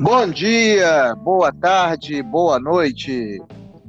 Bom 0.00 0.30
dia, 0.30 1.14
boa 1.14 1.52
tarde, 1.52 2.22
boa 2.22 2.58
noite. 2.58 3.38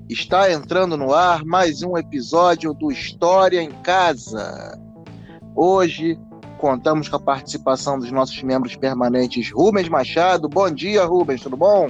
Está 0.10 0.52
entrando 0.52 0.98
no 0.98 1.14
ar 1.14 1.46
mais 1.46 1.84
um 1.84 1.98
episódio 1.98 2.74
do 2.74 2.92
História 2.92 3.62
em 3.62 3.72
Casa. 3.82 4.78
Hoje 5.56 6.20
contamos 6.58 7.08
com 7.08 7.16
a 7.16 7.20
participação 7.20 7.98
dos 7.98 8.12
nossos 8.12 8.44
membros 8.44 8.76
permanentes 8.76 9.50
Rubens 9.52 9.88
Machado. 9.88 10.50
Bom 10.50 10.70
dia, 10.70 11.06
Rubens, 11.06 11.40
tudo 11.44 11.56
bom? 11.56 11.90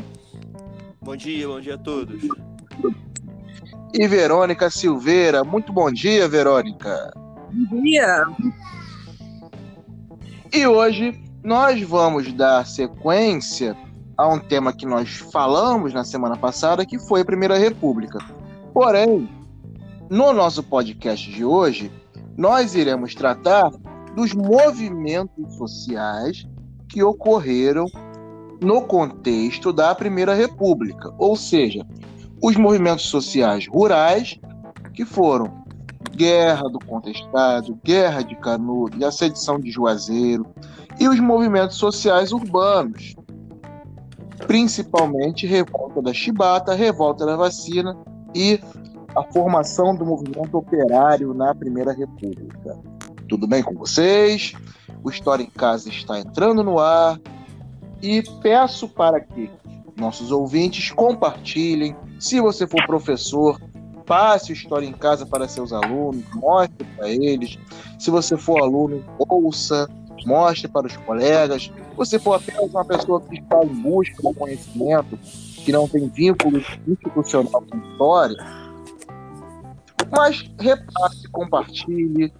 Bom 1.02 1.16
dia, 1.16 1.48
bom 1.48 1.59
dia 1.59 1.73
a 1.73 1.80
todos. 1.80 2.22
E 3.91 4.08
Verônica 4.08 4.70
Silveira. 4.70 5.44
Muito 5.44 5.73
bom 5.73 5.91
dia, 5.91 6.30
Verônica. 6.30 7.12
Bom 7.52 7.81
dia. 7.81 8.27
E 10.53 10.67
hoje 10.67 11.20
nós 11.44 11.81
vamos 11.81 12.31
dar 12.34 12.67
sequência 12.67 13.76
a 14.21 14.27
um 14.27 14.39
tema 14.39 14.71
que 14.71 14.85
nós 14.85 15.09
falamos 15.31 15.93
na 15.93 16.03
semana 16.03 16.38
passada, 16.38 16.85
que 16.85 16.99
foi 16.99 17.21
a 17.21 17.25
Primeira 17.25 17.57
República. 17.57 18.20
Porém, 18.73 19.27
no 20.09 20.31
nosso 20.31 20.62
podcast 20.62 21.31
de 21.31 21.43
hoje, 21.43 21.91
nós 22.38 22.76
iremos 22.76 23.15
tratar 23.15 23.71
dos 24.15 24.34
movimentos 24.34 25.55
sociais 25.55 26.48
que 26.88 27.02
ocorreram 27.02 27.85
no 28.62 28.84
contexto 28.84 29.73
da 29.73 29.95
Primeira 29.95 30.35
República, 30.35 31.12
ou 31.17 31.35
seja, 31.35 31.85
os 32.43 32.55
movimentos 32.55 33.05
sociais 33.05 33.67
rurais, 33.67 34.40
que 34.93 35.05
foram 35.05 35.63
Guerra 36.15 36.70
do 36.70 36.77
Contestado, 36.79 37.79
Guerra 37.84 38.21
de 38.21 38.35
Canudos, 38.35 39.01
a 39.01 39.12
sedição 39.12 39.59
de 39.59 39.71
Juazeiro, 39.71 40.45
e 40.99 41.07
os 41.07 41.20
movimentos 41.20 41.77
sociais 41.77 42.31
urbanos, 42.31 43.15
principalmente 44.47 45.47
Revolta 45.47 46.01
da 46.01 46.13
Chibata, 46.13 46.73
Revolta 46.73 47.25
da 47.25 47.35
Vacina 47.35 47.97
e 48.35 48.59
a 49.15 49.23
formação 49.31 49.95
do 49.95 50.05
movimento 50.05 50.57
operário 50.57 51.34
na 51.34 51.53
Primeira 51.53 51.91
República. 51.91 52.79
Tudo 53.27 53.47
bem 53.47 53.63
com 53.63 53.73
vocês? 53.75 54.53
O 55.03 55.09
História 55.09 55.43
em 55.43 55.49
Casa 55.49 55.89
está 55.89 56.19
entrando 56.19 56.63
no 56.63 56.79
ar 56.79 57.19
e 58.01 58.23
peço 58.41 58.87
para 58.87 59.19
que 59.19 59.49
nossos 59.97 60.31
ouvintes 60.31 60.91
compartilhem. 60.91 61.95
Se 62.19 62.39
você 62.39 62.65
for 62.65 62.85
professor, 62.85 63.59
passe 64.06 64.51
o 64.51 64.53
História 64.53 64.85
em 64.85 64.94
Casa 64.94 65.25
para 65.25 65.47
seus 65.47 65.72
alunos, 65.72 66.23
mostre 66.34 66.85
para 66.95 67.09
eles. 67.09 67.57
Se 68.00 68.09
você 68.09 68.38
for 68.38 68.62
aluno, 68.62 69.03
ouça, 69.17 69.88
mostre 70.25 70.68
para 70.68 70.88
os 70.88 70.97
colegas. 70.97 71.64
Se 71.64 71.96
você 71.96 72.19
for 72.19 72.36
apenas 72.36 72.69
uma 72.69 72.86
pessoa 72.86 73.22
que 73.22 73.40
está 73.40 73.64
em 73.64 73.81
busca 73.81 74.22
do 74.22 74.34
conhecimento, 74.34 75.18
que 75.64 75.72
não 75.72 75.88
tem 75.88 76.08
vínculo 76.08 76.62
institucional 76.88 77.64
com 77.69 77.78
a 77.78 77.91
história, 77.91 78.38
mas 80.12 80.50
repasse, 80.59 81.28
compartilhe 81.30 82.34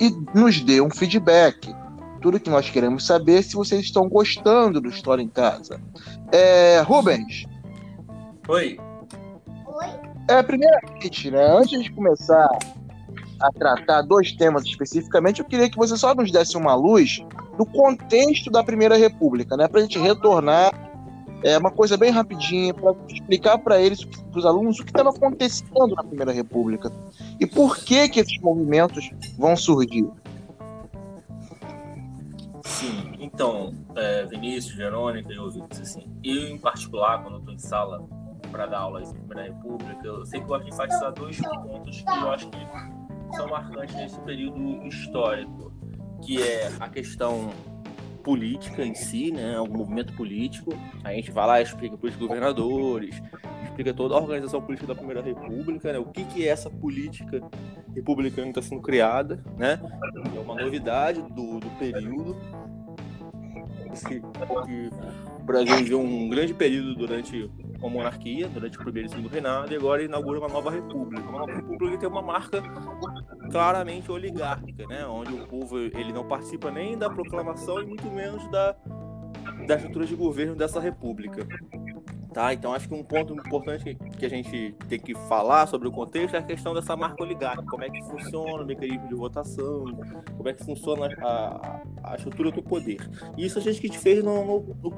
e 0.00 0.10
nos 0.34 0.60
dê 0.60 0.80
um 0.80 0.90
feedback. 0.90 1.74
Tudo 2.20 2.40
que 2.40 2.50
nós 2.50 2.68
queremos 2.68 3.06
saber 3.06 3.38
é 3.38 3.42
se 3.42 3.54
vocês 3.54 3.82
estão 3.82 4.08
gostando 4.08 4.80
do 4.80 4.88
História 4.88 5.22
em 5.22 5.28
Casa. 5.28 5.80
É, 6.32 6.80
Rubens. 6.80 7.44
Oi. 8.48 8.78
É, 10.28 10.42
primeiramente, 10.42 11.30
né, 11.30 11.44
antes 11.44 11.82
de 11.82 11.90
começar 11.92 12.48
a 13.40 13.50
tratar 13.52 14.02
dois 14.02 14.32
temas 14.32 14.64
especificamente, 14.64 15.40
eu 15.40 15.46
queria 15.46 15.70
que 15.70 15.76
você 15.76 15.96
só 15.96 16.14
nos 16.14 16.30
desse 16.30 16.56
uma 16.56 16.74
luz 16.74 17.24
do 17.56 17.64
contexto 17.64 18.50
da 18.50 18.62
Primeira 18.62 18.96
República, 18.96 19.56
né, 19.56 19.66
para 19.66 19.80
a 19.80 19.82
gente 19.82 19.98
retornar 19.98 20.72
é 21.42 21.56
uma 21.56 21.70
coisa 21.70 21.96
bem 21.96 22.10
rapidinha 22.10 22.74
para 22.74 22.94
explicar 23.08 23.58
para 23.58 23.80
eles, 23.80 24.04
para 24.04 24.38
os 24.38 24.44
alunos, 24.44 24.78
o 24.78 24.84
que 24.84 24.90
estava 24.90 25.10
acontecendo 25.10 25.94
na 25.94 26.04
Primeira 26.04 26.32
República 26.32 26.92
e 27.38 27.46
por 27.46 27.78
que 27.78 28.08
que 28.08 28.20
esses 28.20 28.38
movimentos 28.40 29.10
vão 29.38 29.56
surgir. 29.56 30.08
Sim, 32.62 33.12
então, 33.18 33.72
é, 33.96 34.26
Vinícius, 34.26 34.74
Verônica 34.76 35.32
e 35.32 35.38
ouvintes, 35.38 35.80
assim, 35.80 36.06
eu 36.22 36.48
em 36.48 36.58
particular, 36.58 37.22
quando 37.22 37.38
estou 37.38 37.54
em 37.54 37.58
sala 37.58 38.06
para 38.50 38.66
dar 38.66 38.80
aulas 38.80 39.12
Primeira 39.12 39.44
República, 39.44 40.06
eu 40.06 40.26
sempre 40.26 40.46
gosto 40.46 40.64
de 40.64 40.70
enfatizar 40.72 41.12
dois 41.12 41.40
pontos 41.40 42.00
que 42.00 42.10
eu 42.10 42.30
acho 42.30 42.50
que 42.50 42.99
são 43.36 43.48
marcantes 43.48 43.94
nesse 43.94 44.20
período 44.20 44.86
histórico, 44.86 45.72
que 46.24 46.42
é 46.42 46.70
a 46.78 46.88
questão 46.88 47.50
política 48.22 48.84
em 48.84 48.94
si, 48.94 49.32
né, 49.32 49.58
o 49.60 49.66
movimento 49.66 50.12
político. 50.14 50.72
A 51.02 51.12
gente 51.12 51.30
vai 51.30 51.46
lá 51.46 51.60
e 51.60 51.64
explica 51.64 51.96
para 51.96 52.08
os 52.08 52.16
governadores, 52.16 53.20
explica 53.64 53.94
toda 53.94 54.14
a 54.14 54.18
organização 54.18 54.60
política 54.60 54.86
da 54.86 54.94
Primeira 54.94 55.22
República, 55.22 55.92
né, 55.92 55.98
o 55.98 56.06
que, 56.06 56.24
que 56.24 56.46
é 56.46 56.50
essa 56.50 56.70
política 56.70 57.40
republicana 57.94 58.52
que 58.52 58.58
está 58.58 58.62
sendo 58.68 58.82
criada, 58.82 59.42
né, 59.56 59.80
é 60.36 60.38
uma 60.38 60.54
novidade 60.54 61.22
do, 61.22 61.60
do 61.60 61.70
período. 61.78 62.36
Que 64.06 64.22
o 65.40 65.42
Brasil 65.42 65.76
viveu 65.76 66.00
um 66.00 66.28
grande 66.28 66.54
período 66.54 66.94
durante 66.94 67.50
a 67.82 67.88
monarquia, 67.88 68.48
durante 68.48 68.78
o 68.78 68.82
primeiro 68.82 69.08
e 69.08 69.10
segundo 69.10 69.28
reinado, 69.28 69.72
e 69.72 69.76
agora 69.76 70.02
inaugura 70.02 70.38
uma 70.38 70.48
nova 70.48 70.70
república. 70.70 71.28
Uma 71.28 71.40
nova 71.40 71.52
república 71.52 71.98
tem 71.98 72.08
uma 72.08 72.22
marca 72.22 72.62
claramente 73.50 74.10
oligárquica, 74.10 74.86
né? 74.86 75.06
Onde 75.06 75.34
o 75.34 75.46
povo 75.46 75.78
ele 75.78 76.12
não 76.12 76.26
participa 76.26 76.70
nem 76.70 76.96
da 76.96 77.08
proclamação 77.10 77.82
e 77.82 77.86
muito 77.86 78.10
menos 78.10 78.48
da, 78.50 78.76
da 79.66 79.76
estrutura 79.76 80.06
de 80.06 80.14
governo 80.14 80.54
dessa 80.54 80.80
república. 80.80 81.46
Tá? 82.32 82.54
Então 82.54 82.72
acho 82.72 82.88
que 82.88 82.94
um 82.94 83.02
ponto 83.02 83.34
importante 83.34 83.96
que, 84.16 84.24
a 84.24 84.28
gente 84.28 84.72
tem 84.88 85.00
que 85.00 85.14
falar 85.28 85.66
sobre 85.66 85.88
o 85.88 85.90
contexto 85.90 86.36
é 86.36 86.38
a 86.38 86.42
questão 86.42 86.72
dessa 86.72 86.96
marca 86.96 87.20
oligárquica, 87.20 87.68
como 87.68 87.82
é 87.82 87.90
que 87.90 88.00
funciona 88.02 88.62
o 88.62 88.66
mecanismo 88.66 89.08
de 89.08 89.14
votação, 89.16 89.84
como 90.36 90.48
é 90.48 90.52
que 90.52 90.64
funciona 90.64 91.08
a, 91.20 91.82
a 92.04 92.14
estrutura 92.14 92.52
do 92.52 92.62
poder. 92.62 92.98
Isso 93.36 93.58
a 93.58 93.62
gente 93.62 93.98
fez 93.98 94.22
no, 94.22 94.44
no, 94.44 94.90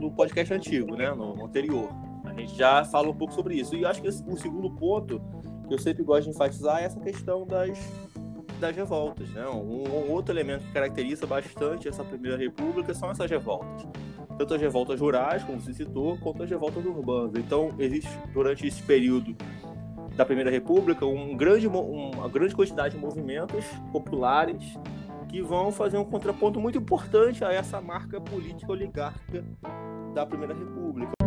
no 0.00 0.10
podcast 0.10 0.52
antigo, 0.52 0.96
né? 0.96 1.10
no, 1.10 1.36
no 1.36 1.46
anterior. 1.46 1.88
Gente 2.40 2.56
já 2.56 2.84
fala 2.84 3.10
um 3.10 3.14
pouco 3.14 3.34
sobre 3.34 3.54
isso. 3.54 3.74
E 3.76 3.84
acho 3.84 4.00
que 4.00 4.08
o 4.08 4.36
segundo 4.36 4.70
ponto 4.70 5.20
que 5.68 5.74
eu 5.74 5.78
sempre 5.78 6.02
gosto 6.02 6.24
de 6.24 6.30
enfatizar 6.30 6.80
é 6.80 6.84
essa 6.84 6.98
questão 6.98 7.46
das, 7.46 7.78
das 8.58 8.74
revoltas. 8.74 9.28
Né? 9.30 9.46
Um, 9.46 9.84
um, 9.86 10.10
outro 10.10 10.32
elemento 10.32 10.64
que 10.64 10.72
caracteriza 10.72 11.26
bastante 11.26 11.86
essa 11.86 12.02
Primeira 12.02 12.36
República 12.36 12.94
são 12.94 13.10
essas 13.10 13.30
revoltas. 13.30 13.86
Tanto 14.38 14.54
as 14.54 14.60
revoltas 14.60 14.98
rurais, 14.98 15.44
como 15.44 15.60
se 15.60 15.74
citou, 15.74 16.16
quanto 16.18 16.42
as 16.42 16.50
revoltas 16.50 16.84
urbanas. 16.84 17.32
Então, 17.36 17.74
existe, 17.78 18.10
durante 18.32 18.66
esse 18.66 18.82
período 18.82 19.36
da 20.16 20.24
Primeira 20.24 20.50
República, 20.50 21.04
um 21.04 21.36
grande, 21.36 21.66
uma 21.66 22.28
grande 22.28 22.54
quantidade 22.54 22.94
de 22.94 23.00
movimentos 23.00 23.66
populares 23.92 24.78
que 25.28 25.42
vão 25.42 25.70
fazer 25.70 25.98
um 25.98 26.04
contraponto 26.04 26.58
muito 26.58 26.78
importante 26.78 27.44
a 27.44 27.52
essa 27.52 27.80
marca 27.80 28.18
política 28.18 28.72
oligárquica 28.72 29.44
da 30.14 30.24
Primeira 30.24 30.54
República. 30.54 31.19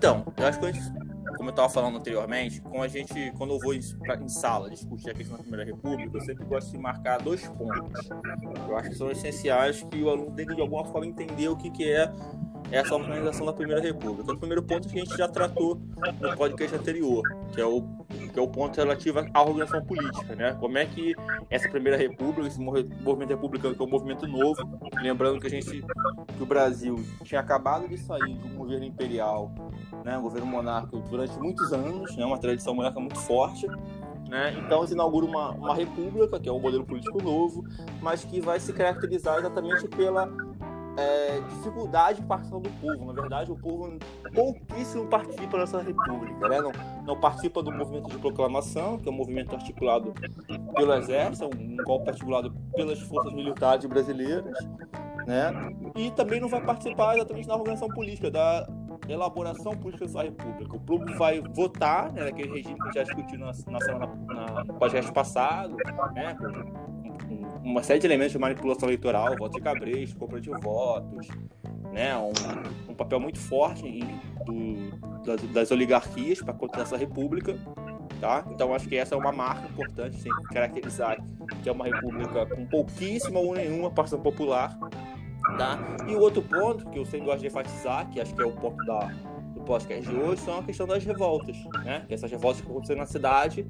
Então, 0.00 0.24
eu 0.38 0.46
acho 0.46 0.58
que 0.58 0.64
a 0.64 0.72
gente 0.72 0.90
como 1.36 1.48
eu 1.48 1.52
estava 1.52 1.68
falando 1.68 1.98
anteriormente, 1.98 2.60
com 2.60 2.82
a 2.82 2.88
gente, 2.88 3.32
quando 3.36 3.54
eu 3.54 3.58
vou 3.58 3.72
em, 3.74 3.78
em, 3.78 4.28
sala 4.28 4.68
discutir 4.68 5.10
a 5.10 5.14
questão 5.14 5.36
da 5.36 5.42
Primeira 5.42 5.64
República, 5.64 6.16
eu 6.16 6.20
sempre 6.22 6.44
gosto 6.44 6.70
de 6.70 6.78
marcar 6.78 7.18
dois 7.18 7.46
pontos. 7.48 8.08
Eu 8.68 8.76
acho 8.76 8.90
que 8.90 8.94
são 8.94 9.10
essenciais 9.10 9.82
que 9.82 10.02
o 10.02 10.10
aluno 10.10 10.32
tem 10.32 10.46
que, 10.46 10.54
de 10.54 10.60
alguma 10.60 10.84
forma, 10.84 11.06
entender 11.06 11.48
o 11.48 11.56
que, 11.56 11.70
que 11.70 11.90
é 11.90 12.12
essa 12.70 12.94
organização 12.94 13.46
da 13.46 13.52
Primeira 13.52 13.80
República. 13.80 14.32
O 14.32 14.38
primeiro 14.38 14.62
ponto 14.62 14.88
que 14.88 14.98
a 14.98 15.04
gente 15.04 15.16
já 15.16 15.28
tratou 15.28 15.80
no 16.20 16.36
podcast 16.36 16.76
anterior, 16.76 17.22
que 17.52 17.60
é 17.60 17.64
o, 17.64 17.82
que 18.32 18.38
é 18.38 18.42
o 18.42 18.48
ponto 18.48 18.76
relativo 18.76 19.18
à 19.34 19.42
organização 19.42 19.84
política, 19.84 20.34
né? 20.34 20.56
Como 20.60 20.78
é 20.78 20.86
que 20.86 21.14
essa 21.48 21.68
Primeira 21.68 21.96
República, 21.96 22.46
esse 22.46 22.60
movimento 22.60 23.30
republicano, 23.30 23.74
que 23.74 23.82
é 23.82 23.84
um 23.84 23.90
movimento 23.90 24.26
novo, 24.26 24.60
lembrando 25.02 25.40
que 25.40 25.46
a 25.46 25.50
gente, 25.50 25.82
que 26.36 26.42
o 26.42 26.46
Brasil 26.46 27.04
tinha 27.24 27.40
acabado 27.40 27.88
de 27.88 27.98
sair 27.98 28.34
do 28.34 28.48
governo 28.56 28.84
imperial, 28.84 29.52
né, 30.04 30.16
um 30.16 30.22
governo 30.22 30.46
monárquico 30.46 30.98
durante 31.08 31.38
muitos 31.38 31.72
anos, 31.72 32.16
né, 32.16 32.24
uma 32.24 32.38
tradição 32.38 32.74
monárquica 32.74 33.00
muito 33.00 33.18
forte, 33.18 33.66
né? 34.28 34.54
Então 34.64 34.86
se 34.86 34.94
inaugura 34.94 35.26
uma, 35.26 35.50
uma 35.50 35.74
república, 35.74 36.38
que 36.38 36.48
é 36.48 36.52
um 36.52 36.60
modelo 36.60 36.84
político 36.84 37.20
novo, 37.20 37.64
mas 38.00 38.24
que 38.24 38.40
vai 38.40 38.60
se 38.60 38.72
caracterizar 38.72 39.38
exatamente 39.38 39.88
pela 39.88 40.30
é, 40.96 41.40
dificuldade 41.40 42.20
de 42.20 42.26
participação 42.26 42.60
do 42.60 42.70
povo. 42.80 43.12
Na 43.12 43.20
verdade, 43.20 43.52
o 43.52 43.56
povo 43.56 43.98
pouquíssimo 44.34 45.06
participa 45.06 45.58
dessa 45.58 45.80
república, 45.80 46.48
né? 46.48 46.60
não, 46.60 46.72
não 47.04 47.20
participa 47.20 47.62
do 47.62 47.72
movimento 47.72 48.10
de 48.10 48.18
proclamação, 48.18 48.98
que 48.98 49.08
é 49.08 49.12
um 49.12 49.14
movimento 49.14 49.54
articulado 49.54 50.12
pelo 50.74 50.94
Exército, 50.94 51.50
um 51.56 51.76
golpe 51.84 52.10
articulado 52.10 52.52
pelas 52.74 53.00
forças 53.00 53.32
militares 53.32 53.86
brasileiras, 53.86 54.56
né? 55.26 55.52
e 55.96 56.10
também 56.10 56.40
não 56.40 56.48
vai 56.48 56.60
participar 56.60 57.16
exatamente 57.16 57.46
da 57.46 57.54
organização 57.54 57.88
política, 57.88 58.30
da 58.30 58.66
elaboração 59.08 59.76
política 59.76 60.06
da 60.06 60.22
república. 60.22 60.76
O 60.76 60.80
povo 60.80 61.04
vai 61.16 61.40
votar, 61.40 62.12
né, 62.12 62.24
naquele 62.24 62.50
regime 62.50 62.78
que 62.78 62.92
já 62.92 63.02
discutiu 63.02 63.38
na, 63.38 63.46
na 63.46 63.52
semana, 63.80 64.06
na, 64.26 64.64
no 64.64 64.74
podcast 64.74 65.12
passado, 65.12 65.76
né, 66.14 66.36
uma 67.62 67.82
série 67.82 67.98
de 67.98 68.06
elementos 68.06 68.32
de 68.32 68.38
manipulação 68.38 68.88
eleitoral, 68.88 69.36
voto 69.36 69.56
de 69.56 69.60
cabresto, 69.60 70.16
compra 70.16 70.40
de 70.40 70.50
votos, 70.50 71.28
né, 71.92 72.16
um, 72.16 72.32
um 72.90 72.94
papel 72.94 73.20
muito 73.20 73.38
forte 73.38 73.86
em, 73.86 74.00
do, 74.44 75.24
das, 75.24 75.42
das, 75.52 75.70
oligarquias 75.70 76.40
para 76.40 76.54
controlar 76.54 76.84
essa 76.84 76.96
república. 76.96 77.56
Tá? 78.20 78.44
Então 78.50 78.74
acho 78.74 78.86
que 78.86 78.96
essa 78.96 79.14
é 79.14 79.18
uma 79.18 79.32
marca 79.32 79.66
importante, 79.66 80.22
que 80.22 80.54
caracterizar 80.54 81.16
que 81.62 81.68
é 81.68 81.72
uma 81.72 81.86
república 81.86 82.46
com 82.46 82.66
pouquíssima 82.66 83.40
ou 83.40 83.54
nenhuma 83.54 83.90
participação 83.90 84.22
popular. 84.22 84.78
Tá? 85.56 85.78
E 86.06 86.14
o 86.14 86.20
outro 86.20 86.42
ponto 86.42 86.88
que 86.90 86.98
eu 86.98 87.04
sempre 87.04 87.26
gosto 87.26 87.40
de 87.40 87.46
enfatizar, 87.46 88.08
que 88.10 88.20
acho 88.20 88.34
que 88.34 88.42
é 88.42 88.44
o 88.44 88.52
ponto 88.52 88.76
da, 88.84 89.10
do 89.54 89.60
podcast 89.62 90.08
de 90.08 90.14
hoje, 90.14 90.42
são 90.42 90.58
a 90.58 90.62
questão 90.62 90.86
das 90.86 91.02
revoltas. 91.02 91.56
Né? 91.82 92.04
Que 92.06 92.14
essas 92.14 92.30
revoltas 92.30 92.60
que 92.60 92.70
aconteceram 92.70 93.00
na 93.00 93.06
cidade 93.06 93.66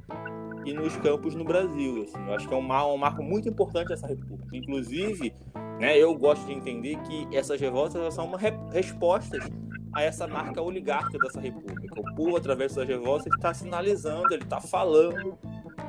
e 0.65 0.73
nos 0.73 0.97
campos 0.97 1.35
no 1.35 1.45
Brasil. 1.45 2.05
Assim. 2.05 2.27
Eu 2.27 2.35
acho 2.35 2.49
que 2.49 2.55
é 2.55 2.57
um, 2.57 2.93
um 2.95 2.97
marco 2.99 3.23
muito 3.23 3.49
importante 3.49 3.89
dessa 3.89 4.07
república. 4.07 4.57
Inclusive, 4.57 5.35
né, 5.79 5.97
eu 5.97 6.15
gosto 6.15 6.47
de 6.47 6.53
entender 6.53 6.97
que 7.03 7.29
essas 7.37 7.61
revoltas 7.61 8.15
são 8.15 8.27
uma 8.27 8.39
re 8.39 8.53
respostas 8.73 9.49
a 9.93 10.03
essa 10.03 10.27
marca 10.27 10.63
oligarca 10.63 11.19
dessa 11.19 11.41
república. 11.41 12.01
O 12.01 12.15
povo, 12.15 12.37
através 12.37 12.75
dessas 12.75 12.89
revoltas, 12.89 13.27
está 13.35 13.53
sinalizando, 13.53 14.33
ele 14.33 14.45
está 14.45 14.61
falando 14.61 15.37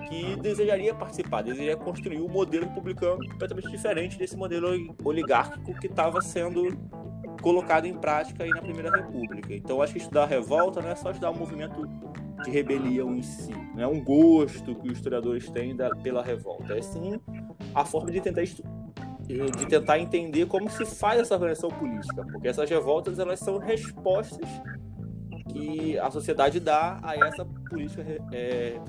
que 0.09 0.35
desejaria 0.38 0.94
participar, 0.94 1.44
desejaria 1.44 1.77
construir 1.77 2.19
um 2.19 2.27
modelo 2.27 2.65
republicano 2.65 3.19
completamente 3.29 3.69
diferente 3.69 4.18
desse 4.18 4.35
modelo 4.35 4.95
oligárquico 5.03 5.79
que 5.79 5.88
estava 5.88 6.19
sendo 6.21 6.75
colocado 7.41 7.85
em 7.85 7.94
prática 7.94 8.44
aí 8.44 8.50
na 8.50 8.62
Primeira 8.62 8.95
República. 8.95 9.53
Então, 9.53 9.81
acho 9.81 9.94
que 9.94 10.00
estudar 10.00 10.23
a 10.23 10.27
revolta 10.27 10.81
não 10.81 10.89
é 10.89 10.95
só 10.95 11.12
estudar 11.12 11.31
o 11.31 11.38
movimento 11.38 11.88
de 12.44 12.52
rebelião 12.52 13.16
em 13.16 13.22
si, 13.22 13.52
não 13.76 13.84
é 13.84 13.88
um 13.88 14.04
gosto 14.04 14.76
que 14.76 14.88
os 14.88 14.94
historiadores 14.94 15.50
têm 15.50 15.76
da, 15.76 15.90
pela 15.90 16.24
revolta, 16.24 16.74
é 16.74 16.82
sim 16.82 17.20
a 17.74 17.86
forma 17.86 18.12
de 18.12 18.22
tentar 18.22 18.44
de 18.46 19.66
tentar 19.66 20.00
entender 20.00 20.46
como 20.46 20.70
se 20.70 20.86
faz 20.86 21.22
essa 21.22 21.36
organização 21.36 21.70
política, 21.70 22.26
porque 22.32 22.48
essas 22.48 22.70
revoltas 22.70 23.18
elas 23.18 23.40
são 23.40 23.58
respostas 23.58 24.48
que 25.52 25.98
a 26.00 26.10
sociedade 26.10 26.60
dá 26.60 27.00
a 27.04 27.16
essa 27.16 27.46
política 27.70 28.06
é, 28.32 28.80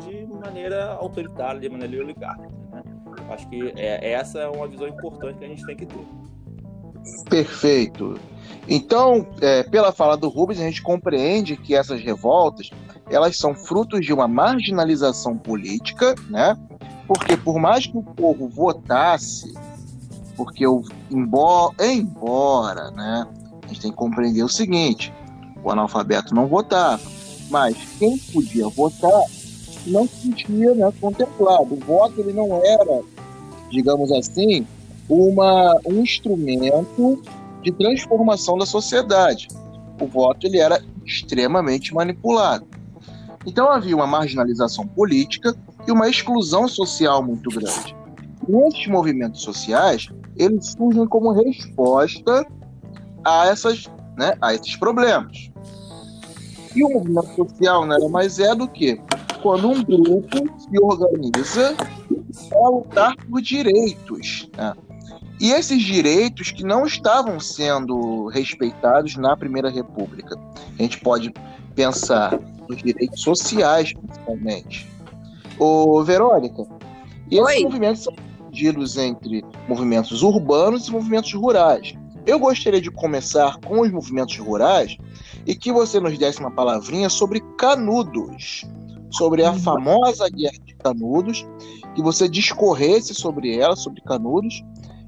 de 0.00 0.26
maneira 0.26 0.92
autoritária, 0.94 1.60
de 1.60 1.68
maneira 1.68 2.04
oligárquica. 2.04 2.48
Né? 2.72 2.82
Acho 3.30 3.48
que 3.48 3.72
é, 3.76 4.12
essa 4.12 4.38
é 4.40 4.48
uma 4.48 4.66
visão 4.66 4.88
importante 4.88 5.38
que 5.38 5.44
a 5.44 5.48
gente 5.48 5.64
tem 5.64 5.76
que 5.76 5.86
ter. 5.86 6.06
Perfeito. 7.28 8.18
Então, 8.66 9.26
é, 9.40 9.62
pela 9.62 9.92
fala 9.92 10.16
do 10.16 10.28
Rubens, 10.28 10.60
a 10.60 10.64
gente 10.64 10.82
compreende 10.82 11.56
que 11.56 11.74
essas 11.74 12.00
revoltas 12.00 12.70
elas 13.10 13.36
são 13.36 13.54
frutos 13.54 14.04
de 14.04 14.12
uma 14.12 14.28
marginalização 14.28 15.36
política, 15.36 16.14
né? 16.28 16.56
Porque 17.06 17.36
por 17.36 17.58
mais 17.58 17.86
que 17.86 17.96
o 17.96 18.02
povo 18.02 18.48
votasse, 18.48 19.54
porque 20.36 20.66
o 20.66 20.84
embora, 21.10 21.74
embora, 21.86 22.90
né? 22.90 23.26
A 23.64 23.68
gente 23.68 23.80
tem 23.80 23.90
que 23.90 23.96
compreender 23.96 24.42
o 24.42 24.48
seguinte: 24.48 25.12
o 25.62 25.70
analfabeto 25.70 26.34
não 26.34 26.46
votava, 26.46 27.02
mas 27.50 27.76
quem 27.98 28.18
podia 28.18 28.68
votar 28.68 29.22
não 29.86 30.06
se 30.06 30.22
sentia 30.22 30.74
né, 30.74 30.92
contemplado. 31.00 31.74
O 31.74 31.76
voto 31.76 32.20
ele 32.20 32.32
não 32.32 32.62
era, 32.64 33.02
digamos 33.70 34.12
assim, 34.12 34.66
uma, 35.08 35.80
um 35.86 36.02
instrumento 36.02 37.22
de 37.62 37.72
transformação 37.72 38.58
da 38.58 38.66
sociedade. 38.66 39.48
O 40.00 40.06
voto 40.06 40.46
ele 40.46 40.58
era 40.58 40.82
extremamente 41.04 41.94
manipulado. 41.94 42.66
Então 43.46 43.70
havia 43.70 43.94
uma 43.94 44.06
marginalização 44.06 44.86
política 44.86 45.54
e 45.86 45.92
uma 45.92 46.08
exclusão 46.08 46.68
social 46.68 47.22
muito 47.22 47.50
grande. 47.50 47.96
E 48.48 48.56
esses 48.68 48.86
movimentos 48.86 49.42
sociais 49.42 50.08
eles 50.36 50.74
surgem 50.76 51.06
como 51.06 51.32
resposta 51.32 52.46
a 53.24 53.46
essas, 53.46 53.86
né, 54.16 54.34
a 54.40 54.54
esses 54.54 54.76
problemas. 54.76 55.50
E 56.74 56.84
o 56.84 56.90
movimento 56.90 57.34
social 57.34 57.84
nada 57.84 58.08
mais 58.08 58.38
é 58.38 58.54
do 58.54 58.68
que 58.68 59.00
quando 59.42 59.68
um 59.68 59.82
grupo 59.82 60.36
se 60.58 60.80
organiza 60.80 61.74
para 62.48 62.68
lutar 62.68 63.16
por 63.28 63.40
direitos. 63.40 64.48
Né? 64.56 64.74
E 65.40 65.52
esses 65.52 65.82
direitos 65.82 66.50
que 66.50 66.64
não 66.64 66.84
estavam 66.84 67.38
sendo 67.38 68.26
respeitados 68.26 69.16
na 69.16 69.36
Primeira 69.36 69.70
República. 69.70 70.36
A 70.78 70.82
gente 70.82 71.00
pode 71.00 71.32
pensar 71.78 72.40
nos 72.68 72.82
direitos 72.82 73.22
sociais, 73.22 73.92
principalmente. 73.92 74.90
Ô, 75.60 76.02
Verônica, 76.02 76.66
e 77.30 77.38
esses 77.38 77.56
Oi. 77.56 77.62
movimentos 77.62 78.02
são 78.02 78.12
divididos 78.50 78.96
entre 78.96 79.44
movimentos 79.68 80.24
urbanos 80.24 80.88
e 80.88 80.90
movimentos 80.90 81.32
rurais. 81.32 81.94
Eu 82.26 82.40
gostaria 82.40 82.80
de 82.80 82.90
começar 82.90 83.58
com 83.60 83.82
os 83.82 83.92
movimentos 83.92 84.36
rurais 84.38 84.98
e 85.46 85.54
que 85.54 85.70
você 85.70 86.00
nos 86.00 86.18
desse 86.18 86.40
uma 86.40 86.50
palavrinha 86.50 87.08
sobre 87.08 87.40
Canudos, 87.56 88.66
sobre 89.12 89.44
a 89.44 89.52
famosa 89.52 90.28
Guerra 90.28 90.58
de 90.64 90.74
Canudos, 90.74 91.46
que 91.94 92.02
você 92.02 92.28
discorresse 92.28 93.14
sobre 93.14 93.56
ela, 93.56 93.76
sobre 93.76 94.00
Canudos, 94.00 94.64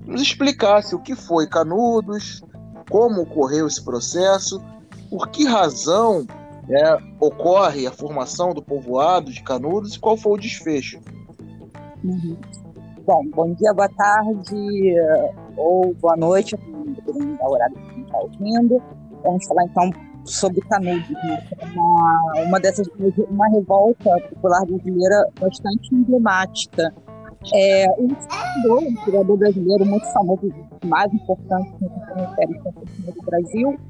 nos 0.06 0.22
explicasse 0.22 0.94
o 0.94 1.00
que 1.00 1.16
foi 1.16 1.48
Canudos, 1.48 2.42
como 2.88 3.22
ocorreu 3.22 3.66
esse 3.66 3.84
processo, 3.84 4.62
por 5.10 5.28
que 5.30 5.44
razão 5.44 6.24
é, 6.70 6.98
ocorre 7.18 7.86
a 7.86 7.92
formação 7.92 8.54
do 8.54 8.62
povoado 8.62 9.30
de 9.30 9.42
Canudos 9.42 9.94
e 9.94 10.00
qual 10.00 10.16
foi 10.16 10.32
o 10.32 10.40
desfecho. 10.40 11.00
Uhum. 12.04 12.36
Bom, 13.04 13.24
bom 13.34 13.54
dia, 13.54 13.74
boa 13.74 13.88
tarde 13.88 14.94
ou 15.56 15.94
boa 15.94 16.16
noite, 16.16 16.56
dependendo 16.56 17.36
da 17.36 17.48
horário 17.48 17.76
que 17.76 18.00
está 18.00 18.18
ouvindo. 18.18 18.82
Vamos 19.22 19.46
falar 19.46 19.64
então 19.64 19.90
sobre 20.24 20.60
Canudos, 20.62 21.10
né? 21.10 21.42
uma, 21.74 22.32
uma 22.46 22.60
dessas 22.60 22.86
uma 23.30 23.48
revolta 23.48 24.20
popular 24.28 24.64
brasileira 24.66 25.28
bastante 25.40 25.94
emblemática 25.94 26.94
é, 27.54 27.86
um 27.98 28.06
historiador, 28.92 29.34
um 29.34 29.36
brasileiro 29.36 29.86
muito 29.86 30.06
famoso, 30.12 30.52
mais 30.84 31.12
importante 31.12 31.70
no 31.80 32.16
Ministério 32.16 32.62
do 32.62 33.22
Brasil, 33.24 33.80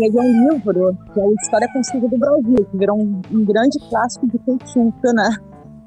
escreveu 0.00 0.22
um 0.22 0.52
livro 0.52 0.96
que 1.12 1.20
é 1.20 1.24
o 1.24 1.34
História 1.34 1.68
Consigo 1.72 2.08
do 2.08 2.18
Brasil, 2.18 2.56
que 2.70 2.76
virou 2.76 2.98
um, 2.98 3.20
um 3.30 3.44
grande 3.44 3.78
clássico 3.90 4.26
de 4.28 4.38
cultura, 4.38 5.12
né? 5.12 5.36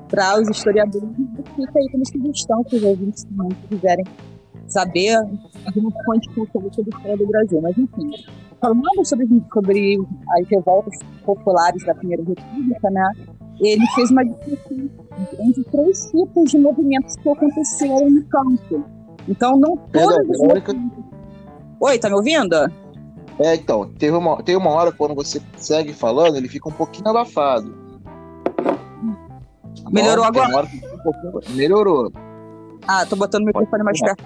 Para 0.10 0.40
os 0.40 0.50
historiadores, 0.50 1.10
fica 1.56 1.80
aí 1.80 1.90
como 1.92 2.06
sugestão 2.06 2.64
que 2.66 2.76
os 2.76 2.84
ouvintes 2.84 3.24
também 3.24 3.50
quiserem 3.68 4.06
saber 4.68 5.16
alguma 5.66 5.92
fonte 6.06 6.30
cultural 6.30 6.72
sobre 6.72 6.94
a 6.94 6.98
história 6.98 7.18
do 7.18 7.28
Brasil. 7.28 7.62
Mas, 7.62 7.78
enfim, 7.78 8.12
falando 8.62 9.06
sobre, 9.06 9.28
sobre 9.52 9.98
as 10.38 10.48
revoltas 10.48 11.00
populares 11.26 11.84
da 11.86 11.96
Primeira 11.96 12.24
República, 12.24 12.90
né? 12.92 13.12
ele 13.60 13.86
fez 13.96 14.12
uma 14.12 14.24
distinção 14.24 14.90
entre 15.40 15.64
três 15.72 16.12
tipos 16.12 16.52
de 16.52 16.58
movimentos 16.60 17.16
que 17.16 17.30
aconteceram 17.30 18.10
no 18.10 18.24
campo. 18.26 18.86
Então, 19.28 19.58
não 19.58 19.78
todas 19.78 20.30
as. 20.30 20.40
Oi, 21.80 22.00
tá 22.00 22.10
me 22.10 22.16
ouvindo? 22.16 22.83
É, 23.40 23.56
então, 23.56 23.90
teve 23.98 24.16
uma, 24.16 24.42
tem 24.44 24.56
uma 24.56 24.70
hora 24.70 24.92
quando 24.92 25.16
você 25.16 25.42
segue 25.58 25.94
falando, 25.94 26.38
ele 26.38 26.48
fica 26.48 26.70
um 26.70 26.74
pouquinho 26.74 27.10
abafado. 27.10 27.74
Melhorou 29.92 30.24
agora? 30.24 30.68
Um. 30.68 31.56
Melhorou. 31.56 32.12
Ah, 32.88 33.06
tô 33.06 33.16
botando 33.16 33.44
o 33.44 33.46
microfone 33.46 33.84
mais 33.84 34.00
perto. 34.00 34.24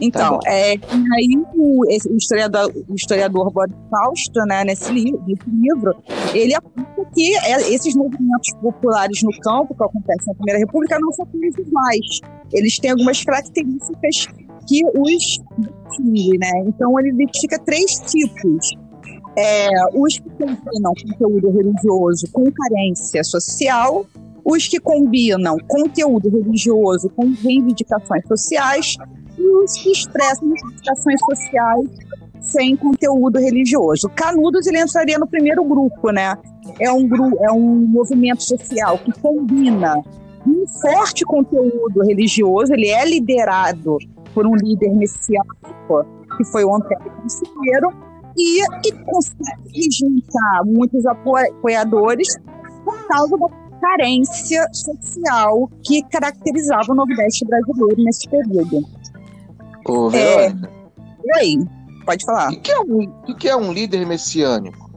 Então, 0.00 0.40
tá 0.40 0.50
é, 0.50 0.72
aí 1.14 1.28
o, 1.54 1.84
esse, 1.88 2.08
o, 2.08 2.16
historiador, 2.16 2.72
o 2.88 2.94
historiador 2.94 3.52
Boris 3.52 3.74
Fausto, 3.88 4.40
né, 4.48 4.64
nesse, 4.64 4.92
li 4.92 5.12
nesse 5.26 5.48
livro, 5.48 5.94
ele 6.34 6.54
aponta 6.54 7.06
que 7.14 7.36
é, 7.36 7.72
esses 7.72 7.94
movimentos 7.94 8.52
populares 8.60 9.22
no 9.22 9.30
campo, 9.40 9.74
que 9.74 9.82
acontecem 9.84 10.26
na 10.26 10.34
Primeira 10.34 10.58
República, 10.58 10.98
não 10.98 11.12
são 11.12 11.26
iguais. 11.32 12.20
Eles 12.52 12.78
têm 12.80 12.90
algumas 12.90 13.22
características 13.22 14.26
que 14.66 14.84
os 14.86 15.40
distinguem, 15.88 16.38
né? 16.38 16.64
Então, 16.66 16.98
ele 16.98 17.10
identifica 17.10 17.58
três 17.58 18.00
tipos. 18.10 18.76
É, 19.36 19.68
os 19.94 20.18
que 20.18 20.28
combinam 20.28 20.92
conteúdo 21.08 21.50
religioso 21.50 22.26
com 22.32 22.44
carência 22.52 23.24
social, 23.24 24.04
os 24.44 24.68
que 24.68 24.78
combinam 24.78 25.56
conteúdo 25.66 26.28
religioso 26.28 27.08
com 27.10 27.32
reivindicações 27.42 28.26
sociais 28.26 28.96
os 29.38 29.76
que 29.76 29.90
expressam 29.90 30.48
reivindicações 30.48 31.20
sociais 31.24 31.88
sem 32.40 32.76
conteúdo 32.76 33.38
religioso. 33.38 34.08
Canudos 34.08 34.66
ele 34.66 34.80
entraria 34.80 35.18
no 35.18 35.26
primeiro 35.26 35.64
grupo, 35.64 36.10
né? 36.10 36.36
É 36.80 36.90
um 36.92 37.06
grupo, 37.06 37.36
é 37.44 37.52
um 37.52 37.86
movimento 37.86 38.42
social 38.42 38.98
que 38.98 39.12
combina 39.20 40.02
um 40.46 40.66
forte 40.80 41.24
conteúdo 41.24 42.02
religioso. 42.02 42.72
Ele 42.72 42.88
é 42.88 43.04
liderado 43.08 43.98
por 44.34 44.46
um 44.46 44.54
líder 44.54 44.94
messiânico 44.94 46.06
que 46.36 46.44
foi 46.46 46.64
o 46.64 46.74
Antônio 46.74 47.12
Conselheiro 47.20 47.88
e 48.36 48.66
que 48.82 48.92
consegue 49.04 49.88
juntar 49.90 50.64
muitos 50.64 51.04
apoiadores 51.06 52.28
por 52.84 53.06
causa 53.06 53.36
da 53.36 53.48
carência 53.80 54.66
social 54.72 55.68
que 55.82 56.02
caracterizava 56.04 56.92
o 56.92 56.94
Nordeste 56.94 57.44
brasileiro 57.44 58.02
nesse 58.02 58.28
período. 58.28 58.86
Ô. 59.86 60.10
É... 60.12 60.52
Oi, 61.38 61.58
pode 62.06 62.24
falar. 62.24 62.52
O 62.52 62.60
que, 62.60 62.70
é 62.70 62.80
um, 62.80 63.02
o 63.28 63.34
que 63.36 63.48
é 63.48 63.56
um 63.56 63.72
líder 63.72 64.06
messiânico? 64.06 64.90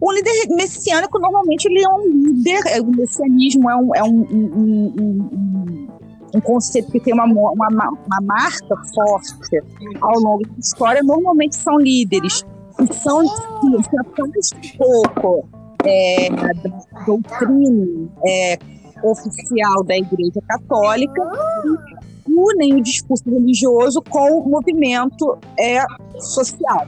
O 0.00 0.12
líder 0.12 0.48
messiânico, 0.50 1.18
normalmente, 1.18 1.66
ele 1.66 1.82
é 1.82 1.88
um 1.88 2.06
líder. 2.06 2.60
É, 2.66 2.80
o 2.80 2.86
messianismo 2.86 3.70
é 3.70 3.76
um, 3.76 3.94
é 3.94 4.02
um, 4.02 4.20
um, 4.20 4.94
um, 5.00 5.83
um 6.34 6.40
conceito 6.40 6.90
que 6.90 7.00
tem 7.00 7.14
uma, 7.14 7.24
uma, 7.24 7.68
uma 7.70 8.20
marca 8.22 8.76
forte 8.94 9.62
ao 10.00 10.18
longo 10.18 10.42
da 10.46 10.58
história. 10.58 11.02
Normalmente 11.02 11.56
são 11.56 11.78
líderes 11.78 12.44
que 12.76 12.94
são 12.94 13.22
que 13.22 13.98
afastam 13.98 14.26
um 14.26 14.76
pouco 14.76 15.48
é, 15.84 16.28
da 16.30 17.04
doutrina 17.06 18.08
é, 18.26 18.58
oficial 19.02 19.84
da 19.84 19.96
Igreja 19.96 20.40
Católica 20.48 21.22
e 22.28 22.34
unem 22.34 22.74
o 22.74 22.82
discurso 22.82 23.24
religioso 23.26 24.02
com 24.02 24.38
o 24.38 24.48
movimento 24.48 25.38
é, 25.58 25.84
social. 26.18 26.86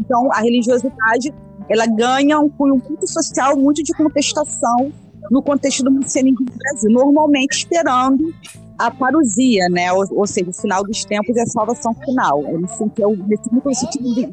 Então, 0.00 0.32
a 0.32 0.40
religiosidade 0.40 1.34
ela 1.68 1.86
ganha 1.86 2.38
um 2.40 2.48
cunho 2.48 2.80
muito 2.88 3.06
social, 3.06 3.54
muito 3.54 3.82
de 3.82 3.92
contestação 3.92 4.90
no 5.30 5.42
contexto 5.42 5.84
do 5.84 5.94
cristianismo 5.96 6.46
no 6.48 6.56
Brasil, 6.56 6.90
normalmente 6.90 7.58
esperando 7.58 8.32
a 8.78 8.90
parousia, 8.90 9.68
né? 9.68 9.92
Ou, 9.92 10.04
ou, 10.12 10.26
seja, 10.26 10.48
o 10.48 10.52
final 10.52 10.84
dos 10.84 11.04
tempos 11.04 11.36
e 11.36 11.40
a 11.40 11.46
salvação 11.46 11.92
final. 11.94 12.42
Ele 12.46 12.68
sempre 12.68 13.02
é 13.02 13.06
o 13.06 13.74
sentido 13.74 14.14
de 14.14 14.30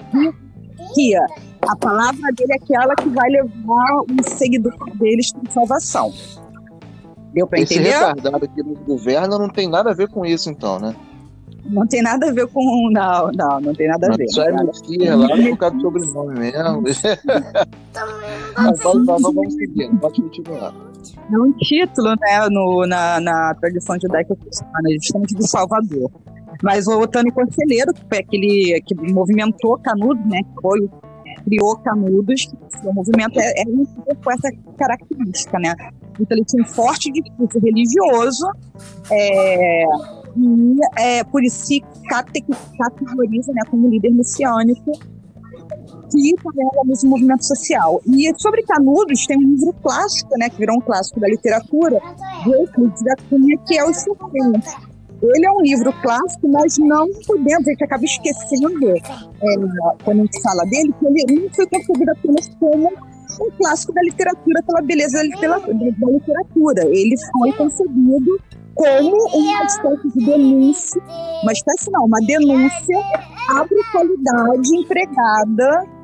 que 0.94 1.16
a 1.16 1.76
palavra 1.80 2.32
dele 2.34 2.54
é 2.54 2.56
aquela 2.56 2.96
que 2.96 3.10
vai 3.10 3.30
levar 3.30 4.02
os 4.20 4.34
seguidores 4.38 4.80
deles 4.96 5.32
para 5.34 5.52
salvação. 5.52 6.14
Deu 7.34 7.48
para 7.48 7.60
entender? 7.60 7.90
Esse 7.90 7.98
retardado 7.98 8.48
que 8.48 8.64
nos 8.64 8.80
governa 8.80 9.38
não 9.38 9.50
tem 9.50 9.68
nada 9.70 9.92
a 9.92 9.94
ver 9.94 10.08
com 10.10 10.26
isso, 10.26 10.50
então, 10.50 10.80
né? 10.80 10.96
Não 11.66 11.86
tem 11.88 12.02
nada 12.04 12.30
a 12.30 12.32
ver 12.32 12.48
com. 12.48 12.90
Não, 12.92 13.32
não, 13.32 13.60
não 13.60 13.74
tem 13.74 13.88
nada 13.88 14.14
a 14.14 14.16
ver. 14.16 14.30
Só 14.30 14.44
é 14.44 14.52
mentira, 14.52 15.16
lá 15.16 15.28
por 15.30 15.58
causa 15.58 15.76
do 15.76 15.82
sobrenome 15.82 16.40
mesmo. 16.40 16.84
Mas 18.56 18.80
vamos 18.80 19.54
seguir, 19.56 19.90
pode 20.00 20.22
continuar. 20.22 20.74
É 21.32 21.38
um 21.38 21.52
título, 21.54 22.10
né, 22.10 22.50
no, 22.50 22.86
na, 22.88 23.20
na 23.20 23.54
tradição 23.56 23.98
judaica 24.02 24.36
cristã, 24.36 24.66
justamente 25.02 25.36
do 25.36 25.48
Salvador. 25.48 26.12
Mas 26.64 26.88
o 26.88 27.00
Otânio 27.00 27.34
Conselheiro, 27.34 27.94
que 27.94 28.02
foi 28.08 28.20
aquele 28.20 28.82
que 28.86 28.96
movimentou 28.96 29.78
Canudos, 29.80 30.26
né, 30.26 30.42
que 30.42 30.62
foi 30.62 30.90
criou 31.44 31.78
Canudos, 31.78 32.48
o 32.84 32.94
movimento 32.94 33.40
é, 33.40 33.62
é 33.62 34.16
com 34.16 34.32
essa 34.32 34.50
característica, 34.78 35.60
né? 35.60 35.76
Então 36.20 36.38
ele 36.38 36.46
tinha 36.46 36.64
um 36.64 36.66
forte 36.66 37.12
discurso 37.12 37.60
religioso, 37.60 38.48
é, 39.12 39.84
e 40.38 40.76
é, 40.98 41.24
por 41.24 41.44
isso 41.44 41.66
se 41.66 41.84
categoriza 42.10 43.54
né, 43.54 43.62
como 43.70 43.88
líder 43.88 44.12
messiânico 44.12 44.92
o 46.16 47.10
movimento 47.10 47.46
social. 47.46 48.02
E 48.08 48.32
sobre 48.38 48.64
Canudos, 48.64 49.26
tem 49.26 49.38
um 49.38 49.42
livro 49.42 49.74
clássico, 49.82 50.30
né, 50.38 50.50
que 50.50 50.58
virou 50.58 50.78
um 50.78 50.82
clássico 50.82 51.20
da 51.20 51.28
literatura, 51.28 52.00
que 53.68 53.78
é 53.78 53.90
Os 53.90 53.98
Serpentes. 53.98 54.76
Ele 55.22 55.46
é 55.46 55.52
um 55.52 55.62
livro 55.62 55.92
clássico, 56.02 56.48
mas 56.48 56.78
não 56.78 57.08
podemos, 57.26 57.68
a 57.68 57.72
gente 57.72 57.84
acaba 57.84 58.04
esquecendo, 58.04 58.90
é, 58.90 59.00
quando 60.04 60.20
a 60.20 60.24
gente 60.24 60.42
fala 60.42 60.64
dele, 60.66 60.94
que 61.00 61.06
ele 61.06 61.42
não 61.42 61.50
foi 61.54 61.68
concebido 61.68 62.12
apenas 62.12 62.50
como 62.60 62.90
um 63.42 63.52
clássico 63.58 63.94
da 63.94 64.02
literatura 64.02 64.62
pela 64.64 64.82
beleza 64.82 65.18
da 65.18 65.24
literatura. 65.24 66.86
Ele 66.86 67.16
foi 67.32 67.52
concebido 67.54 68.40
como 68.76 69.16
uma 69.34 69.64
espécie 69.64 70.10
de 70.14 70.26
denúncia, 70.26 71.02
uma 71.44 71.52
espécie 71.52 71.92
não, 71.92 72.06
uma 72.06 72.20
denúncia 72.20 72.98
à 73.50 73.64
brutalidade 73.64 74.76
empregada 74.76 75.95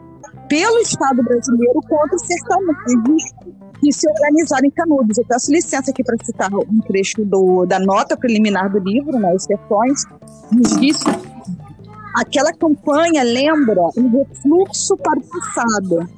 pelo 0.52 0.80
Estado 0.80 1.24
brasileiro 1.24 1.80
contra 1.88 2.14
os 2.14 2.22
sertanejos 2.24 3.24
que 3.80 3.94
se 3.94 4.06
organizaram 4.06 4.66
em 4.66 4.72
Canudos. 4.72 5.18
Eu 5.18 5.26
peço 5.26 5.50
licença 5.50 5.92
aqui 5.92 6.04
para 6.04 6.18
citar 6.22 6.54
um 6.54 6.80
trecho 6.82 7.24
do, 7.24 7.66
da 7.66 7.80
nota 7.80 8.18
preliminar 8.18 8.70
do 8.70 8.80
livro, 8.80 9.18
né, 9.18 9.34
Os 9.34 9.46
Sertões, 9.46 10.04
nos 10.52 10.78
disse 10.78 11.06
aquela 12.14 12.52
campanha 12.52 13.24
lembra 13.24 13.82
um 13.96 14.10
refluxo 14.10 14.98
para 14.98 15.20
o 15.20 15.24
passado 15.24 16.10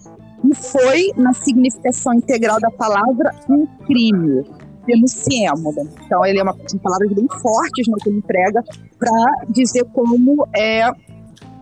e 0.43 0.55
foi, 0.55 1.11
na 1.15 1.31
significação 1.33 2.15
integral 2.15 2.59
da 2.59 2.71
palavra, 2.71 3.35
um 3.47 3.67
crime 3.85 4.43
denunciemos. 4.87 5.75
Então, 6.03 6.25
ele 6.25 6.39
é 6.39 6.43
uma 6.43 6.55
palavras 6.81 7.13
bem 7.13 7.27
fortes 7.39 7.87
no 7.87 7.97
que 7.97 8.09
ele 8.09 8.17
emprega 8.17 8.63
para 8.97 9.45
dizer 9.49 9.85
como 9.93 10.47
é 10.55 10.91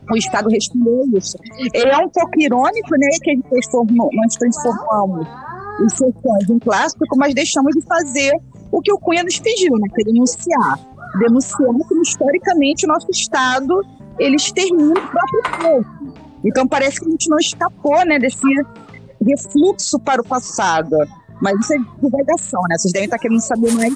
o 0.10 0.18
Estado 0.18 0.50
respondeu 0.50 1.04
isso. 1.18 1.38
É 1.74 1.98
um 1.98 2.10
pouco 2.10 2.40
irônico, 2.40 2.96
né, 2.98 3.10
que 3.22 3.40
nós 3.50 4.36
transformamos 4.36 5.28
os 5.86 5.94
sertões 5.94 6.50
em 6.50 6.60
clássico, 6.60 7.18
mas 7.18 7.34
deixamos 7.34 7.74
de 7.76 7.82
fazer 7.82 8.32
o 8.72 8.82
que 8.82 8.92
o 8.92 8.98
Cunha 8.98 9.24
nos 9.24 9.40
pediu, 9.40 9.74
né, 9.78 9.88
que 9.94 10.02
é 10.02 10.06
denunciar. 10.06 10.80
Denunciando 11.20 11.80
que, 11.88 11.96
historicamente, 12.02 12.86
o 12.86 12.88
nosso 12.88 13.08
Estado, 13.12 13.82
ele 14.18 14.36
extermina 14.36 14.92
o 14.92 14.94
próprio 14.94 15.42
povo. 15.62 16.14
Então, 16.44 16.68
parece 16.68 17.00
que 17.00 17.08
a 17.08 17.12
gente 17.12 17.30
não 17.30 17.38
escapou, 17.38 18.06
né, 18.06 18.18
desse 18.18 18.48
refluxo 19.26 20.00
para 20.00 20.22
o 20.22 20.26
passado. 20.26 20.96
Mas 21.42 21.60
isso 21.60 21.74
é 21.74 21.78
divulgação, 22.02 22.62
né? 22.70 22.78
Vocês 22.78 22.94
devem 22.94 23.06
estar 23.06 23.18
querendo 23.18 23.42
saber 23.42 23.72
mais 23.74 23.94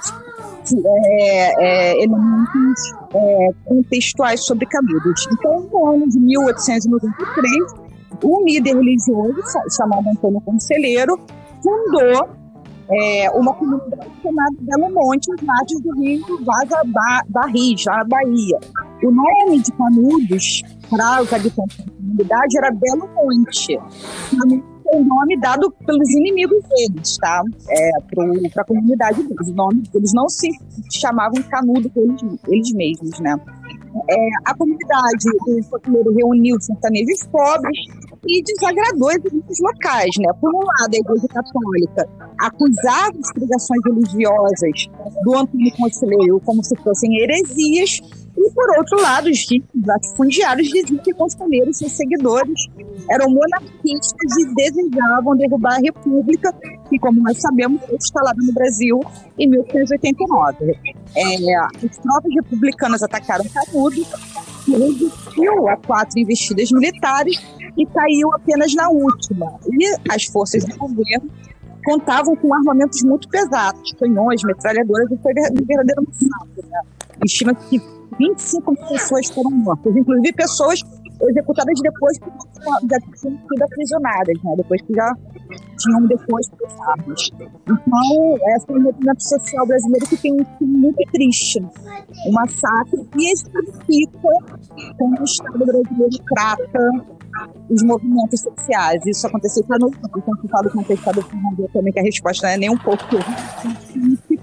é, 0.74 1.54
é, 1.60 2.04
elementos 2.04 2.94
é, 3.14 3.50
contextuais 3.66 4.46
sobre 4.46 4.66
Canudos. 4.66 5.28
Então, 5.32 5.68
no 5.72 5.88
ano 5.88 6.10
de 6.10 6.20
1893, 6.20 7.86
um 8.24 8.46
líder 8.46 8.76
religioso 8.76 9.42
chamado 9.76 10.10
Antônio 10.10 10.42
Conselheiro 10.42 11.20
fundou 11.62 12.30
é, 12.90 13.30
uma 13.32 13.54
comunidade 13.54 14.12
chamada 14.22 14.56
Belo 14.60 14.94
Monte, 14.94 15.32
às 15.34 15.42
margens 15.42 15.82
do 15.82 16.00
rio 16.00 16.24
Vaza 16.44 16.82
Barris, 17.30 17.84
na 17.86 18.04
Bahia. 18.04 18.60
O 19.04 19.12
nome 19.12 19.62
de 19.62 19.72
Canudos 19.72 20.62
para 20.90 21.22
os 21.22 21.34
habitantes 21.34 21.78
da 21.78 21.92
comunidade 21.92 22.58
era 22.58 22.72
Belo 22.72 23.10
Monte. 23.16 23.78
Canudos 24.38 24.75
o 24.94 25.04
nome 25.04 25.40
dado 25.40 25.72
pelos 25.86 26.10
inimigos 26.12 26.64
deles, 26.70 27.18
tá? 27.18 27.42
É, 27.70 27.90
para 28.54 28.62
a 28.62 28.66
comunidade 28.66 29.24
deles. 29.24 29.50
O 29.50 29.54
nome, 29.54 29.84
eles 29.94 30.12
não 30.14 30.30
se 30.30 30.50
chamavam 30.94 31.42
canudo 31.44 31.92
eles, 31.96 32.22
eles 32.48 32.74
mesmos, 32.74 33.20
né? 33.20 33.36
É, 34.10 34.30
a 34.46 34.54
comunidade, 34.54 35.30
o 35.48 35.64
folclore 35.64 36.16
reuniu 36.16 36.60
sertanejos 36.60 37.26
pobres 37.32 37.78
e 38.28 38.44
desagradou 38.44 39.12
elites 39.12 39.60
locais, 39.62 40.12
né? 40.20 40.32
Por 40.42 40.54
um 40.54 40.60
lado, 40.60 40.94
a 40.94 40.98
Igreja 40.98 41.28
Católica 41.28 42.10
acusava 42.40 43.14
as 43.24 43.34
pregações 43.34 43.82
religiosas 43.86 44.90
do 45.24 45.38
Antônio 45.38 45.72
Conselheiro 45.78 46.42
como 46.42 46.64
se 46.64 46.76
fossem 46.78 47.18
heresias, 47.22 48.02
e 48.38 48.52
por 48.52 48.78
outro 48.78 49.02
lado, 49.02 49.30
os 49.30 49.46
latifundiários 49.86 50.68
diziam 50.68 51.02
que 51.02 51.14
Conselheiro 51.14 51.74
seus 51.74 51.92
seguidores 51.94 52.68
eram 53.10 53.30
monarquistas 53.30 54.38
e 54.40 54.56
desejavam 54.56 55.38
derrubar 55.38 55.76
a 55.76 55.80
República, 55.80 56.54
que, 56.90 57.00
como 57.00 57.22
nós 57.22 57.40
sabemos, 57.40 57.82
foi 57.86 57.96
instalada 57.96 58.38
no 58.42 58.54
Brasil 58.54 59.00
em 59.40 59.50
1889. 59.50 60.80
É, 61.16 61.58
as 61.60 61.98
tropas 61.98 62.34
republicanas 62.36 63.04
atacaram 63.04 63.46
Canudos, 63.46 64.08
que 64.66 64.72
resistiu 64.72 65.70
a 65.70 65.78
quatro 65.78 66.20
investidas 66.20 66.72
militares 66.72 67.42
e 67.78 67.86
caiu 67.86 68.34
apenas 68.34 68.74
na 68.76 68.90
última. 68.90 69.60
E 69.72 70.14
as 70.14 70.26
forças 70.26 70.66
do 70.66 70.76
governo 70.78 71.30
contavam 71.86 72.36
com 72.36 72.54
armamentos 72.54 73.02
muito 73.04 73.30
pesados, 73.30 73.94
canhões, 73.94 74.42
metralhadoras, 74.44 75.10
e 75.12 75.18
foi 75.18 75.34
verdadeiro 75.34 76.04
massacre. 76.08 76.70
Né? 76.70 76.82
Estima-se 77.24 77.70
que 77.70 77.96
25 78.20 78.76
pessoas 78.88 79.28
foram 79.30 79.52
mortas, 79.52 79.96
inclusive 79.96 80.34
pessoas 80.34 80.80
executadas 81.22 81.80
depois 81.82 82.18
que 82.20 82.30
já 82.90 83.00
tinham 83.00 83.38
sido 83.48 83.64
aprisionadas, 83.64 84.44
né? 84.44 84.54
depois 84.58 84.82
que 84.82 84.94
já 84.94 85.14
tinham 85.78 86.08
depois 86.08 86.48
armas. 86.88 87.30
Então, 87.64 88.38
essa 88.56 88.66
é 88.70 88.76
o 88.76 88.82
movimento 88.82 89.24
social 89.24 89.66
brasileiro 89.66 90.08
que 90.08 90.18
tem 90.18 90.34
um 90.34 90.46
fim 90.58 90.66
muito 90.66 91.12
triste, 91.12 91.60
um 92.28 92.32
massacre, 92.32 93.08
e 93.18 93.34
isso 93.34 93.46
fica 93.86 94.20
com 94.98 95.10
o 95.10 95.24
Estado 95.24 95.66
brasileiro 95.66 96.18
trata 96.34 97.16
os 97.70 97.84
movimentos 97.84 98.42
sociais. 98.42 99.02
Isso 99.06 99.28
aconteceu 99.28 99.64
para 99.66 99.78
nós, 99.80 99.92
então 99.96 100.34
eu 100.44 100.50
falo 100.50 100.70
com 100.70 100.80
o 100.80 100.94
Estado 100.94 101.26
também 101.74 101.94
que 101.94 102.00
a 102.00 102.04
resposta 102.04 102.48
não 102.48 102.54
é 102.54 102.58
nem 102.58 102.70
um 102.70 102.78
pouco 102.78 103.04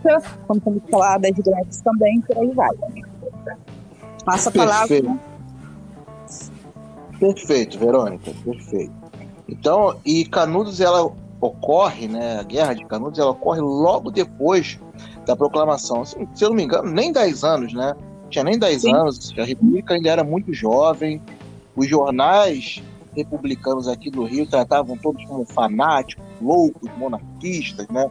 científica, 0.02 0.38
como 0.46 0.58
estamos 0.58 0.82
falar 0.90 1.18
das 1.18 1.32
greves 1.32 1.80
também, 1.80 2.20
por 2.20 2.38
aí 2.38 2.50
vai. 2.50 2.70
Passa 4.24 4.50
a 4.50 4.52
palavra. 4.52 4.88
Perfeito. 4.88 5.32
Perfeito, 7.18 7.78
Verônica, 7.78 8.32
perfeito. 8.44 8.92
Então, 9.48 9.96
e 10.04 10.24
Canudos, 10.24 10.80
ela 10.80 11.12
ocorre, 11.40 12.08
né, 12.08 12.38
a 12.40 12.42
Guerra 12.42 12.74
de 12.74 12.84
Canudos, 12.84 13.18
ela 13.18 13.30
ocorre 13.30 13.60
logo 13.60 14.10
depois 14.10 14.78
da 15.26 15.36
proclamação. 15.36 16.04
Se, 16.04 16.16
se 16.34 16.44
eu 16.44 16.50
não 16.50 16.56
me 16.56 16.64
engano, 16.64 16.90
nem 16.90 17.12
10 17.12 17.44
anos, 17.44 17.72
né? 17.72 17.94
Tinha 18.30 18.44
nem 18.44 18.58
10 18.58 18.82
Sim. 18.82 18.94
anos, 18.94 19.34
a 19.38 19.44
República 19.44 19.94
ainda 19.94 20.08
era 20.08 20.24
muito 20.24 20.52
jovem. 20.54 21.20
Os 21.76 21.88
jornais 21.88 22.82
republicanos 23.14 23.88
aqui 23.88 24.10
do 24.10 24.24
Rio 24.24 24.46
tratavam 24.46 24.96
todos 24.96 25.24
como 25.26 25.44
fanáticos, 25.44 26.24
loucos, 26.40 26.90
monarquistas, 26.96 27.86
né? 27.88 28.10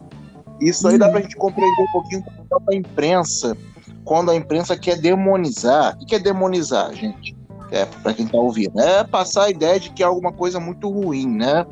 Isso 0.62 0.88
aí 0.88 0.98
dá 0.98 1.10
para 1.10 1.20
a 1.20 1.22
gente 1.22 1.36
compreender 1.36 1.82
um 1.82 1.92
pouquinho 1.92 2.24
da 2.68 2.76
imprensa, 2.76 3.58
quando 4.06 4.30
a 4.30 4.36
imprensa 4.36 4.78
quer 4.78 4.98
demonizar. 4.98 5.98
O 6.00 6.06
que 6.06 6.16
é 6.16 6.20
demonizar, 6.20 6.94
gente? 6.94 7.36
É, 7.72 7.86
para 7.86 8.14
quem 8.14 8.26
está 8.26 8.38
ouvindo, 8.38 8.80
é 8.80 9.04
passar 9.04 9.46
a 9.46 9.50
ideia 9.50 9.80
de 9.80 9.92
que 9.92 10.04
é 10.04 10.06
alguma 10.06 10.32
coisa 10.32 10.60
muito 10.60 10.90
ruim, 10.90 11.28
né? 11.28 11.66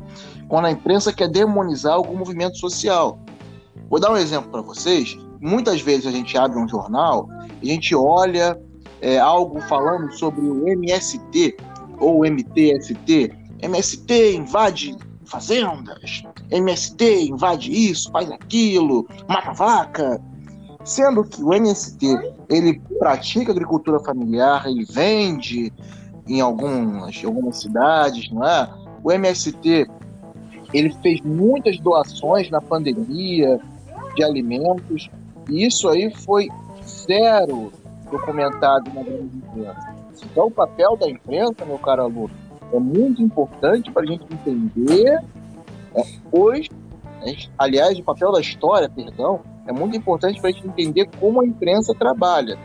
Quando 0.48 0.64
a 0.64 0.70
imprensa 0.70 1.12
quer 1.12 1.28
demonizar 1.28 1.92
algum 1.92 2.16
movimento 2.16 2.56
social. 2.56 3.18
Vou 3.88 4.00
dar 4.00 4.10
um 4.10 4.16
exemplo 4.16 4.50
para 4.50 4.62
vocês. 4.62 5.16
Muitas 5.40 5.80
vezes 5.80 6.06
a 6.06 6.10
gente 6.10 6.36
abre 6.38 6.58
um 6.58 6.66
jornal 6.66 7.28
e 7.62 7.70
a 7.70 7.74
gente 7.74 7.94
olha 7.94 8.58
é, 9.00 9.18
algo 9.18 9.60
falando 9.62 10.10
sobre 10.12 10.40
o 10.40 10.66
MST 10.66 11.56
ou 11.98 12.24
MTST. 12.24 13.32
MST 13.62 14.36
invade 14.36 14.96
fazendas, 15.26 16.22
MST 16.50 17.28
invade 17.28 17.70
isso, 17.70 18.10
faz 18.10 18.30
aquilo, 18.30 19.06
mata 19.28 19.52
vaca. 19.52 20.20
Sendo 20.84 21.24
que 21.24 21.42
o 21.42 21.52
MST 21.52 22.06
ele 22.48 22.80
pratica 22.98 23.52
agricultura 23.52 24.00
familiar, 24.00 24.66
ele 24.66 24.84
vende 24.84 25.72
em 26.26 26.40
algumas, 26.40 27.22
algumas 27.24 27.60
cidades, 27.60 28.30
não 28.30 28.44
é? 28.46 28.68
O 29.02 29.12
MST 29.12 29.86
ele 30.72 30.94
fez 31.02 31.20
muitas 31.20 31.78
doações 31.78 32.50
na 32.50 32.60
pandemia 32.60 33.60
de 34.14 34.24
alimentos 34.24 35.10
e 35.48 35.66
isso 35.66 35.88
aí 35.88 36.12
foi 36.14 36.48
zero 36.84 37.72
documentado 38.10 38.90
na 38.94 39.02
grande 39.02 39.36
imprensa. 39.36 39.94
Então 40.24 40.46
o 40.46 40.50
papel 40.50 40.96
da 40.96 41.08
imprensa, 41.08 41.64
meu 41.64 41.78
caro 41.78 42.02
aluno, 42.02 42.30
é 42.72 42.78
muito 42.78 43.22
importante 43.22 43.90
para 43.90 44.02
a 44.02 44.06
gente 44.06 44.24
entender 44.32 45.20
hoje, 46.30 46.70
aliás, 47.58 47.98
o 47.98 48.02
papel 48.02 48.32
da 48.32 48.40
história, 48.40 48.88
perdão, 48.88 49.40
é 49.66 49.72
muito 49.72 49.96
importante 49.96 50.40
para 50.40 50.50
a 50.50 50.52
gente 50.52 50.66
entender 50.66 51.08
como 51.18 51.40
a 51.40 51.46
imprensa 51.46 51.94
trabalha, 51.94 52.58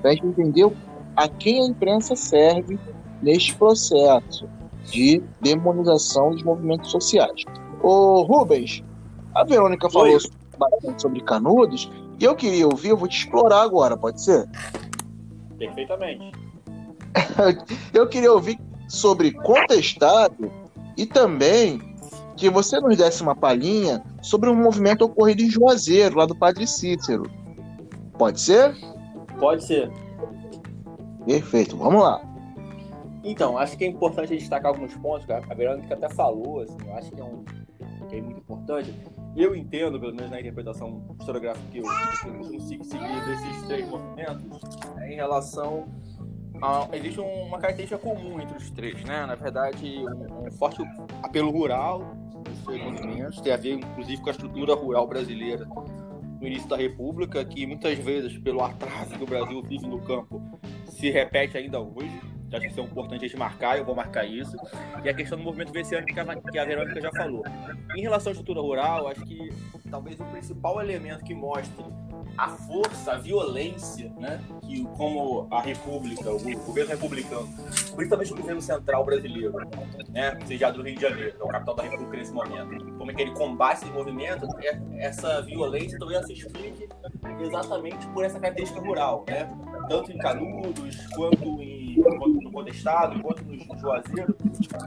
para 0.00 0.10
a 0.10 0.14
gente 0.14 0.26
entender 0.26 0.70
a 1.16 1.28
quem 1.28 1.62
a 1.62 1.66
imprensa 1.66 2.14
serve 2.14 2.78
neste 3.22 3.54
processo 3.54 4.48
de 4.84 5.22
demonização 5.40 6.30
dos 6.30 6.42
movimentos 6.42 6.90
sociais. 6.90 7.44
Ô 7.82 8.22
Rubens, 8.22 8.82
a 9.34 9.44
Verônica 9.44 9.90
falou 9.90 10.08
Oi. 10.08 10.18
bastante 10.58 11.02
sobre 11.02 11.20
Canudos 11.20 11.90
e 12.18 12.24
eu 12.24 12.34
queria 12.34 12.66
ouvir, 12.66 12.90
eu 12.90 12.96
vou 12.96 13.08
te 13.08 13.18
explorar 13.18 13.62
agora, 13.62 13.96
pode 13.96 14.22
ser? 14.22 14.48
Perfeitamente. 15.58 16.32
eu 17.92 18.08
queria 18.08 18.32
ouvir 18.32 18.58
sobre 18.88 19.32
contestado 19.32 20.50
e 20.96 21.04
também 21.04 21.87
que 22.38 22.48
você 22.48 22.80
nos 22.80 22.96
desse 22.96 23.22
uma 23.22 23.34
palhinha 23.34 24.02
sobre 24.22 24.48
um 24.48 24.54
movimento 24.54 25.04
ocorrido 25.04 25.42
em 25.42 25.50
Juazeiro, 25.50 26.16
lá 26.16 26.24
do 26.24 26.36
Padre 26.36 26.66
Cícero. 26.66 27.28
Pode 28.16 28.40
ser? 28.40 28.74
Pode 29.38 29.64
ser. 29.64 29.90
Perfeito, 31.26 31.76
vamos 31.76 32.02
lá. 32.02 32.22
Então, 33.24 33.58
acho 33.58 33.76
que 33.76 33.84
é 33.84 33.88
importante 33.88 34.36
destacar 34.36 34.72
alguns 34.72 34.94
pontos, 34.96 35.28
a 35.28 35.54
Verônica 35.54 35.92
até 35.92 36.08
falou, 36.08 36.60
assim, 36.60 36.76
eu 36.86 36.94
acho 36.94 37.10
que 37.10 37.20
é, 37.20 37.24
um, 37.24 37.44
que 38.08 38.16
é 38.16 38.22
muito 38.22 38.38
importante. 38.38 38.94
Eu 39.36 39.54
entendo, 39.54 40.00
pelo 40.00 40.14
menos 40.14 40.30
na 40.30 40.40
interpretação 40.40 41.04
historiográfica 41.18 41.66
que 41.70 41.78
eu, 41.78 41.84
que 41.84 42.28
eu 42.28 42.50
consigo 42.52 42.84
seguir 42.84 43.24
desses 43.26 43.62
três 43.66 43.88
movimentos, 43.88 44.60
é 44.98 45.12
em 45.12 45.16
relação 45.16 45.86
ah, 46.60 46.88
existe 46.92 47.20
uma 47.20 47.58
característica 47.58 47.98
comum 47.98 48.40
entre 48.40 48.56
os 48.56 48.70
três, 48.70 49.04
né? 49.04 49.24
Na 49.26 49.36
verdade, 49.36 49.98
um, 49.98 50.46
um 50.46 50.50
forte 50.52 50.82
apelo 51.22 51.50
rural 51.50 52.16
movimentos, 52.76 53.40
tem 53.40 53.52
a 53.52 53.56
ver, 53.56 53.74
inclusive, 53.74 54.20
com 54.20 54.28
a 54.28 54.32
estrutura 54.32 54.74
rural 54.74 55.06
brasileira 55.06 55.66
no 56.40 56.46
início 56.46 56.68
da 56.68 56.76
República, 56.76 57.44
que 57.44 57.66
muitas 57.66 57.98
vezes, 57.98 58.36
pelo 58.38 58.62
atraso 58.62 59.10
que 59.16 59.22
o 59.22 59.26
Brasil 59.26 59.62
vive 59.62 59.86
no 59.86 60.00
campo, 60.00 60.42
se 60.84 61.10
repete 61.10 61.56
ainda 61.56 61.80
hoje. 61.80 62.20
Acho 62.50 62.62
que 62.62 62.66
isso 62.68 62.80
é 62.80 62.82
importante 62.82 63.24
a 63.24 63.28
gente 63.28 63.38
marcar, 63.38 63.76
eu 63.76 63.84
vou 63.84 63.94
marcar 63.94 64.24
isso. 64.24 64.56
E 65.04 65.08
a 65.08 65.14
questão 65.14 65.36
do 65.36 65.44
movimento 65.44 65.70
venciano 65.70 66.06
que 66.06 66.18
a 66.18 66.64
Verônica 66.64 67.00
já 67.00 67.10
falou. 67.12 67.44
Em 67.94 68.00
relação 68.00 68.30
à 68.30 68.32
estrutura 68.32 68.60
rural, 68.60 69.08
acho 69.08 69.22
que 69.24 69.50
talvez 69.90 70.18
o 70.18 70.24
principal 70.24 70.80
elemento 70.80 71.24
que 71.24 71.34
mostre 71.34 71.84
a 72.38 72.48
força, 72.50 73.12
a 73.12 73.18
violência, 73.18 74.12
né, 74.16 74.40
que 74.62 74.84
como 74.96 75.48
a 75.50 75.60
República, 75.60 76.30
o 76.30 76.38
governo 76.38 76.90
republicano, 76.92 77.48
principalmente 77.96 78.32
o 78.32 78.36
governo 78.36 78.62
central 78.62 79.04
brasileiro, 79.04 79.54
né, 80.10 80.38
seja 80.46 80.70
do 80.70 80.82
Rio 80.82 80.94
de 80.94 81.02
Janeiro, 81.02 81.32
que 81.34 81.42
é 81.42 81.44
o 81.44 81.48
capital 81.48 81.74
da 81.74 81.82
República 81.82 82.16
nesse 82.16 82.32
momento, 82.32 82.92
como 82.96 83.10
é 83.10 83.14
que 83.14 83.22
ele 83.22 83.32
combate 83.32 83.82
esse 83.82 83.92
movimento, 83.92 84.46
é, 84.62 84.80
essa 84.98 85.42
violência 85.42 85.98
talvez 85.98 86.24
se 86.26 86.34
explique 86.34 86.88
exatamente 87.40 88.06
por 88.08 88.24
essa 88.24 88.38
característica 88.38 88.80
rural, 88.80 89.24
né, 89.28 89.50
tanto 89.88 90.12
em 90.12 90.18
Canudos, 90.18 91.08
quanto, 91.08 91.60
em, 91.60 91.96
no 91.98 92.52
Contestado, 92.52 93.20
quanto 93.20 93.42
no 93.42 93.78
Juazeiro, 93.78 94.36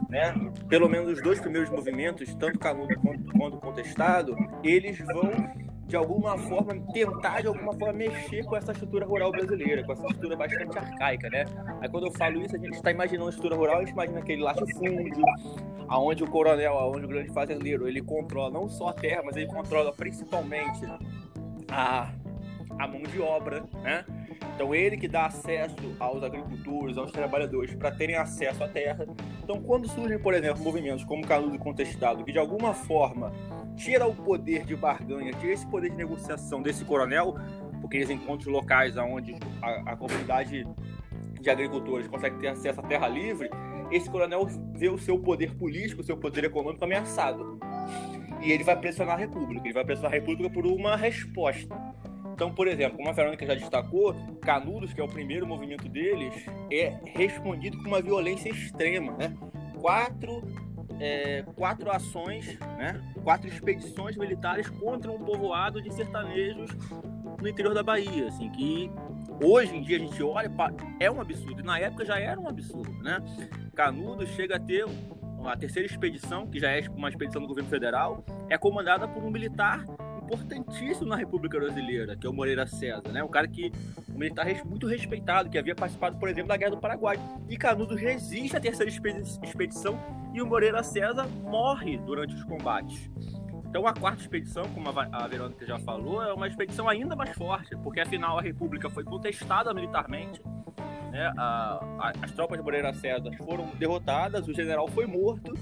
né, 0.08 0.34
pelo 0.70 0.88
menos 0.88 1.12
os 1.12 1.22
dois 1.22 1.38
primeiros 1.38 1.68
movimentos, 1.68 2.34
tanto 2.36 2.58
Canudos 2.58 2.96
quanto, 2.96 3.38
quanto 3.38 3.56
Contestado, 3.58 4.34
eles 4.64 4.98
vão 4.98 5.71
de 5.92 5.96
alguma 5.96 6.38
forma, 6.38 6.74
tentar 6.90 7.42
de 7.42 7.48
alguma 7.48 7.74
forma 7.74 7.92
mexer 7.92 8.42
com 8.46 8.56
essa 8.56 8.72
estrutura 8.72 9.04
rural 9.04 9.30
brasileira, 9.30 9.84
com 9.84 9.92
essa 9.92 10.06
estrutura 10.06 10.36
bastante 10.36 10.78
arcaica, 10.78 11.28
né? 11.28 11.44
Aí 11.82 11.88
quando 11.90 12.06
eu 12.06 12.12
falo 12.12 12.40
isso, 12.40 12.56
a 12.56 12.58
gente 12.58 12.72
está 12.72 12.90
imaginando 12.90 13.26
a 13.26 13.28
estrutura 13.28 13.56
rural, 13.56 13.76
a 13.76 13.80
gente 13.80 13.92
imagina 13.92 14.20
aquele 14.20 14.40
latifúndio, 14.40 15.22
aonde 15.86 16.24
o 16.24 16.26
coronel, 16.26 16.78
aonde 16.78 17.04
o 17.04 17.08
grande 17.08 17.30
fazendeiro, 17.34 17.86
ele 17.86 18.00
controla 18.00 18.50
não 18.50 18.70
só 18.70 18.88
a 18.88 18.94
terra, 18.94 19.20
mas 19.22 19.36
ele 19.36 19.48
controla 19.48 19.92
principalmente 19.92 20.80
a, 21.70 22.10
a 22.78 22.88
mão 22.88 23.02
de 23.02 23.20
obra, 23.20 23.62
né? 23.82 24.06
Então 24.54 24.74
ele 24.74 24.96
que 24.96 25.06
dá 25.06 25.26
acesso 25.26 25.94
aos 26.00 26.22
agricultores, 26.22 26.96
aos 26.96 27.12
trabalhadores 27.12 27.74
para 27.74 27.90
terem 27.90 28.16
acesso 28.16 28.64
à 28.64 28.68
terra. 28.68 29.06
Então 29.44 29.60
quando 29.60 29.86
surgem, 29.88 30.18
por 30.18 30.32
exemplo, 30.32 30.64
movimentos 30.64 31.04
como 31.04 31.26
Canudo 31.26 31.58
Contestado, 31.58 32.24
que 32.24 32.32
de 32.32 32.38
alguma 32.38 32.72
forma 32.72 33.30
tira 33.76 34.06
o 34.06 34.14
poder 34.14 34.64
de 34.64 34.76
barganha, 34.76 35.32
tira 35.34 35.52
esse 35.52 35.66
poder 35.66 35.90
de 35.90 35.96
negociação 35.96 36.62
desse 36.62 36.84
coronel, 36.84 37.36
porque 37.80 37.96
eles 37.96 38.10
encontram 38.10 38.52
locais 38.52 38.96
onde 38.96 39.36
a, 39.60 39.92
a 39.92 39.96
comunidade 39.96 40.66
de 41.40 41.50
agricultores 41.50 42.06
consegue 42.06 42.38
ter 42.38 42.48
acesso 42.48 42.80
à 42.80 42.82
terra 42.84 43.08
livre, 43.08 43.50
esse 43.90 44.08
coronel 44.08 44.46
vê 44.74 44.88
o 44.88 44.96
seu 44.96 45.18
poder 45.18 45.54
político, 45.54 46.00
o 46.00 46.04
seu 46.04 46.16
poder 46.16 46.44
econômico 46.44 46.84
ameaçado. 46.84 47.58
E 48.40 48.50
ele 48.50 48.64
vai 48.64 48.76
pressionar 48.76 49.14
a 49.16 49.18
República, 49.18 49.66
ele 49.66 49.74
vai 49.74 49.84
pressionar 49.84 50.12
a 50.12 50.14
República 50.14 50.48
por 50.48 50.66
uma 50.66 50.96
resposta. 50.96 51.76
Então, 52.32 52.52
por 52.54 52.66
exemplo, 52.66 52.96
como 52.96 53.08
a 53.08 53.12
Verônica 53.12 53.44
já 53.46 53.54
destacou, 53.54 54.14
Canudos, 54.40 54.94
que 54.94 55.00
é 55.00 55.04
o 55.04 55.08
primeiro 55.08 55.46
movimento 55.46 55.88
deles, 55.88 56.34
é 56.70 56.98
respondido 57.14 57.76
com 57.78 57.88
uma 57.88 58.00
violência 58.00 58.48
extrema. 58.48 59.12
Né? 59.12 59.36
Quatro 59.78 60.42
é, 61.02 61.42
quatro 61.56 61.90
ações, 61.90 62.56
né, 62.78 63.02
quatro 63.24 63.48
expedições 63.48 64.16
militares 64.16 64.70
contra 64.70 65.10
um 65.10 65.18
povoado 65.18 65.82
de 65.82 65.92
sertanejos 65.92 66.70
no 67.40 67.48
interior 67.48 67.74
da 67.74 67.82
Bahia, 67.82 68.28
assim, 68.28 68.48
que 68.50 68.88
hoje 69.42 69.76
em 69.76 69.82
dia 69.82 69.96
a 69.96 70.00
gente 70.00 70.22
olha, 70.22 70.48
é 71.00 71.10
um 71.10 71.20
absurdo, 71.20 71.60
e 71.60 71.64
na 71.64 71.76
época 71.76 72.04
já 72.04 72.20
era 72.20 72.38
um 72.38 72.46
absurdo, 72.46 72.92
né? 73.02 73.18
Canudos 73.74 74.28
chega 74.30 74.56
a 74.56 74.60
ter 74.60 74.84
a 75.44 75.56
terceira 75.56 75.86
expedição, 75.86 76.46
que 76.46 76.60
já 76.60 76.70
é 76.70 76.88
uma 76.94 77.08
expedição 77.08 77.42
do 77.42 77.48
governo 77.48 77.68
federal, 77.68 78.24
é 78.48 78.56
comandada 78.56 79.08
por 79.08 79.24
um 79.24 79.30
militar 79.30 79.84
importantíssimo 80.32 81.06
na 81.06 81.16
República 81.16 81.58
Brasileira, 81.58 82.16
que 82.16 82.26
é 82.26 82.30
o 82.30 82.32
Moreira 82.32 82.66
César, 82.66 83.12
né? 83.12 83.22
Um 83.22 83.28
cara 83.28 83.46
que 83.46 83.70
um 84.08 84.18
militar 84.18 84.46
muito 84.64 84.86
respeitado, 84.86 85.50
que 85.50 85.58
havia 85.58 85.74
participado, 85.74 86.18
por 86.18 86.28
exemplo, 86.28 86.48
da 86.48 86.56
Guerra 86.56 86.70
do 86.70 86.78
Paraguai. 86.78 87.18
E 87.48 87.56
Canudos 87.56 88.00
resiste 88.00 88.56
à 88.56 88.60
terceira 88.60 88.90
expedição 88.90 89.98
e 90.32 90.40
o 90.40 90.46
Moreira 90.46 90.82
César 90.82 91.26
morre 91.44 91.98
durante 91.98 92.34
os 92.34 92.42
combates. 92.44 93.10
Então 93.68 93.86
a 93.86 93.92
quarta 93.94 94.20
expedição, 94.20 94.64
como 94.74 94.88
a 94.88 95.26
Verônica 95.26 95.64
já 95.64 95.78
falou, 95.78 96.22
é 96.22 96.32
uma 96.32 96.46
expedição 96.46 96.88
ainda 96.88 97.16
mais 97.16 97.30
forte, 97.30 97.74
porque 97.82 98.00
afinal 98.00 98.38
a 98.38 98.42
República 98.42 98.90
foi 98.90 99.02
contestada 99.02 99.72
militarmente, 99.72 100.42
né? 101.10 101.32
a, 101.38 101.80
a, 101.98 102.12
as 102.22 102.32
tropas 102.32 102.58
de 102.58 102.64
Moreira 102.64 102.92
César 102.92 103.30
foram 103.38 103.70
derrotadas, 103.78 104.46
o 104.46 104.52
general 104.52 104.88
foi 104.88 105.06
morto 105.06 105.54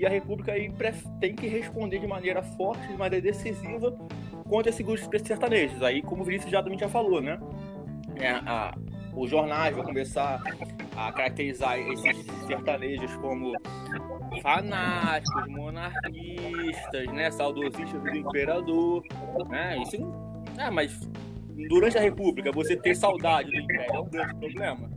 e 0.00 0.06
a 0.06 0.08
República 0.08 0.52
aí 0.52 0.72
tem 1.20 1.34
que 1.34 1.46
responder 1.46 1.98
de 1.98 2.06
maneira 2.06 2.42
forte, 2.42 2.88
de 2.88 2.96
maneira 2.96 3.22
decisiva 3.22 3.92
contra 4.48 4.70
esses 4.70 4.80
grupos 4.80 5.06
sertanejos. 5.22 5.82
Aí, 5.82 6.00
como 6.00 6.22
o 6.22 6.24
Vinícius 6.24 6.50
já, 6.50 6.64
já 6.78 6.88
falou, 6.88 7.20
né? 7.20 7.38
É, 8.16 8.30
a, 8.30 8.74
os 9.14 9.28
jornais 9.28 9.76
vão 9.76 9.84
começar 9.84 10.42
a 10.96 11.12
caracterizar 11.12 11.78
esses 11.78 12.24
sertanejos 12.46 13.14
como 13.16 13.52
fanáticos, 14.40 15.46
monarquistas, 15.48 17.06
né, 17.12 17.30
saudosistas 17.30 18.02
do 18.02 18.16
imperador, 18.16 19.02
né? 19.50 19.76
Isso, 19.82 19.96
é, 20.56 20.70
mas 20.70 20.98
durante 21.68 21.98
a 21.98 22.00
República 22.00 22.50
você 22.50 22.74
ter 22.74 22.94
saudade 22.94 23.50
do 23.50 23.60
Império 23.60 23.94
é 23.94 24.00
um 24.00 24.08
grande 24.08 24.34
problema. 24.36 24.90